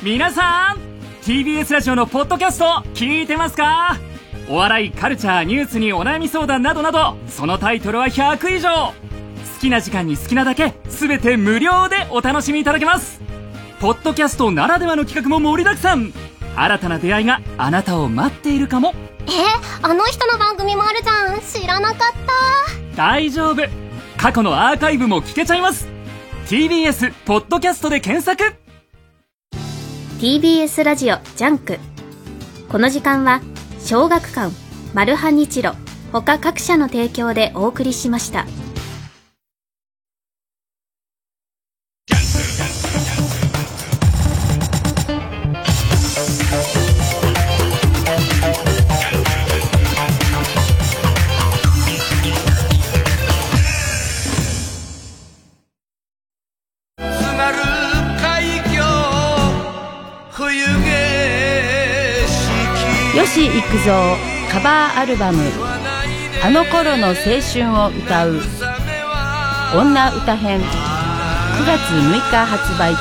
[0.00, 0.76] 皆さん
[1.22, 3.98] TBS ラジオのポッドキャスト聞いてますか？
[4.48, 8.70] お笑いカルチャーニュースにお悩み相談などなどそのタイトルは100以上。
[8.70, 8.94] 好
[9.60, 13.20] きな時間に好きなだけ全て無料でお楽しみいただけます。
[13.80, 16.12] ポッドキャストならではの企画も盛りだくさん。
[16.54, 18.94] 新たな出会いがあなたを待っているかも。
[19.32, 19.44] え
[19.82, 21.40] あの人の番組もあるじゃん。
[21.40, 22.96] 知らなかった。
[22.96, 23.62] 大丈夫。
[24.16, 25.88] 過去のアーカイブも聞けちゃいます。
[26.46, 28.54] TBS ポッドキャストで検索。
[30.20, 31.78] TBS ラジオジャンク。
[32.68, 33.40] この時間は
[33.78, 34.52] 小学館
[34.92, 35.74] マルハニチロ
[36.12, 38.46] 他各社の提供でお送りしました。
[63.14, 64.16] 吉幾三
[64.50, 65.38] カバーアルバム
[66.42, 68.42] 「あの頃の青春を歌う。
[69.76, 70.60] 女歌編」
[71.54, 72.96] 9月6日発売。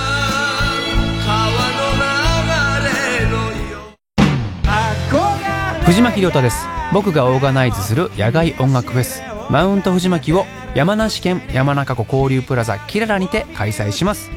[5.86, 6.68] 藤巻亮太です。
[6.94, 9.24] 僕がオーガナイズする野外音楽フェス。
[9.50, 10.46] マウント藤巻を
[10.76, 14.30] 山梨県山中湖交流プラザキララにて開催します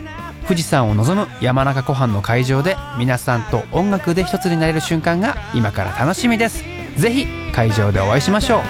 [0.42, 6.64] 富士山を望む山中湖畔の会場で皆さんと音楽で一つになれる瞬間が今から楽しみです。
[6.96, 8.62] ぜひ会場でお会いしましょう。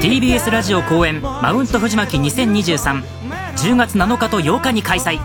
[0.00, 5.20] TBS ラジオ公演マウント藤巻20230月7日と8日に開催。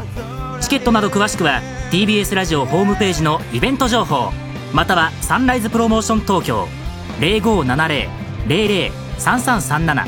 [0.62, 1.62] チケットなど詳しくは
[1.92, 4.32] TBS ラジオホームページのイベント情報。
[4.74, 6.68] またはサンライズプロモーション東京。
[7.20, 10.06] 0570-003337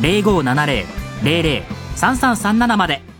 [0.00, 3.11] 0570-003337まで。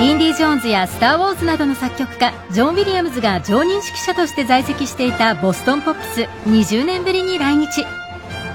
[0.00, 7.84] インディ・ジョーンズやスター・ウォーズなどの作曲家ジョン・ウィリアムズが常任指揮者として在籍していたボストンポップス20年ぶりに来日。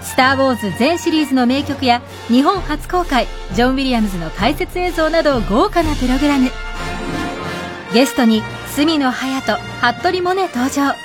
[0.02, 6.50] スター・ウォーズ全シリーズの名曲や日本初公開ジョン・ウィリアムズの解説映像など豪華なプログラム。
[7.94, 10.96] ゲストに隅野隼人服部萌音登場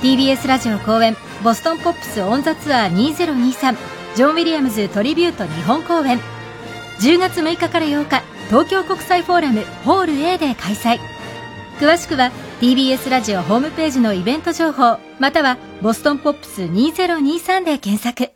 [0.00, 3.76] TBS ラジオ公演ボストンポップスオンザツアー2023
[4.14, 6.20] ジョン・ウィリアムズトリビュート日本公演。
[7.00, 10.98] 10月6日から8日東京国際フォーラムホール A で開催。
[11.80, 12.30] 詳しくは
[12.60, 18.30] TBS ラジオホームページのイベント情報またはボストンポップス2023で検索。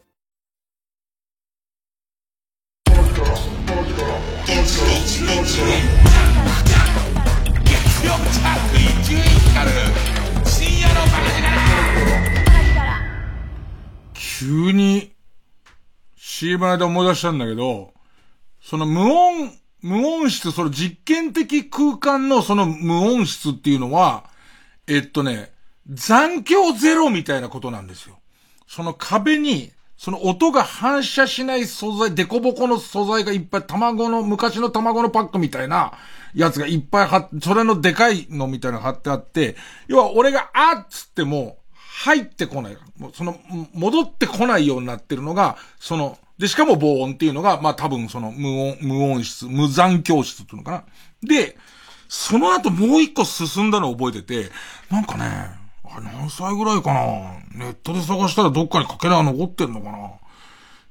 [14.15, 15.13] 急に
[16.17, 17.93] CM の間思い出したんだけど、
[18.63, 19.53] その無音、
[19.87, 24.25] 無音室、その実験的空間のその無音室っていうのは、
[24.89, 25.53] えっとね、
[25.89, 28.19] 残響ゼロみたいなことなんですよ。
[28.67, 35.93] その壁に、その音が反射しない素材、デコボコの素材がいっぱい、卵の、昔の卵のパックみたいな
[36.35, 39.57] やつがいっぱい貼っ、それのでかいのみたいなの貼ってあって、
[39.87, 41.59] 要は俺があっつっても、
[42.03, 42.77] 入ってこない。
[43.15, 43.39] その、
[43.73, 50.85] 戻ってこないようになってるのが、その、で、しかも防音っていうのが、まあ多分その無音、無音室、無残教室っていうのかな。
[51.23, 51.57] で、
[52.09, 54.51] その後もう一個進んだのを覚えてて、
[54.91, 55.25] なんかね、
[55.85, 57.05] あれ何歳ぐらいかな
[57.55, 60.11] ネットで探したらどっかにかけらが残ってんのかな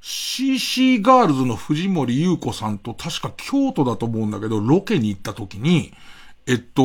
[0.01, 5.93] ?CC ガールズの藤森優子さんと確か京都だと思うんだけど、ロケに行った時に、
[6.47, 6.81] えっと、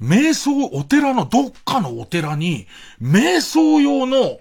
[0.00, 2.66] 瞑想、お寺のどっかのお寺に、
[3.02, 4.38] 瞑想用の、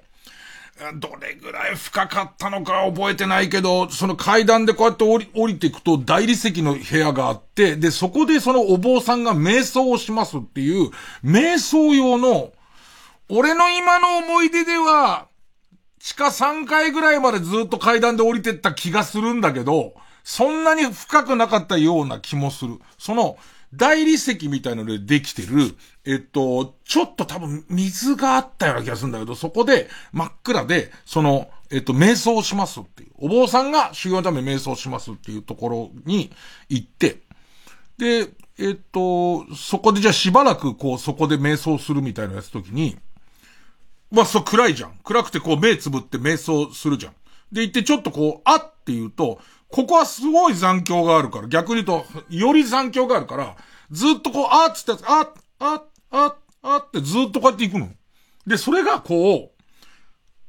[0.96, 10.92] どれぐらい深かったのか覚えてないけど、その階段でこうやって降り、降りていくと大理石の部屋があって、で、そこでそのお坊さんが瞑想をしますっていう、
[11.24, 12.52] 瞑想用の、
[13.30, 15.28] 俺の今の思い出では、
[16.00, 22.80] 地下3階ぐらいまでずっと階段で降りてった気がするんだけど、そんなに深くなかったような気もする。
[22.98, 23.38] その、
[23.74, 33.10] 大理石みたいのでできてる、えっと、ちょっと多分水があったような気がするんだけど、そこで真っ暗で、その、えっと、瞑想しますっていう。
[33.20, 36.32] お坊さんが修行のため瞑想しますっていうところに
[36.70, 37.18] 行って、
[37.98, 42.98] で、えっと、そこでじゃあしばらくこう、そこで瞑想するみたいなやつ時に、
[44.12, 44.98] まあ、そう暗いじゃん。
[45.04, 47.14] 暗くてこう目つぶって瞑想するじゃん。
[47.52, 49.40] で、行ってちょっとこう、あって言うと、
[49.70, 53.56] ここはすごい残響があるから、逆に言うと、より残響があるから、
[53.92, 57.90] ずっとこう、あーっつってあ、あ、あ、あってずっとこうやって行くの。
[58.46, 59.84] で、それがこう、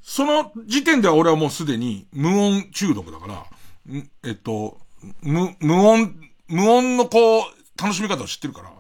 [0.03, 3.45] その時点では俺はもうすでに無音中毒だから、
[4.25, 4.79] えっと、
[5.23, 6.15] 無、無音、
[6.47, 7.43] 無音のこう、
[7.81, 8.73] 楽しみ方を知ってるから、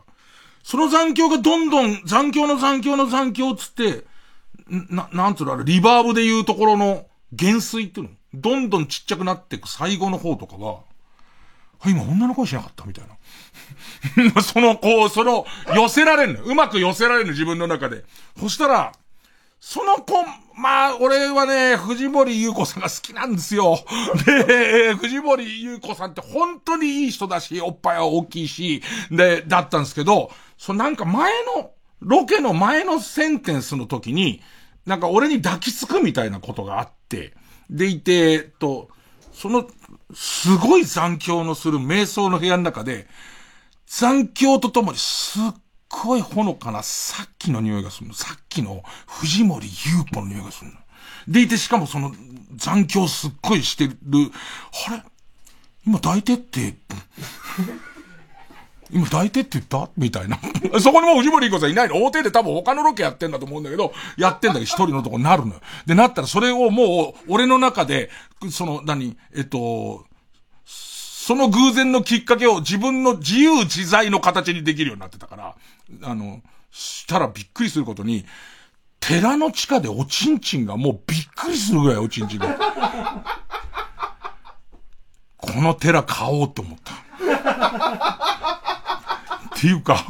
[0.62, 4.04] その残響がどんどん、残響の残響の残響つって、
[4.68, 8.12] な、なんつうのあれ、リバーブで言うところの減衰っていうの？
[8.40, 10.80] どんどんちっちゃくなっていく最後の方とかは、
[11.80, 13.04] あ、今女の声しなかったみたい
[14.34, 14.42] な。
[14.42, 16.44] その、こう、その、寄せられるの。
[16.44, 18.04] うまく寄せられるの、自分の中で。
[18.38, 18.92] そしたら、
[19.60, 20.24] その子、
[20.56, 23.78] まあ、俺はね、藤森優子さんが好きなんですよ。
[24.26, 31.70] で、藤森優子さんって本当にいい人だし、おっぱいは大きいし、で、だったんですけど、そなんか前の、
[32.00, 34.42] ロケの前のセンテンスの時に、
[34.86, 37.34] なんか俺に抱きつくみたいなことがあって、
[37.70, 38.88] でいて、えっと、
[39.32, 39.68] その、
[40.14, 43.06] すごい残響のする瞑想の部屋の中で、
[43.86, 45.42] 残響とともにすっ
[45.88, 48.14] ごいほのかなさっきの匂いがするの。
[48.14, 49.72] さっきの藤森優
[50.12, 50.76] 子の匂いがするの。
[51.26, 52.12] でいて、しかもその
[52.54, 53.96] 残響すっごいしてる。
[54.88, 55.02] あれ？
[55.86, 56.76] 今抱いてって、
[58.90, 59.90] 今抱いてって言った？
[59.96, 60.38] みたいな。
[60.80, 62.02] そこにもう藤森子さんいないの。
[62.04, 65.60] 大手で多分他のロケやってんだと思うんだけど、やってんだけど一人のとこになるのよ。
[65.86, 68.10] で、なったらそれをもう、俺の中で、
[68.50, 70.06] その、何、えっと、
[70.64, 75.54] その偶然のきっかけを自分の自由自在の形にできるようになってたから、
[76.02, 78.24] あの、したらびっくりすることに、
[79.00, 82.56] 寺の地下でおちんちんがもうびっくりするぐらいおちんちんが。
[85.36, 88.47] この寺買おうって思った。
[89.58, 90.06] っていうか、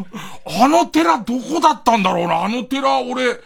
[0.60, 2.44] あの寺どこだったんだろうな。
[2.44, 3.40] あの寺、俺、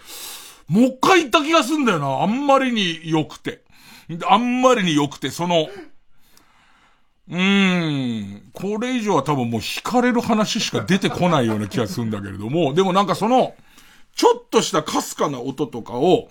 [0.66, 2.22] もう一回言った気がすんだよな。
[2.22, 3.62] あんまりに良くて。
[4.26, 5.68] あんまりに良くて、その、
[7.28, 8.50] うーん。
[8.52, 13.54] これ以上は多分もう惹かれる話しか出てこないような気がするんだけれども、でもなんかその、
[14.16, 16.30] ちょっとしたかすかな音とかを、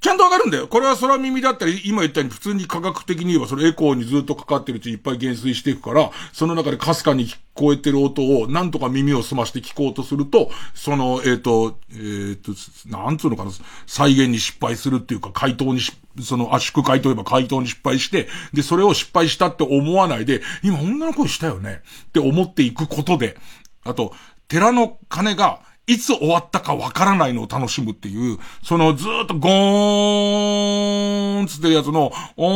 [0.00, 0.68] ちゃんとわかるんだよ。
[0.68, 12.52] これは空耳だったり、今言ったように普通に科学的に言えばそれエコーにずっとかかってるうちいっぱい減衰していくから、その中でかすかに聞こえてる音をなんとか耳を澄まして聞こうとすると、その、えっ、ー、と、えっ、ー、と、
[12.88, 13.50] なんつうのかな、
[13.86, 15.92] 再現に失敗するっていうか、回答にし
[16.22, 23.36] その圧縮回答言えば回答に失敗して、で、それを失敗したって思わないで、今女の声したよねって思っていくことで、
[23.84, 24.12] あと、
[24.48, 32.50] 寺の鐘がいつ終わったかわからないのを楽しむっていう、そのずっとゴーンつってるやつの、オ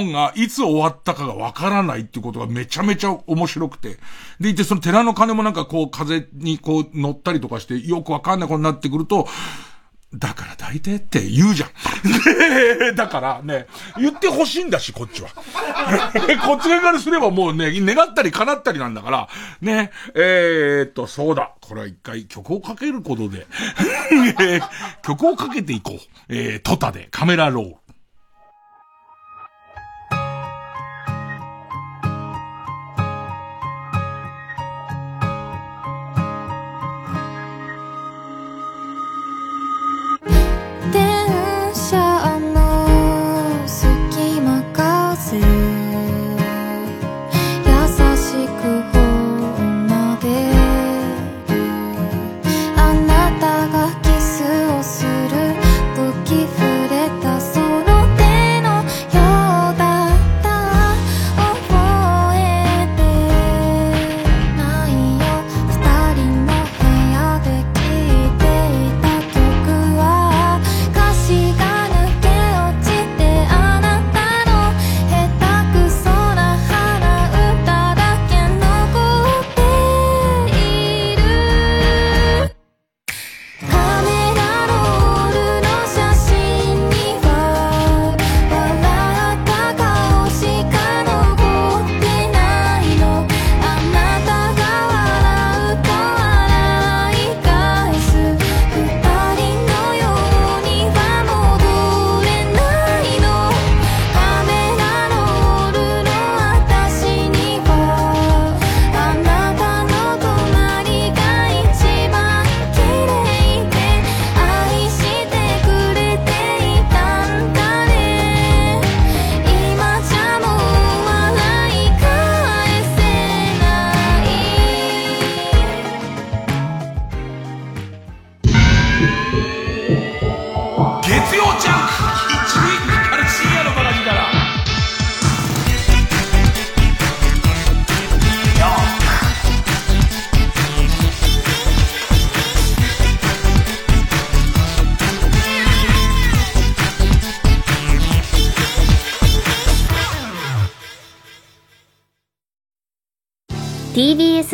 [0.00, 3.98] ーンがいつ終わったかがわからないってことがめちゃめちゃ面白くて。
[4.40, 9.28] でいて、その寺の鐘もなんかこう風にこう乗ったりとかしてよくわかんないことになってくると、
[10.14, 11.70] だから抱いてって言うじゃん。
[12.96, 13.66] だからね、
[13.98, 15.28] 言ってほしいんだし、こっちは。
[16.46, 19.28] こっち側からすればもうね、願ったり叶ったりなんだから、
[19.60, 21.52] ね、えー、っと、そうだ。
[21.60, 23.46] これは一回曲をかけることで、
[25.04, 25.98] 曲をかけていこう。
[26.30, 27.74] えー、トタでカメラロール。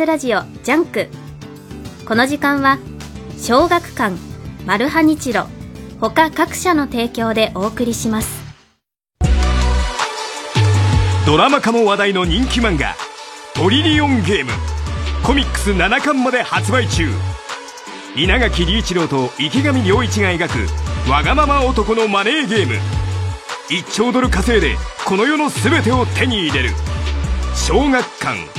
[0.05, 1.07] ラジオジャンク。
[2.07, 2.77] この時間は
[3.37, 4.15] 小学館
[4.65, 5.47] マルハニチロ
[5.99, 8.43] 他各社の提供でお送りします。
[11.25, 12.95] ドラマ化も話題の人気漫画
[13.55, 14.51] 「トリリオンゲーム」
[15.23, 17.09] コミックス7巻まで発売中。
[18.15, 22.75] 稲垣理一郎と池上良一が描くわがまま男のマネーゲーム。
[23.69, 26.69] 1兆ドル稼いでこの世の全てを手に入れる。
[27.55, 28.54] 小学館。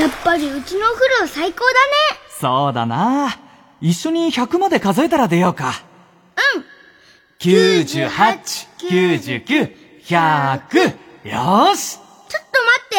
[0.00, 1.76] やっぱりうちのお風呂最高だね。
[2.40, 3.38] そうだな。
[3.82, 5.74] 一緒に100まで数えたら出ようか。
[6.54, 6.64] うん。
[7.38, 8.08] 98、
[8.78, 11.28] 99、100。
[11.28, 11.98] よし。
[11.98, 12.96] ちょっと待って。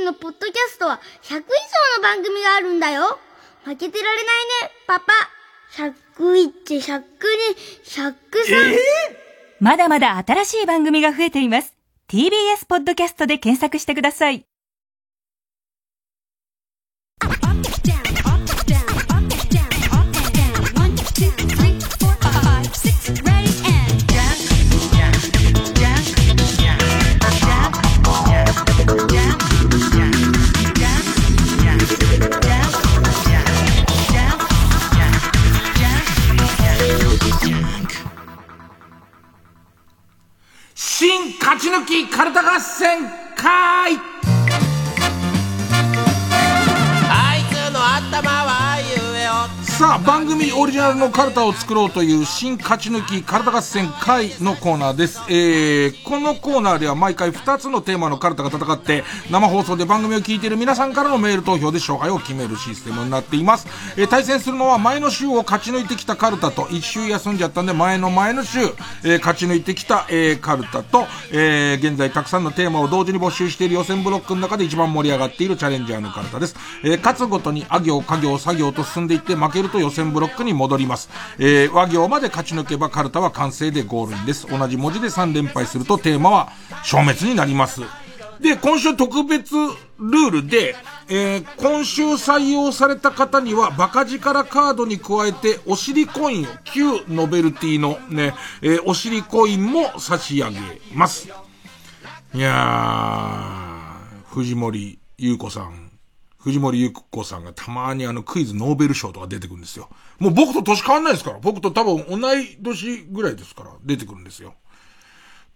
[0.00, 3.20] TBS のポッドキャストは100以上の番組があるんだよ。
[3.62, 5.12] 負けてられないね、パパ。
[5.70, 7.04] 101、102、
[7.84, 8.14] 103。
[8.48, 8.76] えー、
[9.60, 11.76] まだまだ新しい番組が増えています。
[12.08, 14.44] TBS ポッドキャストで検索してください。
[41.44, 43.98] 勝ち抜きカルタ合戦会。
[47.10, 48.43] あいつの頭はゆえお
[49.76, 55.20] さあ、番組オリジナルのカルタを作ろうという新勝ち抜きカルタ合戦会のコーナーです。
[55.28, 59.02] えー、このコーナーでは毎回2つのテーマのカルタが戦って、
[59.32, 63.66] 生放送で番組を聞いている皆さんからのメール投票で勝敗を決めるシステムになっています。
[63.96, 68.60] えー、対戦するのは前の週を勝ち抜いてきたカルタと、1週休んじゃったんで前の前の週、
[69.02, 76.54] えー、勝ち抜いてきた、えー、カルタと、えー、現在たくさんのテーマを同時に募集している予選ブロックの中で一番盛り上がっているチャレンジャーのカルタです。
[76.84, 81.08] えー、勝つごとに、あ行、家行、作業と進んでいって負けると予選ブロックに戻ります。
[81.38, 84.46] えー、和行まで勝ち抜けばカルタは完成でゴールインです。
[84.46, 86.52] 同じ文字で3連敗するとテーマは
[86.82, 87.82] 消滅になります。
[88.40, 90.74] で、今週特別ルールで、
[91.08, 100.58] えー、今週採用された方には、バカ力カードに加えて、お尻コインを、旧ノベルティのね、えー、お尻コインも差し上げ
[100.94, 101.28] ます。
[102.34, 105.83] いやー、藤森優子さん、
[106.44, 109.88] 藤森ゆ子さんがたまにあのクイズノーベル賞とか出てくるんですよ。
[110.18, 111.38] もう僕と年変わんないですから。
[111.40, 114.54] 僕と多分同い年ぐらいですから出てくるんですよ。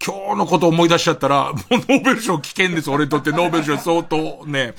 [0.02, 2.90] 今日のこと思い出しちゃったら、もうノーベル賞危険です。
[2.90, 4.74] 俺にとってノーベル賞相当ね。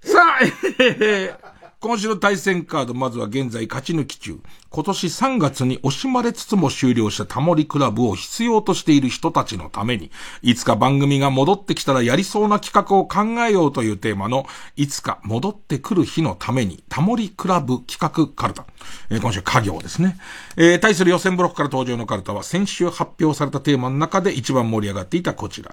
[0.00, 0.44] さあ、
[0.78, 4.40] えー、今週の対戦カード、まずは現在勝ち抜き中。
[4.68, 10.10] 今年3月に惜しまれつつも終了したタモリクラブを必要としている人たちのために、
[10.42, 14.44] いつか番組が戻ってきたらやりそうな企画を考えようというテーマの、
[14.74, 18.66] いつか戻ってくる日のために、タモリクラブ企画カルタ。
[19.10, 20.18] えー、今週家業ですね。
[20.56, 25.72] えー、対する予選ブロックから登場のカルタは、先週発表されたテーマの中で一番盛り上がっていたこちら。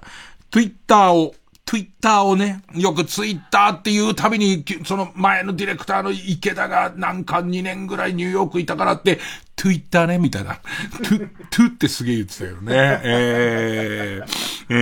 [0.52, 1.34] Twitter を
[1.66, 9.20] ツイッターをね、よくツイッターっていうたびに、その前のディレクターの池田がなんか2年ぐらいニューヨークいたからって、
[9.56, 10.60] ツイッターね、みたいな。
[11.04, 13.02] トゥ、トゥってすげえ言ってたよね。
[13.04, 14.76] えー、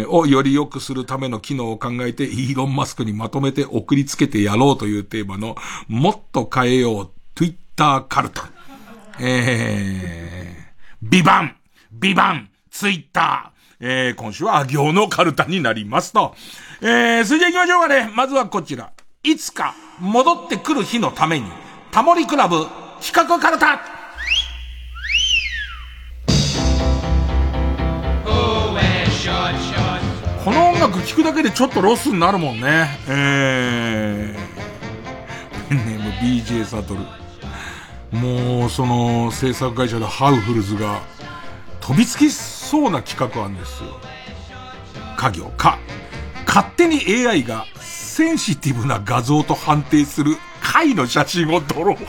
[0.00, 5.56] えー、をより良くするための機能を考えて、イーロンマスクにまとめて送りつけてやろうというテーマの、
[5.88, 8.50] もっと変えよう、ツイッターカルタ。
[9.20, 11.56] えー、ビバン
[11.92, 16.34] ビバンツイッターえー、今週はあ行のカルタになりますと。
[16.80, 18.10] えー、それじゃ行きましょうかね。
[18.14, 18.90] まずはこちら。
[19.22, 21.46] いつか戻ってくる日のために、
[21.90, 22.66] タモリクラブ
[23.00, 23.98] 企画カルタ
[30.44, 32.88] この音楽聴くだけでちょっとロスになるもんね。
[33.06, 37.00] えー、ペンネーム BJ サトル。
[38.18, 41.02] もう、その、制作会社のハウフルズが、
[41.80, 42.30] 飛びつき
[42.68, 43.98] そうな企画あるんですよ。
[45.16, 45.78] 家業か。
[46.46, 51.96] 勝手に AI がセンシティブな画像と判定する貝の写真を撮ろう。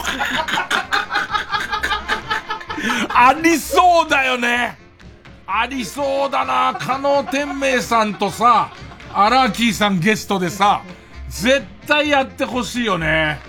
[3.08, 4.78] ありそうだよね。
[5.48, 6.76] ありそうだな。
[6.78, 8.72] 加納天明さんとさ、
[9.14, 10.82] アラーキーさんゲストでさ、
[11.30, 13.40] 絶対やってほしいよね。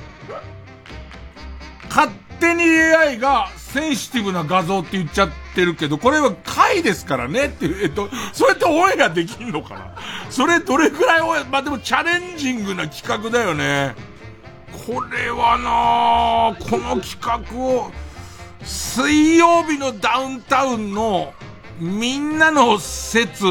[1.89, 2.09] 勝
[2.39, 9.94] 手に AI がセンシティブな画像って言っちゃってるけど、これは回ですからねっていう、えっと、それってオンエアできんのかな？
[10.31, 13.94] それどれくらいオンエア、まあ、でもチャレンジングな企画だよね。
[14.86, 17.90] これはなこの企画を、
[18.62, 21.32] 水曜日のダウンタウンの
[21.78, 23.44] みんなの説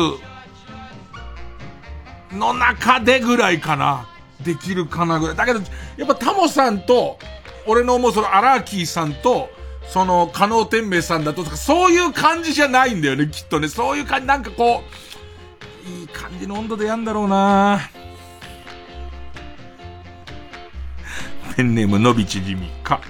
[2.31, 4.07] の中でぐらいかな。
[4.39, 5.35] できるかなぐらい。
[5.35, 5.59] だけど、
[5.97, 7.19] やっぱタモさんと、
[7.67, 9.49] 俺の思うそのアラーキーさんと、
[9.89, 13.67] その、加納天明さんだとか、そういう感じじゃないんだよね、きっとね。
[13.67, 14.83] そういう感じ、なんかこ
[15.85, 17.81] う、いい感じの温度でやんだろうな
[21.57, 23.01] ペンネームのびちじみか。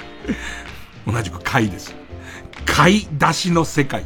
[1.06, 1.94] 同じく貝です。
[2.66, 4.04] 貝出しの世界。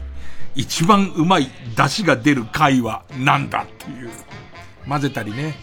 [0.55, 4.10] 一番うまい出汁が出る貝はなんだっていう。
[4.89, 5.56] 混ぜたりね。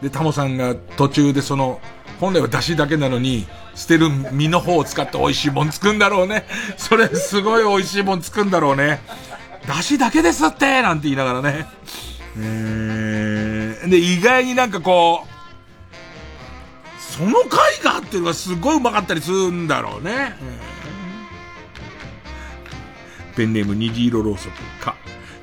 [0.00, 1.80] で、タモさんが途中でその、
[2.22, 6.46] 本来は出汁だけなのに、捨てる身の方を使って美味しいもん作るんだろうね。
[6.76, 9.00] それすごい美味しいもん作るんだろうね。
[9.66, 11.66] 出汁だけですってなんて言いながらね。
[12.38, 20.36] えー、で、意外になんかこう、その回がっていうのがすごいうまかったりするんだろうね。
[23.34, 24.94] ペンネーム虹色ろうそくか。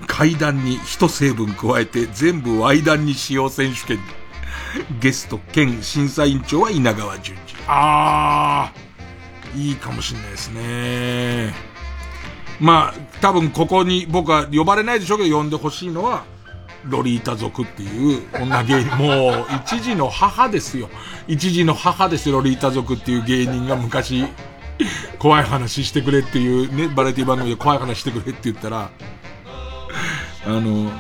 [0.08, 4.00] 階段に一成分加えて全部 Y 段に使用選手権。
[5.00, 7.40] ゲスト兼審査委員長は稲川淳二。
[7.68, 11.54] あー、いいかもしんないですね。
[12.60, 16.26] まあ、多分ここに僕は呼ばれないでしょうけど呼んでほしいのは、
[16.86, 20.90] ロリータ族っていう女芸人、もう一時の母ですよ。
[21.28, 24.26] 一時の母ですよ、ロリータ族っていう芸人が昔、
[25.18, 28.90] 怖い話してくれっていうね、バラエティ番組で怖い話してくれって言ったら、
[30.46, 30.92] あの、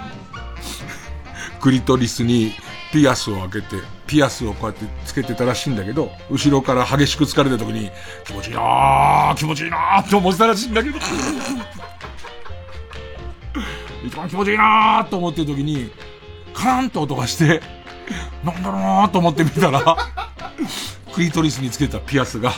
[1.59, 2.53] クリトリスに
[2.91, 7.91] ピアスを開けて、ピアスをこうやってつけてたらしいんだけど、後ろから激しく疲れた時に、
[8.26, 10.98] 気持ちいいなー気持ちいいなーって思ってたらしいんだけど、
[14.06, 15.91] 一番気持ちいいなーと思ってる時に、
[16.53, 17.61] カランと音がして、
[18.44, 19.95] なんだろうなーと思ってみたら、
[21.14, 22.52] クリトリスにつけたピアスが、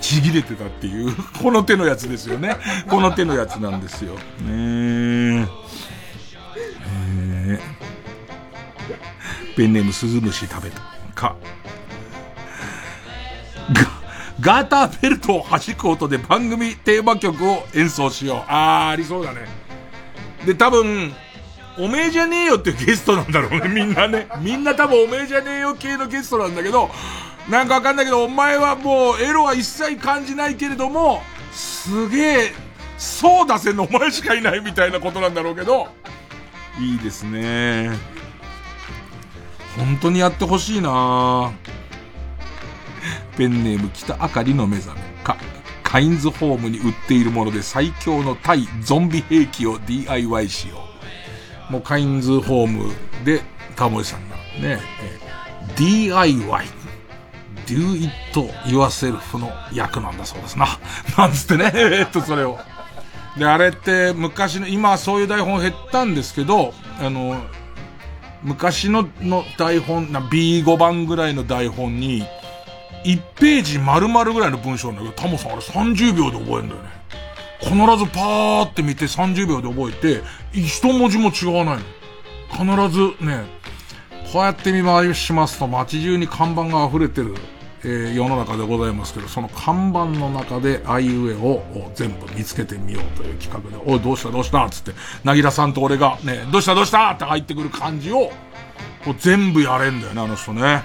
[0.00, 2.56] ちぎれてたっていう、この手のやつですよね。
[2.88, 4.14] この手のやつなんですよ。
[4.14, 5.65] ねえ。
[9.56, 10.82] ペンネームスズムシ食べた。
[11.14, 11.36] か。
[14.38, 18.44] ガーターベルトを弾く音で番組テーマ曲を演奏しよう。
[18.48, 19.46] あー、ありそうだね。
[20.44, 21.12] で、多分、
[21.78, 24.28] おめえじゃねえよっていうゲストなんだろうね、 みんなね。
[24.40, 26.90] みんな多分おめえじゃねえよ系のゲストなんだけど、
[27.48, 31.22] なんかわかんないけど、お前はもうエロは一切感じないけれども、
[31.52, 32.54] すげえ、
[32.98, 35.88] そう出せんのお前しかいないみたいなことなんだろうけど、
[36.78, 37.90] いいですね。
[39.76, 41.52] 本当にやってほしいな
[43.36, 45.36] ペンネーム北あかりの目覚めか、
[45.82, 50.78] カインズホームに売っているもので最強の対ゾンビ兵器を DIY しよ
[51.68, 51.72] う。
[51.72, 52.92] もうカインズホーム
[53.24, 53.42] で
[53.76, 54.80] タモリさんがね、
[55.76, 56.66] DIY。
[57.66, 58.12] do it
[58.64, 60.66] yourself の役なんだそうですな。
[61.18, 62.58] なんつってね、 えっと、それを。
[63.36, 67.42] で、あれって昔の、今はそういう台本減ったんですけど、あの、
[68.42, 72.24] 昔のの台本、な B5 番ぐらいの台本に、
[73.04, 76.96] 1ページ丸々ぐらいの文章なんだけど、タモさんあれ30秒で覚えるんだよね。
[77.60, 80.22] 必ずパーって見て30秒で覚えて、
[80.52, 82.86] 一文字も違わないの。
[82.88, 83.44] 必ずね、
[84.32, 87.34] こうやって見回しますと街中に看板が溢れてる
[87.88, 91.62] えー、世の中でございますけど、その看板の中であいうえを
[91.94, 94.90] 全部見つけてみようという企画で、おい、どうしたどうしたつって、
[95.22, 98.32] なぎらさんと俺がね、どうしたどうしたって入ってくる感じを、
[99.04, 100.82] こう全部やれんだよね、あの人ね。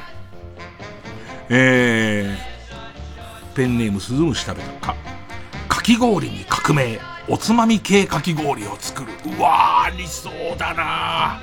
[1.50, 4.96] えー、ペンネームスズムシ食べたか。
[5.68, 7.00] かき氷に革命。
[7.28, 9.12] おつまみ系かき氷を作る。
[9.38, 11.42] うわー、理想だな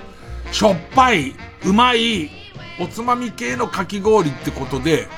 [0.52, 2.30] しょっぱい、うまい、
[2.80, 5.08] おつまみ系のかき氷ってことで、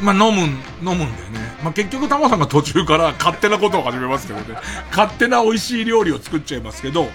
[0.00, 1.40] まあ、飲む、飲むんだよね。
[1.62, 4.58] まあ、結局、タモさんが途中から勝手なことを始めますけどね。
[4.90, 7.08] 勝手な美味しい料理を作っちゃいますけど、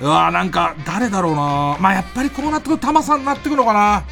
[0.00, 4.04] うわなんか、誰だろうなまあ、やっぱりこうなってくるとタマさんになってくのかな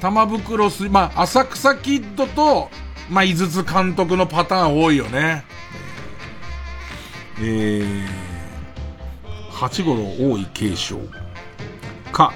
[0.00, 2.70] 玉袋す、まあ、浅草キッドと、
[3.08, 5.44] まあ、井筒監督のパターン多いよね。
[7.38, 8.06] えー、
[9.50, 10.98] 八五郎多い継承。
[12.12, 12.32] か、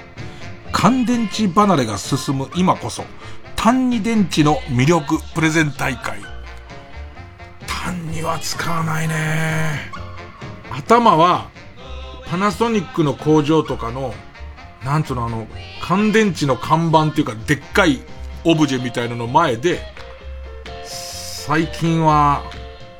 [0.71, 3.05] 乾電池離れが進む今こそ、
[3.63, 6.19] 単二電池の魅力プレゼン大会。
[7.67, 9.91] 単二は使わないね。
[10.71, 11.51] 頭は、
[12.25, 14.15] パナソニックの工場とかの、
[14.83, 15.45] なんつうのあの、
[15.79, 17.99] 乾電池の看板っていうか、でっかい
[18.45, 19.79] オブジェみたいなの前で、
[20.83, 22.41] 最近は、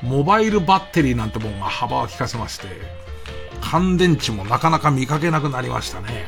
[0.00, 2.68] モバイルバッテリーなんてもんが幅を利かせまして、
[3.60, 6.26] 乾電池もなかなか見かけなくなりましたね。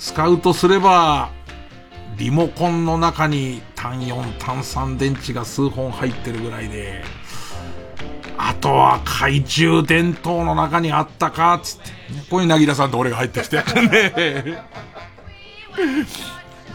[0.00, 1.30] 使うとすれば、
[2.16, 7.02] リモコンの中に単4、単3電池が数本入ってるぐらいで、
[8.36, 11.90] あとは懐中電灯の中にあったかっ、つって。
[12.30, 13.56] ここになぎらさんと俺が入ってきて。
[13.56, 13.62] ね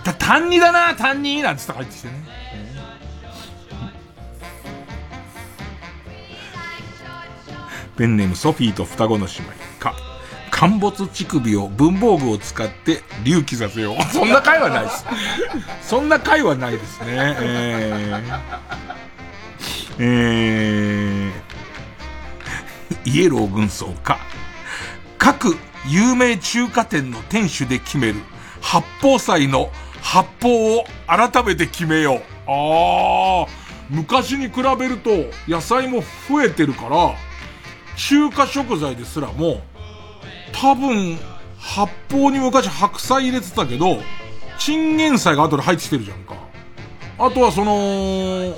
[0.03, 2.13] だ、単2だな、単2なんつって入ってきてね。
[7.97, 9.66] ペンネームソフィーと双子の姉妹。
[10.57, 14.03] 陥没乳首を文房具を使って隆起させよう。
[14.11, 15.05] そんな回はないです。
[15.83, 17.07] そんな回はないですね。
[17.09, 24.17] えー、えー、イエロー軍曹か。
[25.19, 25.55] 各
[25.85, 28.15] 有名中華店の店主で決める
[28.59, 29.69] 八宝菜の
[30.01, 32.17] 八宝を改めて決めよう。
[32.47, 33.47] ああ、
[33.91, 35.11] 昔に比べると
[35.47, 37.11] 野菜も増えてるから、
[37.95, 39.61] 中華食材ですらも
[40.59, 41.19] 多分、
[41.59, 43.99] 発泡に昔白菜入れてたけど、
[44.57, 46.35] チンゲン菜が後で入ってきてるじゃんか。
[47.19, 48.55] あとはその、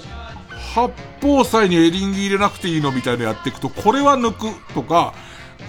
[0.73, 0.89] 八
[1.19, 5.13] 宝菜にエリンギ入れなくていいのみたいなやっていくと、これは抜くとか、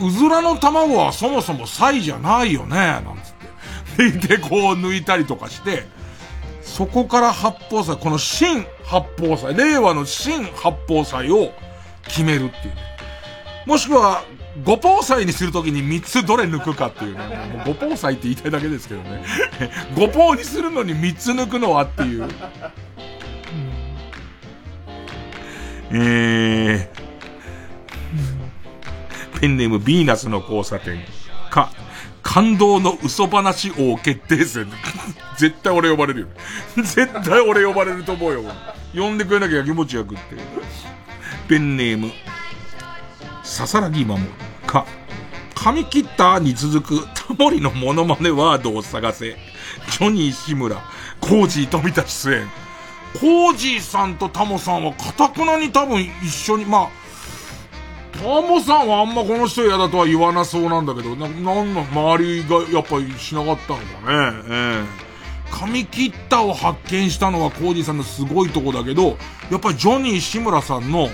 [0.00, 3.30] うずらの卵はそもそも菜じゃないよね、なんつ
[4.04, 4.28] って。
[4.28, 5.86] で、こう抜いたりとかして、
[6.62, 11.52] そこから八宝菜、この新八宝菜、令和の新八宝菜を
[12.04, 12.74] 決めるっていう。
[13.66, 14.22] もしくは、
[14.64, 17.20] 五宝菜にするときに三つどれ抜くかっていうね。
[17.54, 19.22] もう五宝菜って言いたいだけですけどね。
[19.96, 22.28] 五宝にするのに三つ抜くのはっていう。
[25.92, 31.00] えー、ペンネームヴィーナスの交差点。
[31.50, 31.70] か、
[32.22, 34.66] 感動の嘘話王決定戦。
[35.36, 36.26] 絶対俺呼ばれるよ。
[36.76, 38.42] 絶対俺呼ばれると思うよ。
[38.94, 40.36] 呼んでくれなきゃ気持ちよくって。
[41.48, 42.12] ペンネーム、
[43.50, 44.28] ささらぎまも、
[44.64, 44.86] か、
[45.56, 49.36] 髪切ったに続くタモリのモノマネワードを探せ。
[49.90, 50.76] ジョニー志村、
[51.20, 52.46] コージー富田出演。
[53.20, 56.88] コージーさんとタモさんはかたくなに多分一緒に、まあ、
[58.12, 64.44] タモさんはあんまこの人嫌だとは言わなそうなんだけど、な、なんの周りがやっぱりしなかったのかね。
[64.48, 65.10] ええ
[65.50, 69.18] 髪切ったを発見したのはコージーさんのすごいとこだけど、
[69.50, 71.08] やっぱりジョニー志村さんの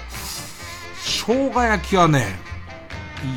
[1.06, 2.34] 生姜焼きはね、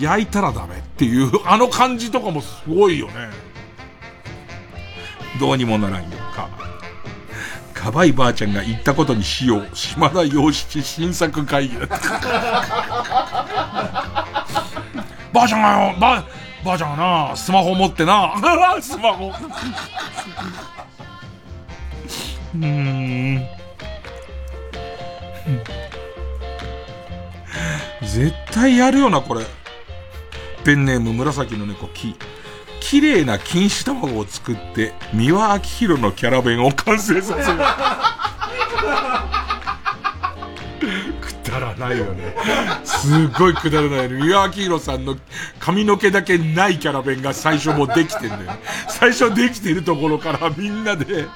[0.01, 3.29] 焼いたらダメっていう、 あの感じとかもすごいよね。
[5.39, 6.49] どうにもならんよか。
[7.73, 9.69] かばいばあちゃんが言ったことにしよう。
[9.73, 11.85] 島田洋七新作会議だ。
[15.31, 16.23] ばあちゃんがよ、ば、
[16.65, 18.33] ばあちゃんがな、スマホ持ってな、
[18.81, 19.31] スマホ。
[22.55, 23.47] うーん。
[28.01, 29.45] 絶対やるよな、これ。
[30.63, 32.15] ペンネーム紫の猫、き。
[32.79, 37.59] 綺麗な錦糸卵を作って、三輪明宏のキャラ弁を完成させる。
[41.21, 42.35] くだらないよね。
[42.83, 44.19] すっごいくだらないよね。
[44.19, 45.17] 三輪明宏さんの
[45.59, 48.51] 髪の毛だけないキャラ弁が最初もできてんだよ。
[48.87, 51.27] 最初できてるところからみんなで、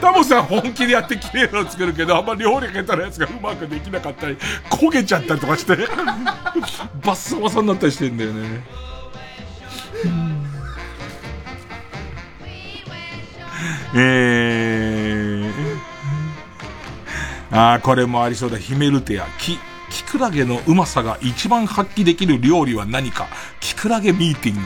[0.00, 4.36] タモさん本気でやって綺麗なの作るけど、あんま料理下手なやつがうまくできなかったり、
[4.70, 5.76] 焦げちゃったりとかして、
[7.04, 8.64] バッサバサになったりしてんだよね。
[13.94, 18.58] えー、ああ、これもありそうだ。
[18.58, 19.26] ヒメルテア。
[19.38, 19.58] キ、
[19.90, 23.26] キクラゲのうまさが一番発揮できる料理は何か。
[23.58, 24.60] キクラゲミーティング。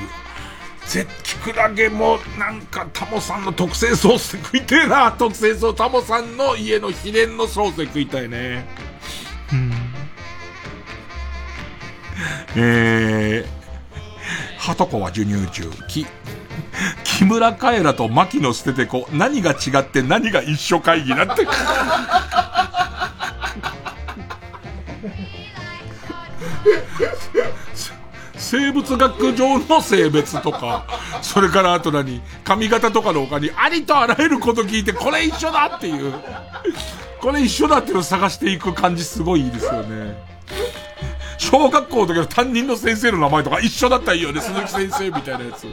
[0.86, 5.12] ぜ、キクラゲもなんかタモさんの特製ソースで食いてえな。
[5.18, 8.66] 特製ソース、タモさんの家の秘伝のソースで食いたいね。
[9.52, 9.72] うん。
[12.56, 15.70] えー、ハトコは授乳中。
[15.88, 16.06] キ、
[17.02, 21.46] 木村カエラと牧野捨ててこ、何が違って何が一緒会議なって。
[28.54, 30.86] 生物学上の性別とか、
[31.22, 36.14] それからあと何、髪型とかの他にありとあらゆること聞いて、これ一緒だっていう、
[37.20, 40.16] これ一緒だっていうのを探していく感じすごいいいですよね。
[41.36, 45.66] 小学校の時の担任の先生の名前とか一緒だったらいいよね、鈴木先生みたいなやつ。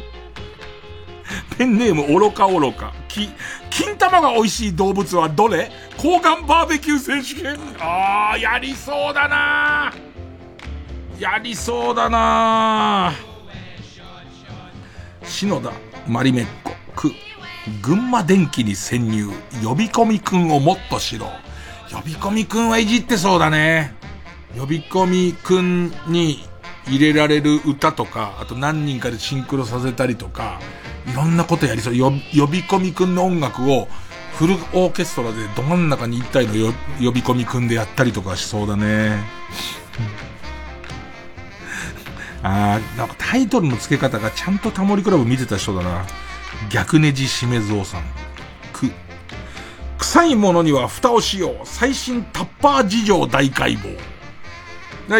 [1.56, 2.94] ペンネーム愚か愚か。
[3.08, 3.30] き、
[3.70, 5.72] 金玉が美味しい動物はどれ？
[5.98, 7.60] 抗がんバーベキュー選手権。
[7.80, 9.94] あー、やりそうだな
[11.22, 13.14] やりそうだな
[15.24, 15.72] 篠田、
[16.08, 17.12] マリメッコ、く、
[17.84, 19.30] 群馬電機に潜入。
[19.64, 21.28] 呼び込みくんをもっとしろ。
[21.92, 23.94] 呼び込みくんはいじってそうだね。
[24.58, 26.44] 呼び込みくんに
[26.88, 30.60] 入れられる歌とか、あと何人かでシンクロさせたりとか、
[31.06, 31.94] いろんなことやりそう。
[31.94, 32.10] 呼
[32.48, 33.88] び込みくんの音楽を
[34.34, 39.20] フルオーケストラでど真ん中に一体の呼び込みくんでやったりとかしそうだね。
[42.44, 46.06] あー、なんかタイトルの付け方がちゃんとタモリクラブ見てた人だな。
[46.70, 48.04] 逆ネジしめずおさん。
[48.74, 48.92] く。
[50.00, 51.56] 臭いものには蓋をしよう。
[51.66, 53.98] 最新タッパー事情大解剖。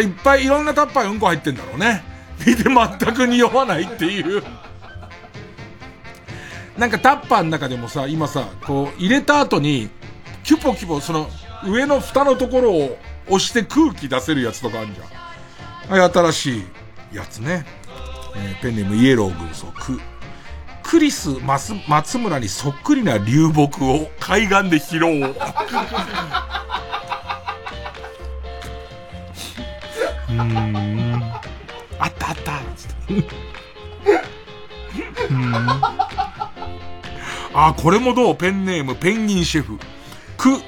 [0.00, 2.02] いっぱいいろんなタッパーうんこ入ってんだろうね。
[2.46, 4.42] 見て全く匂わないっていう。
[6.76, 9.90] なんかタッパーの中でもさ、今さ、こう、入れた後に、
[10.42, 11.28] キュポキュポ、その、
[11.64, 16.00] 上の蓋のところを押して空気出せるやつとかあるじゃん。
[16.00, 16.64] はい、新しい
[17.12, 17.64] やつね。
[18.34, 20.00] えー、ペンネームイエロー軍曹、ク。
[20.82, 25.10] クリス、マス、松村にそっくりな流木を海岸で拾おう。
[25.10, 31.22] うーん。
[31.98, 32.52] あったあった。
[35.30, 35.54] うん。
[37.54, 38.36] あ、これもどう？
[38.36, 39.78] ペンネーム、ペンギンシェフ。
[40.36, 40.58] く、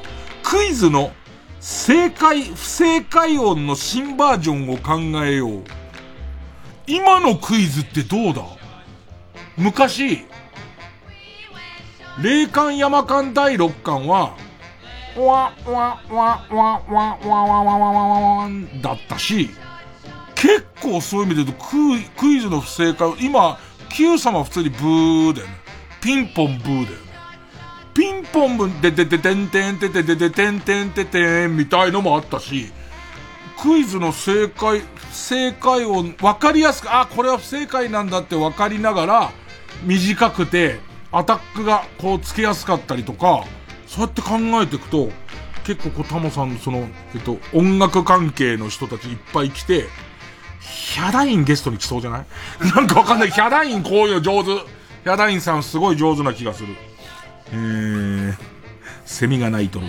[0.43, 1.13] クイズの
[1.61, 5.65] 正解、不正解音の新バージョンを考えよう。
[6.87, 8.43] 今のクイズってどうだ？
[9.57, 10.27] 昔、
[12.23, 14.37] 霊感山間第6巻は、
[15.17, 18.51] わ、わ、わ、わ、わ、わ、わ、わ、わ、わ、わ、
[18.83, 19.51] だったし、
[20.35, 23.59] 結構そういう意味で言うとクイクイズの不正解、今、
[23.91, 25.55] Q 様普通にブーだよね。
[26.03, 27.05] ピンポンブーだよね。
[27.95, 32.73] ピンポンブーででででんてんててででてんてんててんみたいのもあったし、
[33.63, 34.83] クイズの正解、
[35.15, 39.33] 正解を分かりやすく、あ、これは不正解なんだって分かりながら、
[39.85, 40.79] 短くて、
[41.13, 43.45] アタックがこうつけやすかったりとか、
[43.87, 45.11] そうやって考えていくと、
[45.65, 49.87] 結構こうタモさんのその、えっと、音楽関係の人たちいっぱい来て、
[50.61, 52.27] ヒャダインゲストに来そうじゃない？
[52.75, 53.31] なんかわかんない。
[53.31, 54.51] ヒャダインこういうの上手。
[54.55, 56.69] ヒャダインさんすごい上手な気がする。
[57.53, 58.35] えー、
[59.05, 59.87] セミが鳴いとる。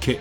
[0.00, 0.20] け、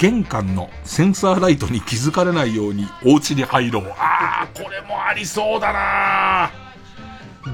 [0.00, 3.92] 玄関のセンサーライトに気づかれないようにお家に入ろう。
[3.98, 6.50] あー、これもありそうだな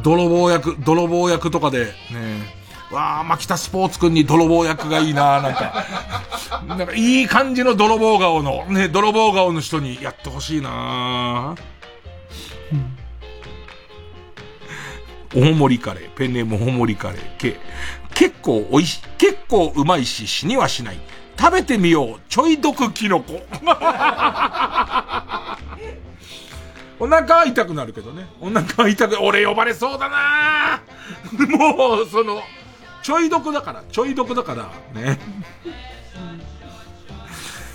[0.04, 1.92] 泥棒役、泥棒役とかで、ね
[2.92, 5.84] わあ、牧田スポーツくんに泥棒役がいいななんか。
[6.68, 11.56] なんかいい感じの泥棒顔の、ね、泥棒顔の人にやってほしいな
[15.34, 17.58] 大盛りカレー、ペンネーム大盛りカレー、け、
[18.14, 20.98] 結構美味し、結構うまいし死にはしない。
[21.38, 23.34] 食べてみよう、ちょい毒キノコ。
[26.98, 28.26] お腹は痛くなるけどね。
[28.40, 30.80] お腹は痛く、俺呼ばれそうだな
[31.46, 32.42] もう、その、
[33.02, 35.18] ちょい毒だから、ちょい毒だから、ね。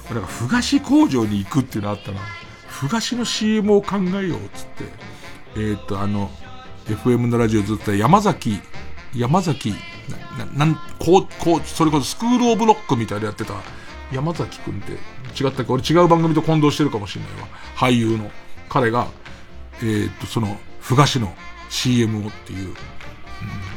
[0.09, 2.19] 俺が、ふがし工場に行くっていうのあったな。
[2.67, 4.85] ふがしの CM を考えよう、つって。
[5.55, 6.31] えー、っと、あの、
[6.87, 8.59] FM のラジオずっと山崎、
[9.15, 9.75] 山崎、
[10.11, 13.53] な、な、なん、こう、こう、それこそスクールオブロックみたいなやってた
[14.11, 14.91] 山崎くんって
[15.43, 15.71] 違ったっけ？
[15.71, 17.47] 俺違う番組と混同してるかもしれないわ。
[17.75, 18.29] 俳優の。
[18.69, 19.07] 彼が、
[19.79, 21.33] えー、っと、その、ふがしの
[21.69, 22.75] CM をっていう、うん、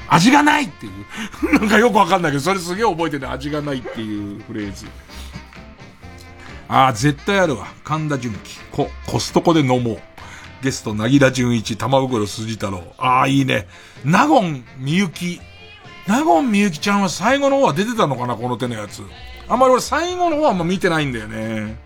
[0.09, 4.87] 味がないっていう、 なんかよくわかんないけど、それすげえ覚えてて、味がないっていうフレーズ。
[6.69, 7.67] ああ、絶対あるわ。
[7.85, 8.59] 神田純喜。
[8.73, 9.99] コ、コストコで飲もう。
[10.63, 12.83] ゲスト、なぎら純一、玉袋筋太郎。
[12.97, 13.69] ああ、いいね。
[14.05, 15.41] 納言みゆき。
[16.07, 19.03] 納言みゆきちゃんは最後の方は出てたのかなこの手のやつ。
[19.49, 21.77] あんまり俺最後の方はあんま見てないんだよね。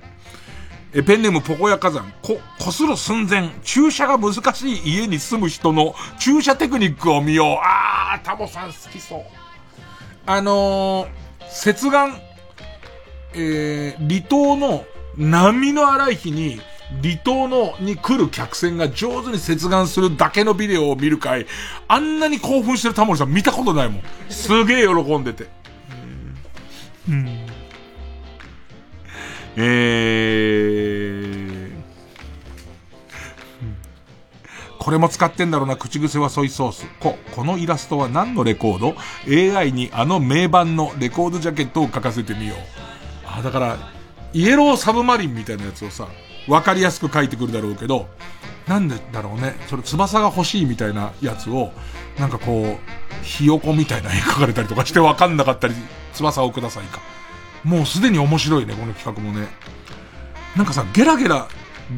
[0.95, 2.12] え、ペンネームポコヤ火山。
[2.23, 3.51] こ、こする寸前。
[3.62, 7.47] 注射が難しい家に住む人の注射テクニックを見よう。
[7.62, 9.23] あー、タモさん好きそう。
[10.24, 11.09] あのー、
[11.51, 11.95] 接岸、
[13.35, 14.85] えー、離島の
[15.16, 16.61] 波の荒い日に、
[17.02, 21.47] 離島の、に来る客船が上手に接岸するだけのビデオを見るかい、
[21.86, 24.02] あんなに興奮してるタモリさん見たことないもん。
[24.28, 25.47] すげえ喜んでて。
[27.09, 27.48] うん。
[29.60, 31.73] えー、
[34.78, 36.86] これも使ってんだろうな、口癖はソイソース。
[37.01, 38.94] こ、このイラストは何のレコード
[39.27, 42.59] ?AI にあの名盤のレコードジャケットを書かせてみよう。
[43.27, 43.77] あ、だから、
[44.32, 46.06] イエローサブマリンみたいなやつをさ、
[46.49, 48.09] わかりやすく書いてくるだろうけど、
[48.66, 49.57] なんでだろうね。
[49.69, 51.73] それ翼が欲しいみたいなやつを、
[52.19, 55.75] なんかこう、ひよこみたいな絵描かれたりとかしてわかんなかったり、
[56.12, 57.01] 翼をくださいか。
[57.65, 59.49] もうすでに面白いね、この企画もね。
[60.57, 61.49] なんかさ、ゲラゲラ、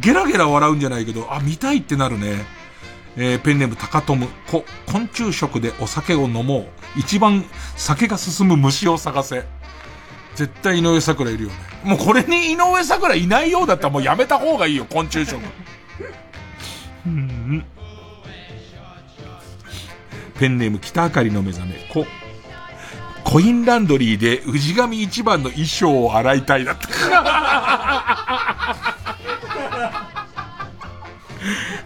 [0.01, 2.45] ゲラゲラ笑うんじゃないけど、あ、見たいってなるね。
[3.17, 6.69] えー、ペンネーム高友、こ、昆虫食でお酒を飲もう。
[6.99, 7.45] 一番
[7.77, 9.45] 酒が進む虫を探せ。
[10.41, 11.55] 絶対井上桜いるよね。
[11.85, 15.39] もうこれに井上桜いないようだったらもうやめた方がいいよ、昆虫食。
[17.07, 17.63] うん。
[20.39, 21.75] ペンネーム北あかりの目覚め。
[21.93, 22.07] こ、
[23.23, 26.89] コインランドリーで氏神一番の衣装を洗いたいだった。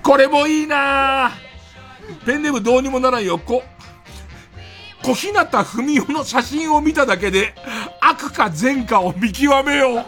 [0.01, 1.33] これもいいな
[2.25, 3.37] ペンネームどうにもならんよ。
[3.37, 3.65] こ、
[5.05, 7.55] 小日向文世の写真を見ただけで、
[8.01, 10.07] 悪か善かを見極めよう。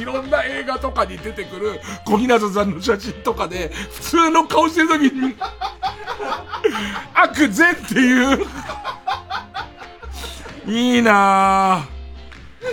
[0.00, 5.36] いろんな映画とかに出てくる小日向さんの写真とかで、普通の顔してる時に、
[7.12, 8.46] 悪善っていう。
[10.66, 11.86] いいな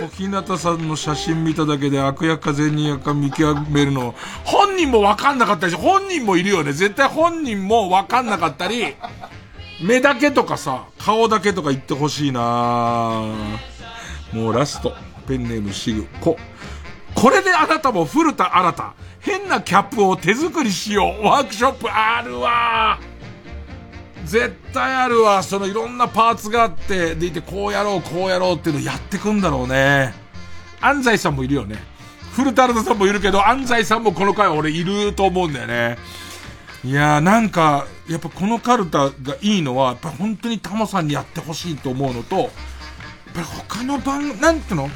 [0.00, 4.14] 小日向さんの写真見ただけで悪役か善人役か見極めるの、
[4.44, 6.72] 本人もわかんなかったし、本人もいるよね。
[6.72, 8.96] 絶対本人もわかんなかったり、
[9.80, 13.22] 目だけとかさ、顔だけとか言ってほしいな
[14.32, 14.94] もうラスト。
[15.26, 16.06] ペンネームシグ。
[16.20, 16.36] こ、
[17.14, 18.94] これであなたも古田新た。
[19.20, 21.24] 変なキャップを手作りしよう。
[21.24, 22.98] ワークショップあるわ
[24.24, 25.42] 絶対あるわ。
[25.42, 30.14] そのいろんなパーツがあって、でいてこうやろう、こうやろうっていうのやってくんだろうね。
[30.80, 31.76] 安西さんもいるよね。
[32.32, 35.98] 古田新太さんもいるけど、安西さんもこの回俺いると思うんだよね。
[36.84, 42.50] いやーなんか、やっぱこのカルタがいいのは、やっぱ本当にタモさんにやってほしいと思うのと、やっ
[43.34, 44.90] ぱり他の番、なんていうの？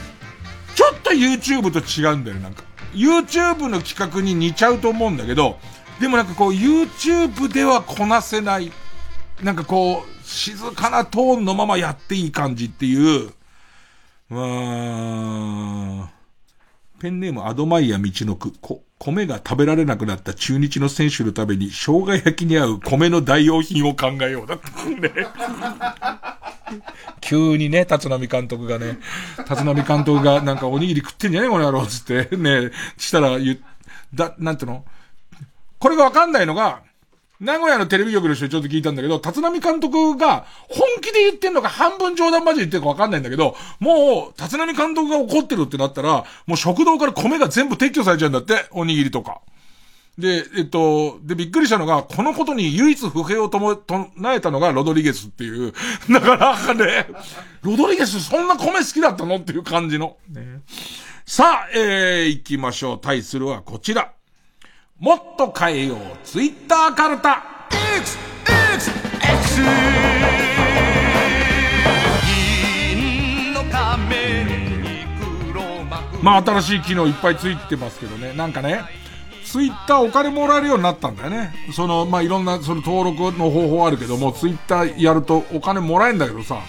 [0.74, 2.62] ちょっと YouTube と違うんだよ、なんか。
[2.94, 5.58] YouTube の企画に似ちゃうと思うんだけど、
[6.00, 8.70] でもなんかこう YouTube ではこなせない、
[9.42, 13.32] なんかこう、静かなトーンのままやっていい感じっていう、
[14.30, 16.08] うーん、
[17.02, 24.54] ペンネームアドマイヤ道のく、こ、米が食べられなくなった中日の選手のために、生姜焼きに合う米の代用品を考えようだ。
[24.54, 24.62] ね。
[27.20, 28.98] 急にね、立浪監督がね、
[29.50, 33.58] 立浪監督がなんかおにぎり食ってんじゃねえこの野郎つって、ね、したら言、
[34.14, 34.84] だ、なんていうの？
[35.80, 36.82] これがわかんないのが、
[37.42, 49.40] 名古屋のテレビ局の人にちょっと聞いたんだけど、立浪監督が本気で言ってんのか半分冗談交じり言ってるかわかんないんだけど、もう、立浪監督が怒ってるってなったら、もう食堂から米が全部撤去されちゃうんだって、おにぎりとか。
[50.16, 55.72] で、えっと、で、びっくりしたのが、このことに唯一不平をとも、唱えたのがロドリゲスっていう。
[56.12, 57.08] だから、ね、
[57.62, 59.38] ロドリゲスそんな米好きだったの？
[59.38, 60.16] っていう感じの。
[60.28, 60.60] ね、
[61.26, 63.00] さあ、えー、行きましょう。
[63.00, 64.12] 対するはこちら。
[65.02, 65.98] もっと変えよう。
[66.22, 67.42] ツイッターカルタ。
[67.98, 68.16] X,
[68.72, 69.60] X, X!
[76.22, 78.32] まあ新しい機能いっぱいついてますけどね。
[78.34, 78.84] なんかね、
[79.44, 81.52] ツイッターお金もらえるようになったんだよね。
[81.72, 86.60] その、まあいろんなその登録の方法あるけども、ツイッターやるとお金もらえるんだけどさ、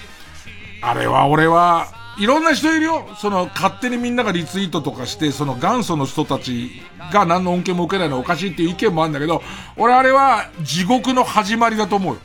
[0.81, 3.07] あれは俺は、いろんな人いるよ。
[3.17, 6.81] その、勝手にみんながリツイートとかして、その元祖の人たち
[7.11, 9.41] が何の恩恵も受けないのおかしいっていう意見もあるんだけど、
[9.77, 12.21] 俺あれは地獄の始まりだと思うよ。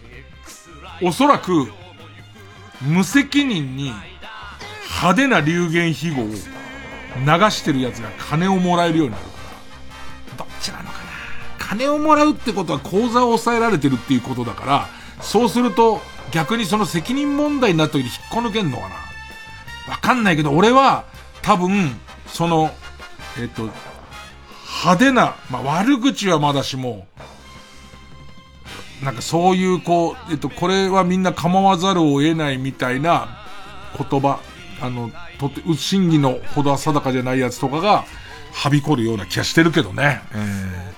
[1.02, 1.72] おそらく、
[2.82, 3.92] 無責任に
[5.00, 6.34] 派手な流言飛語を流
[7.50, 9.30] してる奴が金をもらえるようになるか
[10.30, 10.36] ら。
[10.36, 10.98] どっちなのかな
[11.58, 14.88] 金をもらうってことは口座を抑えられてるっていうことだから、
[15.22, 19.07] そうすると逆にその責任問題になった時に引っこ抜けんのかな
[19.88, 21.04] わかんないけど、俺は、
[21.42, 22.70] 多分、その、
[23.38, 23.70] えっと、
[24.82, 27.06] 派手な、まあ、悪口はまだしも、
[29.02, 33.44] なんかそういうこう、えっと、これはみんな構わざるを得ないみたいな
[33.96, 34.40] 言葉、
[34.80, 38.04] あの、とて、う審議のほどは定かじゃないやつとかが、
[38.52, 40.20] はびこるような気がしてるけどね。
[40.34, 40.90] えー、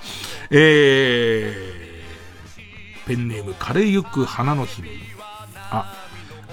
[0.51, 4.89] えー、ペンネーム、枯れゆく花の姫。
[5.55, 5.93] あ、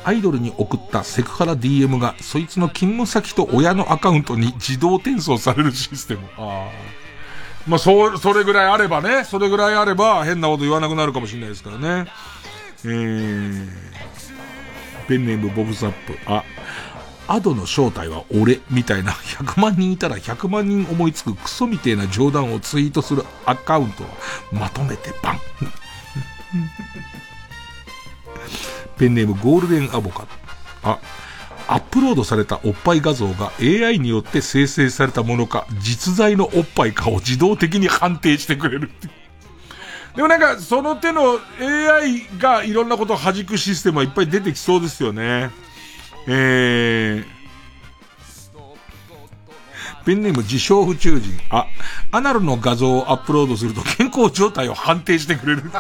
[0.04, 6.20] アイドルに送ったセクハラ DM が、そいつの勤務先と親のアカウントに自動転送されるシステム。
[6.36, 6.98] ああ。
[7.68, 12.10] まあ、そう、それぐらいあればね、それぐらいあれば変なこと言わなくなるかもしれないですからね。
[12.84, 13.68] えー、
[15.06, 16.16] ペンネームボブサップ。
[16.26, 16.44] あ、
[17.26, 24.06] アドの正体は俺、みたいな100万人いたら100万人思いつくクソみてえな冗談をツイートするアカウントを
[24.52, 25.40] まとめてバン。
[28.98, 30.28] ペンネームゴールデンアボカド。
[30.90, 30.98] あ、
[31.68, 39.08] アップロードされたおっぱい画像が AI によって生成されたものか、実在のおっぱいかを自動的に判定してくれるって。
[40.16, 45.50] でもなんか、その手の AI がいろんなことを弾くシステムはいっぱい出てきそうですよね。
[46.26, 47.38] えー、
[50.08, 51.38] ペンネーム自称宇宙人。
[51.50, 51.66] あ、
[52.10, 55.64] アナルの画像をアップロードすると健康状態を判定してくれる。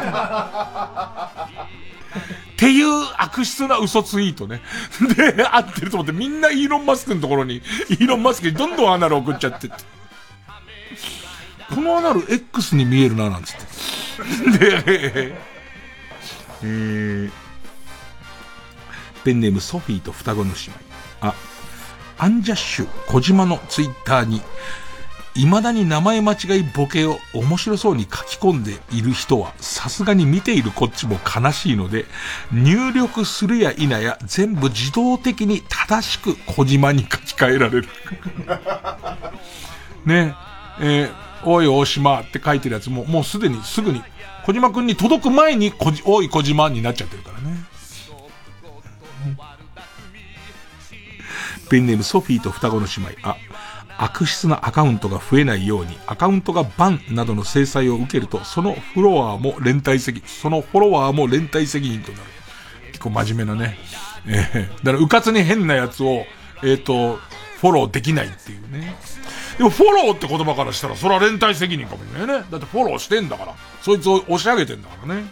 [2.58, 4.60] っていう悪質な嘘ツイートね。
[5.16, 9.76] で、合ってると思ってみんなイーロンマスクのところに、イーロンマスクにどんどんアナル送っちゃってって。
[11.72, 13.56] このアナル X に見えるな、なんつっ
[14.58, 14.58] て。
[14.58, 15.36] で、
[16.64, 17.30] えー、
[19.22, 20.74] ペンネームソフィーと双子の姉妹。
[21.20, 21.34] あ、
[22.18, 24.42] アンジャッシュ小島のツイッターに、
[25.44, 32.06] 未だに名前間違いボケを面白そうに書き込んでいる人は、さすがに見ているこっちも悲しいので、
[32.52, 37.88] 入力するや否や全部自動的に正しく小島に書き換えられる。
[40.04, 40.34] ね、
[40.80, 44.02] えー、おい大島って書いてるやつも、もうすでにすぐに、
[44.44, 47.64] 小島くんに届く前にこじ、おい小島になっちゃってるからね。
[51.70, 53.28] ペンネームソフィーと双子の姉妹。
[53.28, 53.36] あ、
[53.98, 62.24] 悪質なアカウントが増えないように、アカウントがバンなどの制裁を受けると、そのフロアも連帯責任、そのフォロワーも連帯責任となる。
[62.92, 63.76] 結構真面目なね。
[64.26, 66.24] えー、だから、うかつに変なやつを、
[66.62, 67.18] えっ、ー、と、
[67.60, 68.96] フォローできないっていうね。
[69.58, 72.46] でも、フォローって言葉からしたら、それは連帯責任かもしれないね。
[72.50, 73.54] だってフォローしてんだから。
[73.82, 75.24] そいつを押し上げてんだからね。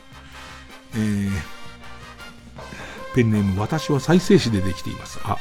[0.94, 1.30] えー、
[3.16, 5.18] ペンネーム、私は再生紙でできています。
[5.24, 5.38] あ、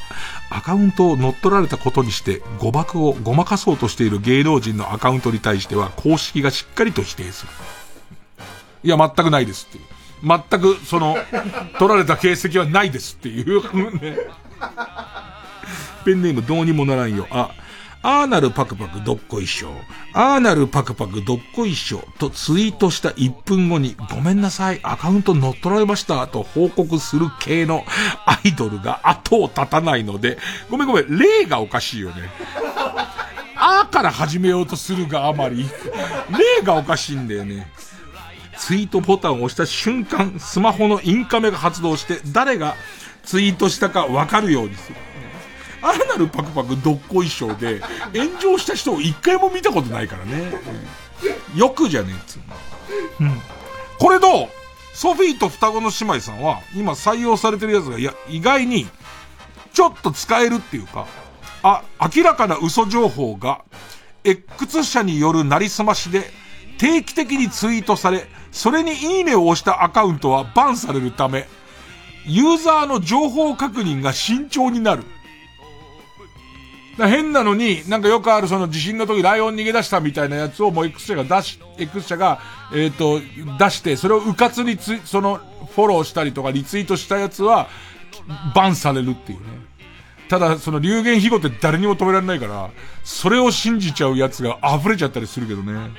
[0.49, 7.51] アカウントを乗っ取られたことにして誤爆をごまかそうとしている芸能人のアカウントに対しては公式がしっかりと否定する。
[8.85, 9.83] いや、全くないですっていう。
[10.23, 11.17] 全く、その、
[11.77, 13.61] 取られた形跡はないですっていう、
[13.99, 14.17] ね。
[16.05, 17.27] ペンネームどうにもならんよ。
[17.29, 17.49] あ、
[18.07, 19.71] アーナルパクパクどっこいしょ。
[20.13, 22.07] アーナルパクパクどっこいしょ。
[22.19, 26.27] とツイートした1分後に、ごめんなさい、アカウント乗っ取られました。
[26.27, 27.83] と報告する系の
[28.27, 30.37] アイドルが後を絶たないので、
[30.69, 32.29] ごめんごめん、例がおかしいよね。
[33.55, 35.67] あーから始めようとするがあまり、
[36.29, 37.67] 例がおかしいんだよね。
[38.59, 42.75] ツイートボタンを押した瞬間、スマホのインカメが発動して、誰が
[43.23, 44.95] ツイートしたかわかるようにする。
[45.85, 47.79] あらなるパクパクどっこい賞で、
[48.11, 50.51] 炎上した人を一回も見たことないからね。
[51.55, 52.39] よくじゃねえっつう
[53.23, 53.29] の。
[53.29, 53.41] うん。
[53.99, 54.47] これどう
[54.95, 58.87] ソフィーと双子の姉妹さんは、今採用されてるやつが、いや、意外に、
[59.73, 61.05] ちょっと使えるっていうか、
[61.61, 61.83] あ、
[62.15, 63.61] 明らかな嘘情報が、
[64.23, 66.31] X 社によるなりすましで、
[66.79, 71.47] 定期的にツイートされ、それにいいねを押したアカウントはバンされるため、
[72.25, 75.03] ユーザーの情報確認が慎重になる。
[76.97, 82.39] 変なのに、なんかよくあるその地震の時ライオン逃げ出したみたいなやつをもう X 社が出し、X 社が、
[82.73, 83.19] えっ、ー、と、
[83.57, 85.41] 出して、それをうかつにつ、その、
[85.75, 87.67] フォローしたりとかリツイートしたやつは、
[88.55, 89.45] バンされるっていうね。
[90.29, 92.69] ただ、その流言飛語って誰にも止められないから、
[93.03, 95.91] それを信じちゃうやつが溢れちゃったりするけどね。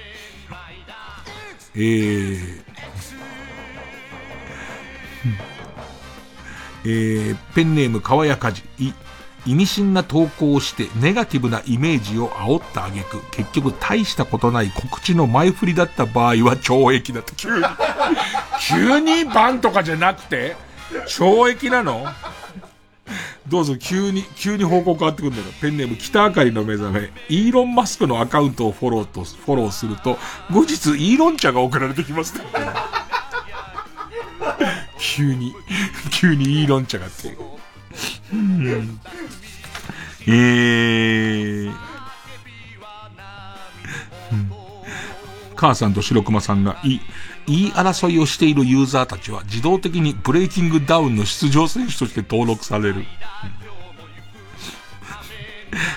[1.75, 2.63] えー、
[6.85, 8.93] えー、ペンネームかわやかじ、い、
[9.47, 17.65] 意味深な投稿をしてネガティブなイメージを煽った挙句、結局大したことない告知の前振りだった場合は懲役だって急に、
[18.61, 20.57] 急にバンとかじゃなくて、
[21.07, 22.05] 懲役なの？
[23.49, 25.45] どうぞ急に、急に方向変わってくるんだよ。
[25.61, 27.13] ペンネーム北あかりの目覚め。
[27.29, 30.19] イーロンマスクのアカウントをフォローと、フォローすると、
[30.51, 32.35] 後日イーロン茶が送られてきます、
[34.99, 35.55] 急に、
[36.11, 37.56] 急にイーロン茶がって。
[40.29, 41.73] えー、
[45.55, 47.01] 母さんと白熊さんが、い、
[47.47, 53.05] 言い争いをしているユーザーたちは自動的にブレイキングダウンの出場選手として登録される。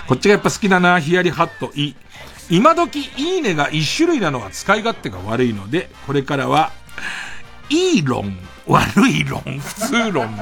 [0.06, 1.94] こっちがやっぱ好きだな、ヒヤリハット、い。
[2.50, 6.72] 今時、いいねが一種類なのは使い勝手が悪いので、これからは、
[7.68, 8.36] いい論、
[8.66, 10.36] 悪い論、普通論。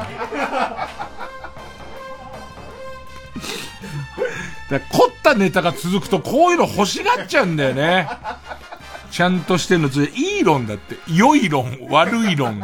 [4.70, 8.08] だ凝ったネタが続くとこういうの欲しがっちゃうんだよね。
[9.10, 10.96] ちゃんとしてんの、いい論だって。
[11.08, 12.62] 良い論、悪い論。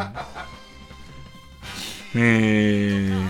[2.14, 3.28] えー、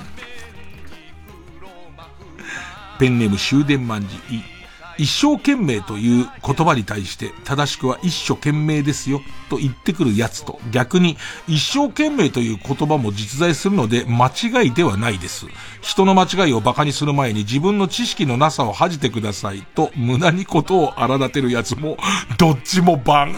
[2.99, 4.54] ペンネーム終電まんじ、い。
[4.99, 11.17] 一生懸命という言葉に対して正しくは一生懸命ですよと言ってくるやつと逆に
[11.49, 15.47] 一生懸命という言葉も実在するので間違いではないです。
[15.81, 21.97] 人の間違いを馬鹿にする前に自分の知識のなさを恥じてくださいと無駄にことを荒立てるやつも
[22.39, 23.35] どっちもバン。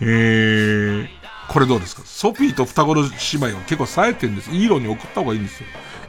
[0.00, 1.08] えー、
[1.48, 2.02] これどうですか？
[2.04, 4.50] ソフィーと双子の姉妹は結構冴えてるんです。
[4.50, 5.66] いい色に送った方がいいんですよ。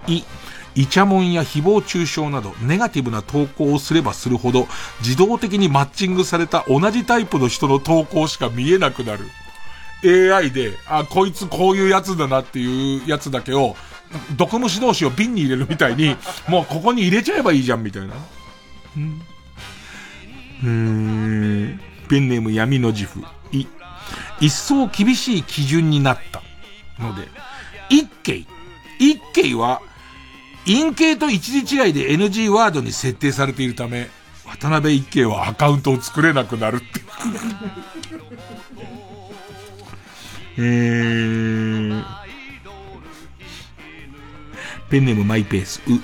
[0.07, 0.23] い、
[0.75, 4.67] イチャモンや誹謗中傷などネガティブな投稿をすればするほど
[4.99, 9.25] 自動的にマッチングされた同じタイプの人の投稿しか見えなくなる。
[10.03, 13.75] AI で、あ、こいつこういうやつだなっていうやつだけを、
[14.37, 16.15] 毒虫同士を瓶に入れるみたいに、
[16.47, 18.13] もうここに入れちゃえばいいじゃんみたいな。
[18.97, 19.21] うん。
[20.63, 21.81] うーん。
[22.07, 23.23] ペンネーム闇の自負。
[23.51, 23.65] い。
[24.39, 26.43] 一層厳しい基準になった。
[27.01, 27.27] ので、
[27.89, 28.45] 一形。
[28.99, 29.81] 一形は、
[30.65, 34.09] 陰形と一時違いで NG ワードに設定されているため、
[34.45, 36.85] 渡辺一慶はアカウントを作れなくなるって。
[40.57, 42.05] えー、
[44.89, 45.99] ペンネームマイペース、う、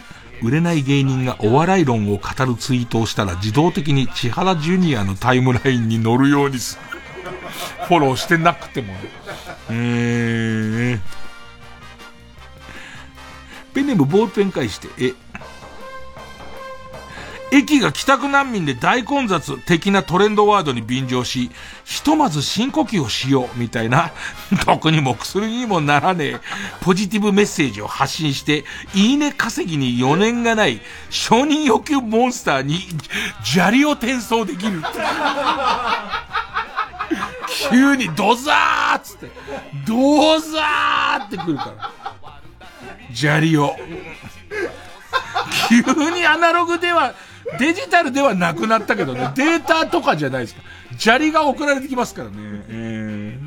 [0.45, 6.81] 売れない芸人がお笑い論を語るツイートをしたら自動的に千原ジュニアのタイムラインに乗るようにする。
[7.87, 8.93] フォローしてなくても。
[9.69, 11.20] えー、
[13.73, 15.13] ペンネームボールペン返して、え、
[17.53, 21.51] 駅が帰宅難民で大混雑的なトレンドワードに便乗し、
[21.83, 24.11] ひとまず深呼吸をしようみたいな、
[24.65, 26.39] 毒にも薬にもならねえ、
[26.79, 30.79] ポジティブメッセージを発信して、いいね稼ぎに余念がない
[31.09, 32.87] 承認欲求モンスターに
[33.43, 34.81] 砂利を転送できる。
[37.69, 39.29] 急にドザーっつって、
[39.85, 41.91] ドザーってくるから。
[43.13, 43.75] 砂利を。
[45.69, 45.81] 急
[46.11, 47.13] にアナログでは、
[47.59, 50.61] デジタルではなくなったけどね、データとかじゃないですか。
[50.97, 53.39] 砂利が送られてきますからね。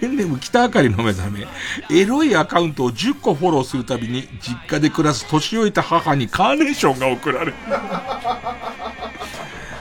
[0.00, 1.46] ペンネーム北あかりの目覚め。
[1.90, 7.54] エロいアカウントを10個フォローするたびに、実家で暮らす年老いた母にカーネーションが送られる。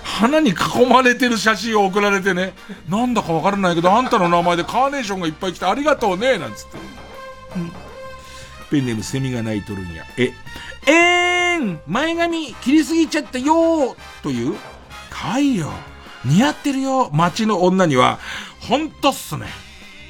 [0.03, 2.53] 花に囲まれてる写真を送られてね、
[2.87, 6.77] なんだかわからないけど、あんたの名前でカーネーションがいっぱい来てありがとうね、なんつって。
[7.57, 7.84] うん
[8.69, 10.03] ペンネームセミが鳴いとるんや。
[10.17, 10.33] え、
[10.87, 14.55] えーん前髪切りすぎちゃったよーという？
[15.09, 15.71] かわいいよ。
[16.25, 17.09] 似合ってるよ。
[17.13, 18.19] 街の女には、
[18.59, 19.45] ほんとっすね。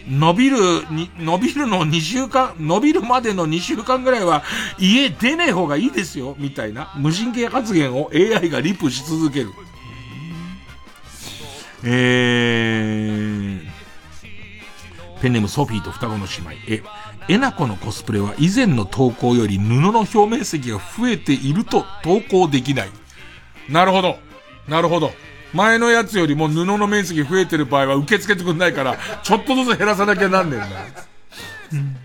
[0.08, 0.58] 伸びる、
[0.92, 4.44] に、伸びるの2週間、伸びるまでの2週間ぐらいは
[4.78, 9.52] 家出ねえ方がいいですよ、みたいな無神経発言を AI がリプし続ける。
[11.84, 16.52] えー、ペンネームソフィーと双子の姉妹。
[16.68, 16.84] え、
[17.28, 22.90] えなこのコスプレは以前の投稿より布の表面積が増えていると投稿できない。
[23.70, 24.18] なるほど。
[24.68, 25.12] なるほど。
[25.54, 30.68] 前のやつよりも布の面積増えてる場合は受け付けてくんないから、ちょっとずつ減らさなきゃなんねんだ。
[31.74, 31.98] うん、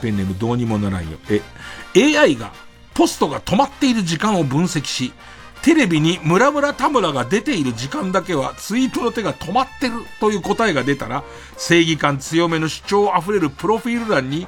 [0.00, 1.18] ペンネームどうにもならんよ。
[1.94, 2.52] え、AI が
[2.94, 5.12] ポストが止まっている時間を分析し、
[5.62, 11.24] テレビにムラムラ田村が出ている時間だけはツイートの手が止まってるという答えが出たら、
[11.56, 14.46] 正義感強めの主張溢れるプロフィール欄に、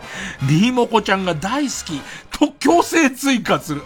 [0.48, 2.00] リーモコちゃんが大好き
[2.38, 3.82] と強制追加する。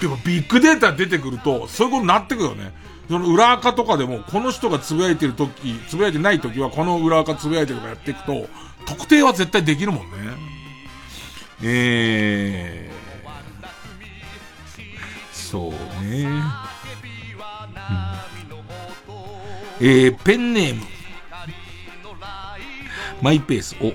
[0.00, 2.72] でもビッグデータ出てくると、そういうことになってくよね。
[3.08, 8.48] その裏垢とかでも、この人がつぶやいてるとき、つぶやいてないときは、この裏垢つぶやいてるかやっていくと、
[8.86, 10.56] 特定は絶対できるもんね。
[11.62, 13.05] えー、
[15.56, 15.70] そう
[16.04, 16.24] ね。
[16.24, 16.42] うん、
[19.80, 20.82] えー、ペンネーム。
[23.22, 23.74] マイペース。
[23.80, 23.94] お、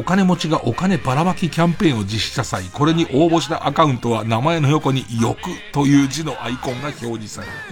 [0.00, 5.38] お金持ちがお金ばらまきキャンペーンを実施した際、これに応募したアカウントは名前の横に欲
[5.72, 7.52] という字のアイコンが表示される。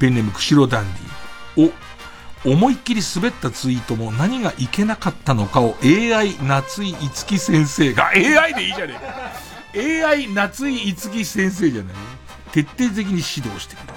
[0.00, 0.86] ペンネーム釧路ダン
[1.56, 1.68] ディ。
[1.68, 1.72] お、
[2.44, 8.98] 思いっきり滑ったツイートも何がいけなかったのかを AI 夏井いつき先生が、AI でいいじゃね
[9.74, 10.08] えか。
[10.08, 11.94] AI 夏井いつき先生じゃない？
[12.52, 13.92] 徹底的に指導してくれ。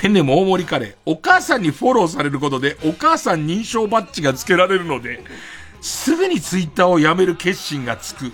[0.00, 0.94] ペンネーム大盛りカレー。
[1.04, 5.22] お母さんにフォローされることで、お母さん認証バッジが付けられるので、
[5.82, 8.32] すぐにツイッターをやめる決心がつく。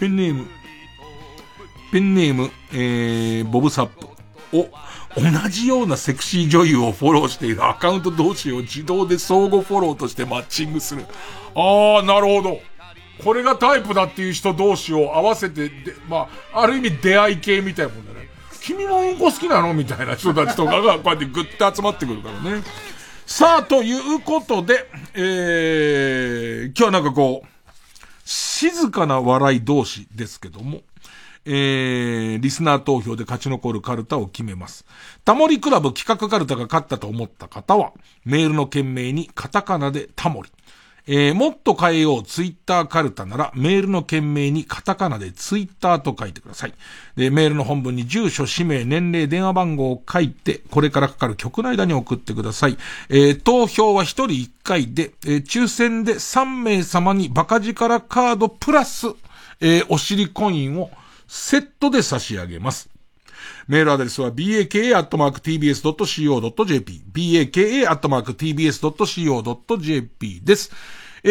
[0.00, 0.46] ペンネーム、
[1.92, 4.09] ペンネーム、えー、ボブサップ。
[4.52, 4.68] お、
[5.20, 11.04] 同じようなセクシー女優をフォローしているアカウント同士を自動で相互フォローとしてマッチングする。
[11.54, 12.60] あー、なるほど。
[13.22, 18.28] これがタイプだっていう人同士を合わせて、で、まあ、ある意味出会い系みたいなもんだね。
[18.62, 22.62] 君もうんこ好きなのみたいな人たちとかが こうやってぐって集まってくるからね。
[23.26, 27.48] さあ、ということで、えー、今日はなんかこう、
[28.24, 30.80] 静かな笑い同士ですけども、
[31.44, 34.84] えー、リスナー投票で勝ち残るカルタを決めます。
[35.24, 37.92] タモリクラブ企画カルタが勝ったと思った方は、
[38.24, 40.50] メールの件名にカタカナでタモリ。
[41.06, 46.74] えー、もっと変えようツイッターカルタならメールの件名にカタカナでツイッターと書いてください。
[47.16, 52.76] で、メールの本文に住所、氏名、年齢、電話番号を書いて、これからかかる曲の間に送ってください。
[53.08, 59.08] えー、投票は1人1回で、えー、抽選で3名様にバカ力カードプラス、
[59.60, 60.90] えー、お尻コインを
[61.30, 62.90] セットで差し上げます。
[63.68, 65.12] メールアドレスは baka.tbs.co.jp
[67.12, 68.00] baka.tbs.co.jp
[70.42, 70.72] です。
[71.22, 71.28] え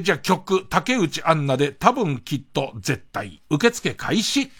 [0.00, 4.50] ー、じゃあ曲、竹内アンナで多分きっと絶対、受付開始。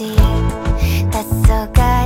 [0.00, 1.18] メロディー黄
[1.78, 2.01] 昏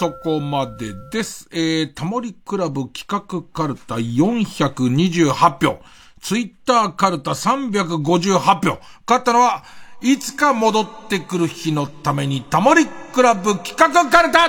[0.00, 1.46] そこまでです。
[1.52, 5.78] えー、タモリクラブ企画カルタ428票。
[6.22, 8.80] ツイッターカルタ358票。
[9.06, 9.62] 勝ったのは、
[10.00, 14.46] いつか戻ってくる日のためにタモリクラブ企画カルタ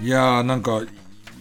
[0.00, 0.82] いやーなんか、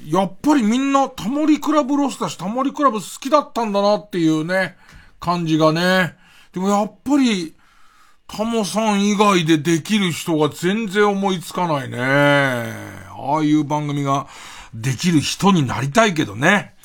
[0.07, 4.77] やっぱりみんなタモリクラブロスだし、タモリクラブ好きだったんだなっていうね、
[5.19, 6.15] 感じがね。
[6.53, 7.53] でもやっぱり、
[8.31, 11.97] タモさん以外でできる人が全然思いつかないね。
[11.99, 14.27] ああいう番組が
[14.73, 16.75] できる人になりたいけどね。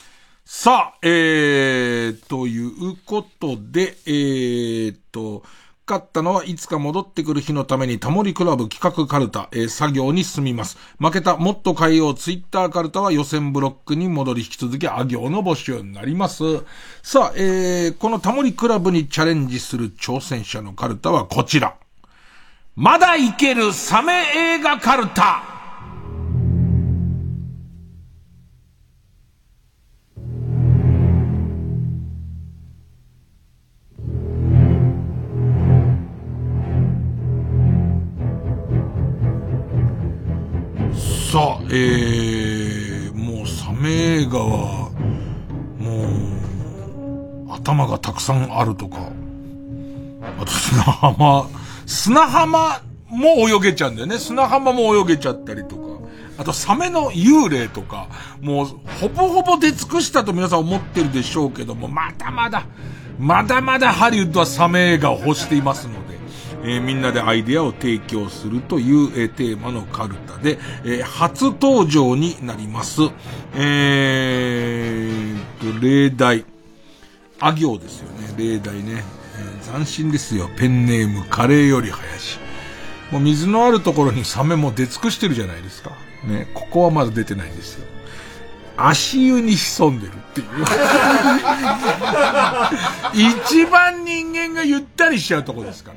[0.47, 5.43] さあ、えー、ということで、えーと、
[5.87, 10.79] 勝ったのはいつか戻ってくる日のためにタモリクラブ企画カルタ、えー作業に進みます。
[10.99, 16.43] 負けたもっと変えようツイッターカルタは予選ブロックに戻り引き続きあ行の募集になります。
[17.03, 21.77] さあ、えー、このタモリクラブにチャレンジする挑戦者のカルタはこちら。
[22.77, 25.54] まだいけるサメ映画カルタ
[41.35, 43.91] さあ、えー、もうサメ
[44.21, 44.93] 映画は、
[45.81, 48.99] もう、頭がたくさんあるとか、
[50.39, 51.49] あと砂浜、
[51.87, 54.19] 砂浜も泳げちゃうんだよね。
[54.19, 55.83] 砂浜も泳げちゃったりとか。
[56.39, 58.07] あとサメの幽霊とか、
[58.41, 58.67] もう
[59.01, 62.65] ほぼほぼ出尽くしたと皆さん思ってるでしょうけども、まだまだ、
[63.19, 66.14] まだまだハリウッドはサメ映画を欲していますので、
[66.65, 73.03] えーみんなでアイデアを提供するという、えーテーマのカルタで、えー初登場になります。
[73.55, 76.45] えーと、例題。
[77.41, 79.05] あ行ですよね、例題ね。
[79.39, 80.49] えー斬新ですよ。
[80.57, 82.39] ペンネーム、カレーより林。
[83.11, 85.91] もう水のあるところにサメも出尽くしてるじゃないですか。
[86.27, 87.87] ね、ここはまだ出てないんですよ。
[88.77, 90.47] 足湯に潜んでるっていう。
[93.47, 95.97] 一番人間がゆったりしちゃうとこですから。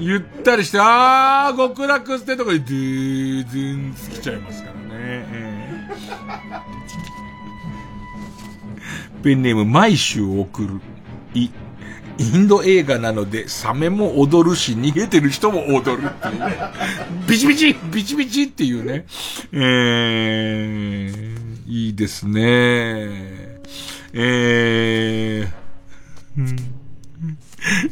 [0.00, 4.80] ゆったりして、あー、極楽ってとこに、ドゥー、ドゥーン来ちゃいますからね。
[4.90, 6.80] えー
[9.22, 10.80] ペンネーム、毎週送る。
[11.34, 11.50] い、
[12.18, 16.42] インド映画なので、サメも踊るし、逃げてる人も踊るっていう。
[17.28, 19.04] ビチビチビチビチっていうね。
[19.52, 23.60] えー、いいですね。
[24.12, 25.48] えー、
[26.38, 26.69] うん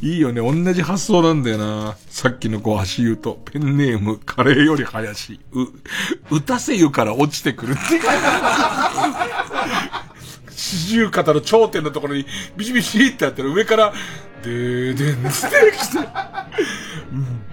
[0.00, 0.40] いいよね。
[0.40, 1.96] 同じ発想なんだよな。
[2.08, 5.40] さっきの子足湯と、ペンネーム、カレーより林。
[5.52, 7.80] う、打たせ湯から落ちてくるって。
[10.50, 12.26] 四十肩の頂点のところに、
[12.56, 13.92] ビシビシってやったら上から、
[14.42, 15.98] でーでんつってきて、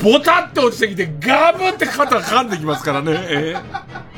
[0.03, 3.11] ボタって落ちてきて、ガブって肩が噛んできますからね。
[3.29, 4.15] えー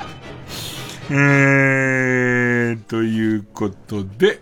[1.09, 4.41] えー、ということで、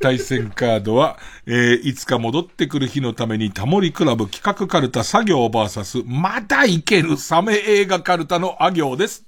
[0.00, 9.27] 対戦カードは、えーいつか戻ってくる日のためにタモリクラブ企画カルタ作業バーサス、まだいけるサメ映画カルタのあ行です。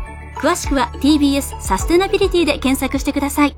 [0.35, 3.55] 詳しくは TBS サステナビリティで検索してください。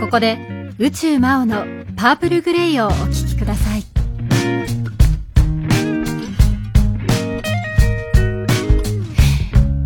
[0.00, 0.38] ここで
[0.78, 1.64] 宇宙魔王の
[1.96, 3.84] パープルグレイをお聴きください。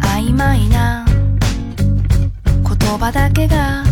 [0.00, 1.04] 曖昧な
[2.46, 3.84] 言葉だけが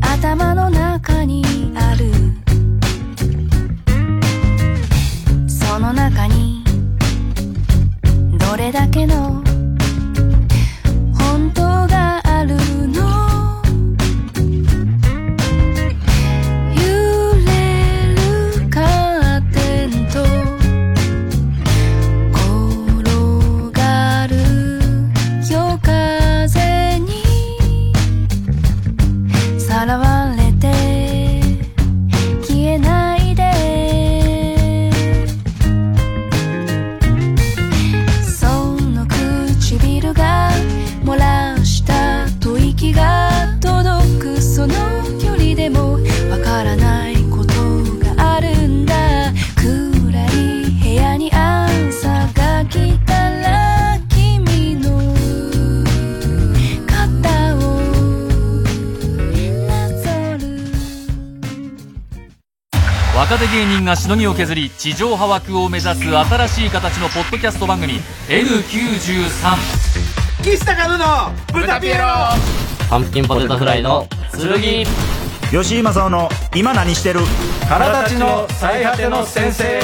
[0.00, 0.67] 頭の
[8.68, 9.37] れだけの
[63.30, 69.28] 若手芸人がしのぎを削り地上波枠を目指す新しい形のポッドキャスト番組 N93
[70.42, 71.04] 岸高野の
[71.52, 72.06] 豚ピエロ。
[72.88, 74.86] パンプキンポテトフライの剣。
[75.50, 77.20] 吉井正夫の今何してる？
[77.68, 79.78] 腹立ちの最果ての先生。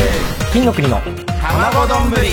[0.51, 1.03] 金の国の
[1.43, 2.09] 卵丼。
[2.09, 2.29] ぶり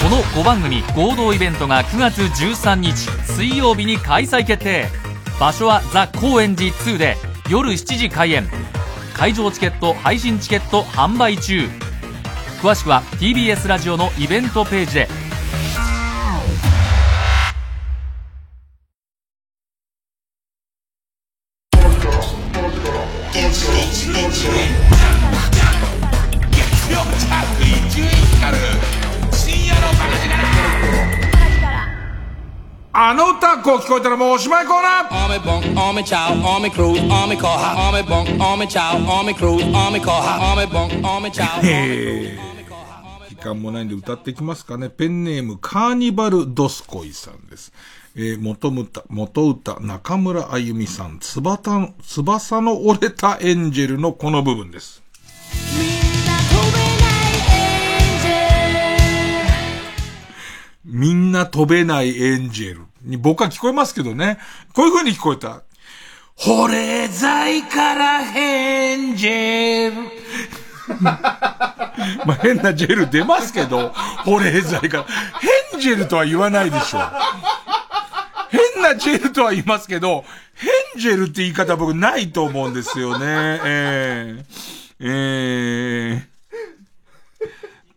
[0.00, 4.86] この5番組合同イベントが9月13日水曜日に開催決定。
[5.40, 7.16] 場所はザ・高円寺2で
[7.50, 8.48] 夜7時開演
[9.16, 11.66] 会場チケット配信チケット販売中。
[12.60, 15.25] 詳しくは TBS ラジオのイベントページで。
[33.66, 40.00] こう聞こえたらもうおしまいコーナー Army bunk, army chow, army cruise, army car, army bunk, army chow, army cruise, army
[40.00, 41.60] car, army bunk, army chow.
[41.64, 44.88] えー時間もないんで歌っていきますかね。
[44.88, 47.72] ペンネームカーニバルドスコイさんです。
[48.14, 55.02] えー元歌、元歌、中村あゆみさん、つばた、翼の折れたエンジェルのこの部分です。
[60.84, 64.38] みんな飛べないエンジェルに僕は聞こえますけどね。
[64.74, 65.62] こういう風に聞こえた。
[66.34, 70.10] 保冷剤からエンジェル。
[71.00, 73.92] まあ、変なジェル出ますけど、
[74.24, 75.04] 保冷剤から。
[75.72, 77.00] ヘンジェルとは言わないでしょ。
[78.50, 80.24] 変なジェルとは言いますけど、
[80.54, 83.24] ヘンジェルって言い方僕ないと思うんですよね。
[83.64, 84.44] えー、
[85.00, 86.35] えー、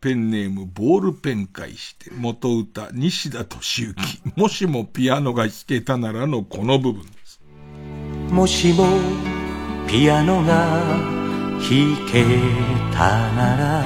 [0.01, 3.95] ペンネーム、ボールペン返して、元歌、西田敏行。
[4.35, 7.41] もしもピアノが弾けたならのこの部分です。
[8.31, 8.87] もしも
[9.87, 10.79] ピアノが
[11.59, 12.23] 弾け
[12.93, 13.83] たな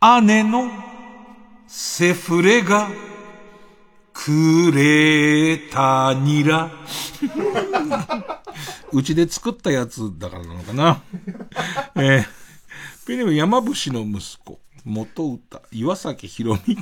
[0.00, 0.70] ら姉の
[1.66, 2.88] セフレが
[4.12, 6.72] くれたニラ。
[8.92, 11.02] うちで作ったやつだからなのかな。
[11.96, 12.26] えー、
[13.08, 16.76] ペンネーム山伏の息子、元歌、岩崎宏美。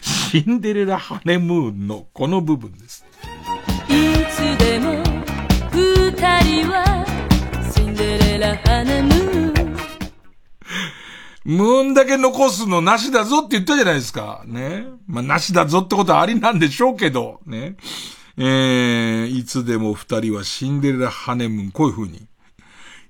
[0.00, 3.04] シンデレラハネムーンのこの部分です。
[3.88, 3.92] い
[4.30, 4.92] つでも
[5.72, 6.12] 二
[6.42, 7.04] 人は
[7.74, 9.76] シンデレラハネムーン
[11.46, 14.44] ムーンだけ残すのなしだぞって言ったじゃないですか。
[14.46, 14.86] ね。
[15.08, 17.74] まあ、なしだぞってことはありなんでしょうけど、ね。
[18.36, 22.28] えー、いつでも二人はシンデレラハネムーン、こういう風に。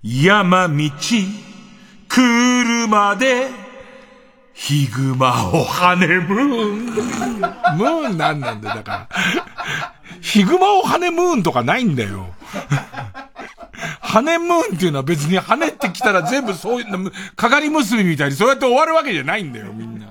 [0.02, 0.90] 山道、
[2.11, 3.49] 車で、
[4.53, 6.87] ヒグマをハネムーン。
[7.78, 9.09] ムーンなんなんだよ、だから。
[10.20, 12.27] ヒグマをハネムーンとかないんだよ。
[14.01, 20.09] ハネムーンっていうのは別に跳ねってきたら全部そういう、かかり結びみたいにそうやって終わるわけじゃないんだよ、みんな。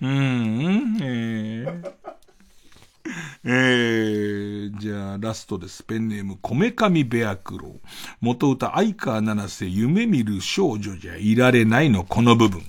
[0.00, 1.92] うん、えー、
[3.44, 5.82] えー、じゃあ、ラストです。
[5.82, 7.80] ペンネーム、こめかみベアクロウ。
[8.20, 12.62] 元歌、相川七瀬、夢見る少女じゃいられないの、この部分。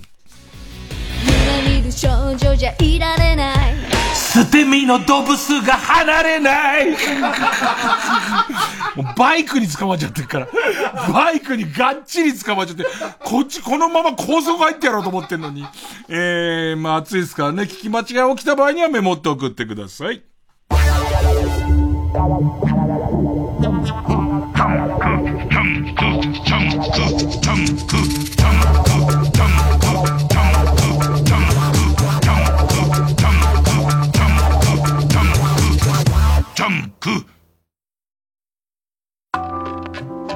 [1.58, 3.74] 夢見る少女じゃいられない
[4.14, 6.96] 捨て身の動物が離れない
[9.16, 10.48] バイクに捕まっちゃってるから。
[11.12, 12.84] バイクにがっちり捕まっちゃって、
[13.20, 15.64] こっちこのまま高速入ってやろうと思ってんのに。
[16.08, 20.22] えー、まあ暑いですからね、聞き間違い起きた場合にはメモって送ってください。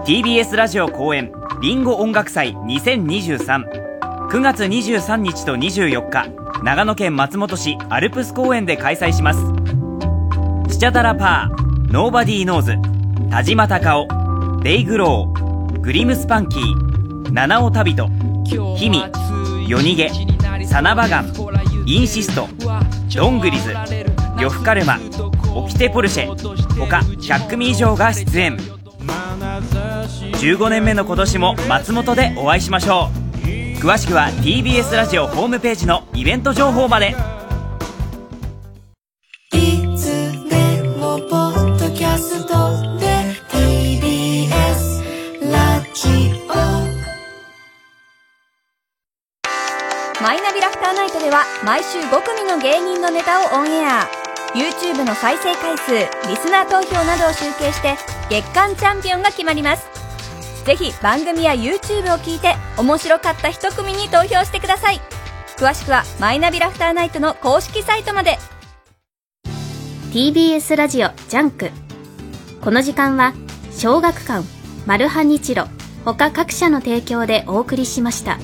[0.04, 6.26] TBS ラジオ公演リンゴ音楽祭20239月23日と24日
[6.64, 9.40] 長野県松本市アルプス公園で開催します。
[10.74, 12.74] スチャダラパーノーバディーノーズ
[13.30, 18.08] 田島隆夫デイグローグリムスパンキー七尾旅人
[18.76, 19.04] ヒミ
[19.68, 20.10] 夜逃げ
[20.66, 21.32] サナバガン
[21.86, 22.48] インシスト
[23.14, 23.72] ドングリズ
[24.36, 24.98] 呂布カルマ
[25.54, 26.26] オキテポルシェ
[26.76, 28.56] 他100組以上が出演。
[30.32, 33.10] 15年目の今年も松本でお会いしましょ
[33.44, 33.48] う。
[33.78, 37.14] 詳しくは TBS ラジオホームページのイベント情報まで。
[39.52, 40.06] いつ
[40.48, 43.06] でもポッドキャストで
[43.50, 44.50] TBS
[45.50, 46.08] ラジ
[46.48, 46.52] オ。
[50.22, 54.08] マイナビラフターナイトでは毎週5組の芸人のネタをオンエア。
[54.54, 55.92] YouTube の再生回数
[56.28, 57.96] リスナー投票などを集計して
[58.28, 60.01] 月間チャンピオンが決まります
[60.64, 65.00] ぜひ番組や YouTube を聞いて面白かった一組に投票してください
[65.56, 68.38] 詳しくはマイナビラフターナイトの公式サイトまで
[70.12, 71.70] TBS ラジオジャンク
[72.60, 73.32] この時間は
[73.72, 74.46] 小学館
[74.86, 75.66] マルハニチロ
[76.04, 78.38] 他各社の提供でお送りしました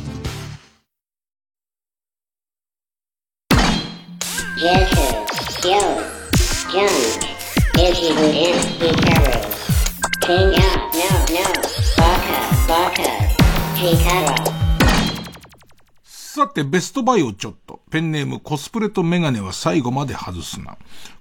[16.12, 17.81] さて、ベストバイをちょっと。
[17.91, 20.77] ペンネームコスプレとメガネは最後まで外すな。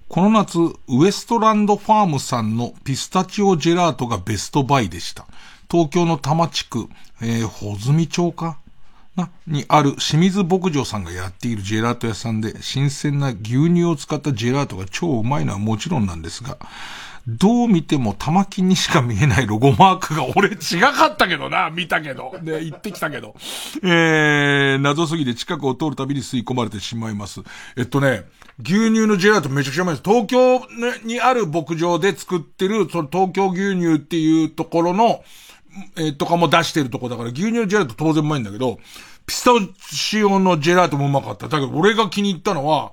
[0.08, 5.26] この夏、ウエストランドファームさんのピスタチオジェラートがベストバイでした。
[5.70, 6.88] 東京の多摩地区、
[7.20, 8.58] えー、穂積町か？
[9.16, 16.56] な、にある清水牧場さんがやっているジェラート屋さんで、新鮮な牛乳を使ったジェラートが超うまいのはもちろんなんですが、
[17.28, 22.34] どう見ても玉金にしか見えないロゴマークが俺違かったけどな、 見たけど。
[22.42, 23.34] で、行ってきたけど。
[23.82, 27.42] えー、謎すぎて近くを通るたびに吸い込まれてしまいます。
[27.76, 28.24] えっとね、
[28.60, 30.10] 牛乳のジェラートめちゃくちゃうまいです。
[30.10, 30.62] 東京
[31.04, 35.22] にある牧場で作ってる、その東京牛乳っていうところの、
[35.98, 38.78] えー、とかも出してるとこだから牛乳のジェラート当然うまいんだけど、
[39.26, 39.50] ピスタ
[39.94, 41.48] チオのジェラートもうまかった。
[41.48, 42.92] だけど俺が気に入ったのは、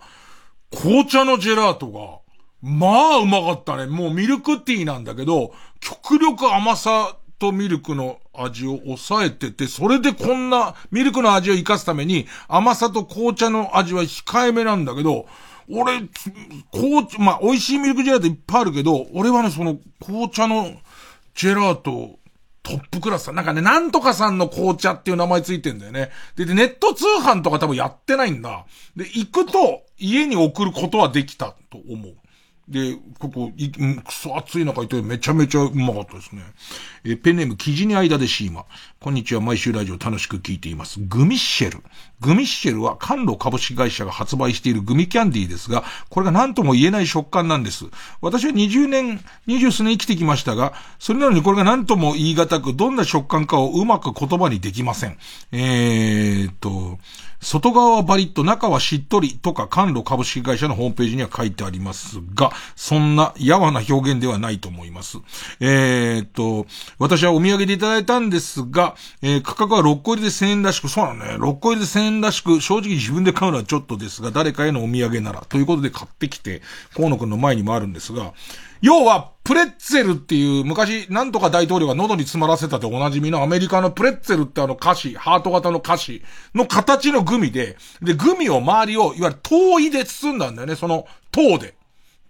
[0.72, 2.25] 紅茶のジェラートが、
[2.68, 3.86] まあうまかったね。
[3.86, 15.28] もうミルクティーなんだけど、極力甘さとミルクの味を抑えてて、それでこんなミルクの味を活かすために甘さと紅茶の味は控えめなんだけど、
[15.70, 16.10] 俺、
[16.72, 20.72] 紅茶、まあ美味しいミルクジェラートいっぱいあるけど、俺はね、その紅茶の
[21.36, 22.18] ジェラート、
[22.64, 23.32] トップクラス。
[23.32, 26.10] なんかね、なんとかさんの紅茶っていう名前ついてんだよね。
[26.36, 28.66] で、でネット通販とか多分やってないんだ。
[28.96, 32.16] で、行くと家に送ることはできたと思う。
[32.68, 36.42] で、ここ、くそ暑い中いてめちゃめちゃうまかったですね。
[37.08, 38.66] えペンネーム、記事に間でシーマ。
[39.00, 41.00] こんにちは、毎週ラジオ楽しく聞いています。
[41.00, 41.84] グミッシェル。
[42.20, 47.86] グミッシェルは、甘露株式会社が発売しているグミキャンディーですが、これが何とも言えない食感なんです。
[48.22, 55.20] 私は20年、20数年生きてきましたが、それなのにこれが何とも言い難く、どんな食感かをうまく言葉にできません。
[55.52, 56.98] えー、っと、
[57.46, 65.20] 外側はバリッと中はしっとりとか甘露株式会社のホームページには書いてありますが、そんなやわな表現ではないと思います。
[65.60, 66.66] えー、っと、
[66.98, 76.62] 私はお土産でいただいたんですが、えー、価格は6個入りで1000円らしく、そうなのね、6個入りで1000円らしく、正直自分で買うのはちょっとですが、誰かへのお土産なら、ということで買ってきて、
[76.96, 78.34] 河野くんの前にもあるんですが、
[78.82, 86.24] 要は、プレッツェルっていう、昔、なんとか大統領が喉に詰まらせたでおなじみのアメリカのプレッツェルってあの菓子、ハート型の菓子
[86.54, 91.76] の形のグミで、で、グミを周りを、いわゆる糖衣で包んだんだよね、その糖で。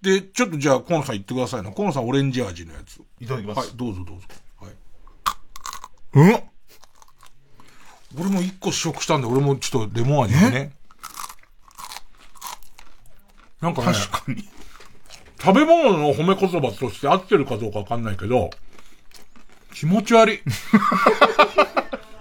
[0.01, 1.71] で、ちょっとじゃあ、河野さん言ってくださいな。
[1.71, 3.01] 河野さんオレンジ味のやつ。
[3.19, 3.59] いただきます。
[3.59, 4.27] はい、どうぞどうぞ。
[6.15, 6.33] はい。
[6.33, 6.55] うん
[8.17, 10.71] 俺も一個試食したんで、俺もちょっとレモン味でね。
[13.59, 14.47] なんかね、確かに。
[15.41, 18.51] 食べ物の褒め言葉として合ってるかどうかわかんないけど、
[19.73, 20.37] 気持ち悪い。
[20.39, 20.39] っ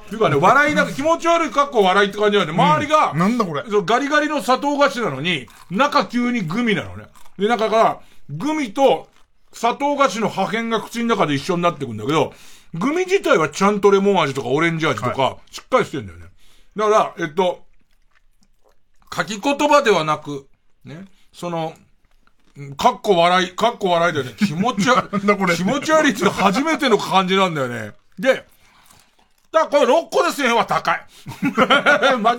[0.08, 7.04] ていうかね、笑いなく、気持ち悪いかっこ笑いって感じなんで、周りが、うんなんだこれそうガリガリの砂糖菓子なのに、中急にグミなのね。
[7.38, 9.08] で、中から、グミと
[9.52, 12.34] 砂糖菓子の破片が口の中で一緒になってくんだけど、
[12.74, 16.26] グミ自体はちゃんとレモン味とかオレンジ味とか、しっかりしてんだよね。
[16.76, 17.64] だから、えっと、
[19.14, 20.48] 書き言葉ではなく、
[20.84, 21.74] ね、その、
[22.56, 24.32] うんかっこ笑い、かっこ笑いだよね。
[24.38, 25.56] 気持ち悪い。
[25.56, 27.94] 気持ち悪いって初めての感じなんだよね。
[28.18, 28.44] で、
[29.52, 31.06] だからこれ6個で1000円は高い。
[32.18, 32.36] 間違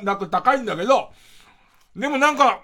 [0.00, 1.10] いなく高いんだけど、
[1.94, 2.60] でもなんか、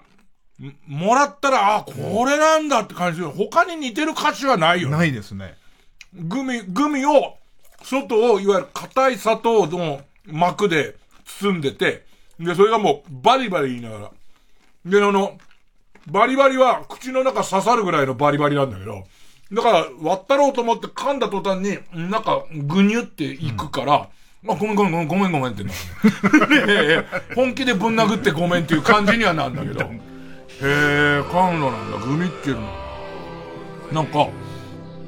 [0.59, 3.21] んもらったら、あ、これなんだって感じ。
[3.21, 4.97] 他に似てる価値はないよね。
[4.97, 5.57] ないですね。
[6.15, 7.37] グミ、グミを、
[7.83, 12.05] 外を、いわゆる硬い砂糖の膜で包んでて、
[12.39, 14.11] で、それがもうバリバリ言いながら。
[14.85, 15.37] で、あの、
[16.07, 19.03] バリバリは口の中刺さるぐらいのバリバリなんだけど、
[19.51, 21.77] だから割ったろうと思って噛んだ途端に、
[22.09, 23.93] なんかぐにゅっていくから、
[24.47, 25.71] あ、ごめんごめんごめんごめんごめんってな
[26.47, 27.05] る ね。
[27.35, 29.81] 本気でぶん殴ってごめんっていう感じにはなんだけど。
[29.81, 29.87] へ
[30.63, 32.69] え、甘露なんだ、グミっていうの。
[33.91, 34.27] なんか、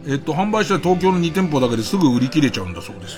[0.08, 3.18] えっと、販売した東京の2店舗だけですぐ売り切れちゃうんだそうです。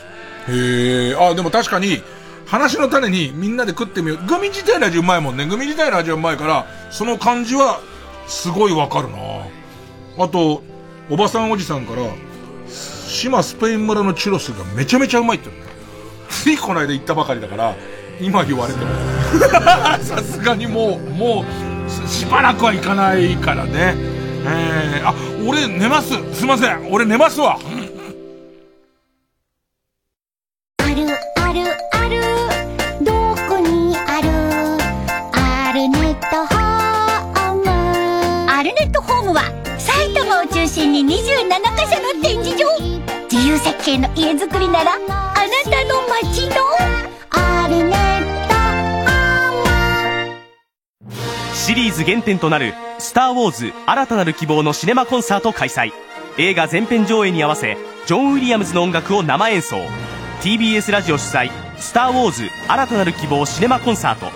[0.50, 2.02] へえ、あ、でも確かに、
[2.48, 4.26] 話の種にみんなで食ってみよう。
[4.26, 5.46] グミ自体の味うまいもんね。
[5.46, 7.80] グミ自体の味はうまいから、その感じは、
[8.28, 9.18] すごいわかるな
[10.18, 10.64] あと、
[11.10, 12.02] おばさんおじさんから、
[12.68, 15.70] 島スペイン村のチュロスがめちゃめちゃうまいって言うね。
[16.30, 17.76] ついこの間行ったばかりだから、
[18.20, 18.88] 今言われても。
[20.02, 21.46] さすがにもう、も
[21.88, 24.19] う、ししばらくは行かないからね。
[24.46, 25.14] えー、あ、
[25.48, 26.10] 俺寝ます。
[26.34, 26.88] すいません。
[26.92, 27.60] 俺寝ますわ。
[30.78, 31.06] ある
[31.38, 31.62] ある
[31.94, 32.22] ある
[33.04, 33.12] ど
[33.48, 34.30] こにある？
[35.34, 39.44] アルネットホームアルネットホームは
[39.78, 42.68] 埼玉を中心に27カ所の展示場
[43.32, 45.06] 自由設計の家づくりならあな
[45.64, 46.56] たの街の
[47.30, 48.09] アルネ
[51.70, 55.94] シリーズ原点となる「スター・ウォーズ新たなる希望」のシネマコンサート開催。
[56.40, 57.78] 映画全編上映に合わせ
[58.08, 59.78] ジョン・ウィリアムズの音楽を生演奏。
[60.42, 64.32] TBS ラジオ主催「スター・ウォーズ新たなる希望シネマコンサート」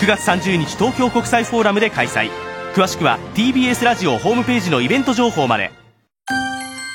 [0.00, 2.30] 9月30日東京国際フォーラムで開催。
[2.72, 5.72] 詳しくは TBS ラジオホームページのイベント情報まで。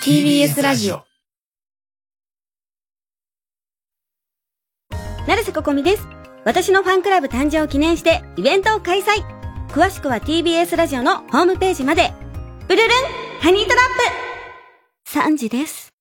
[0.03, 1.03] TBS ラジオ。
[5.28, 6.07] 成瀬ここみです。
[6.44, 9.44] 私のファンクラブ誕生を記念してイベントを開催。
[9.69, 12.13] 詳しくは TBS ラジオのホームページまで。
[12.67, 12.91] ブルルン
[13.41, 13.77] ハニートラッ
[15.13, 15.94] プ !3 時です。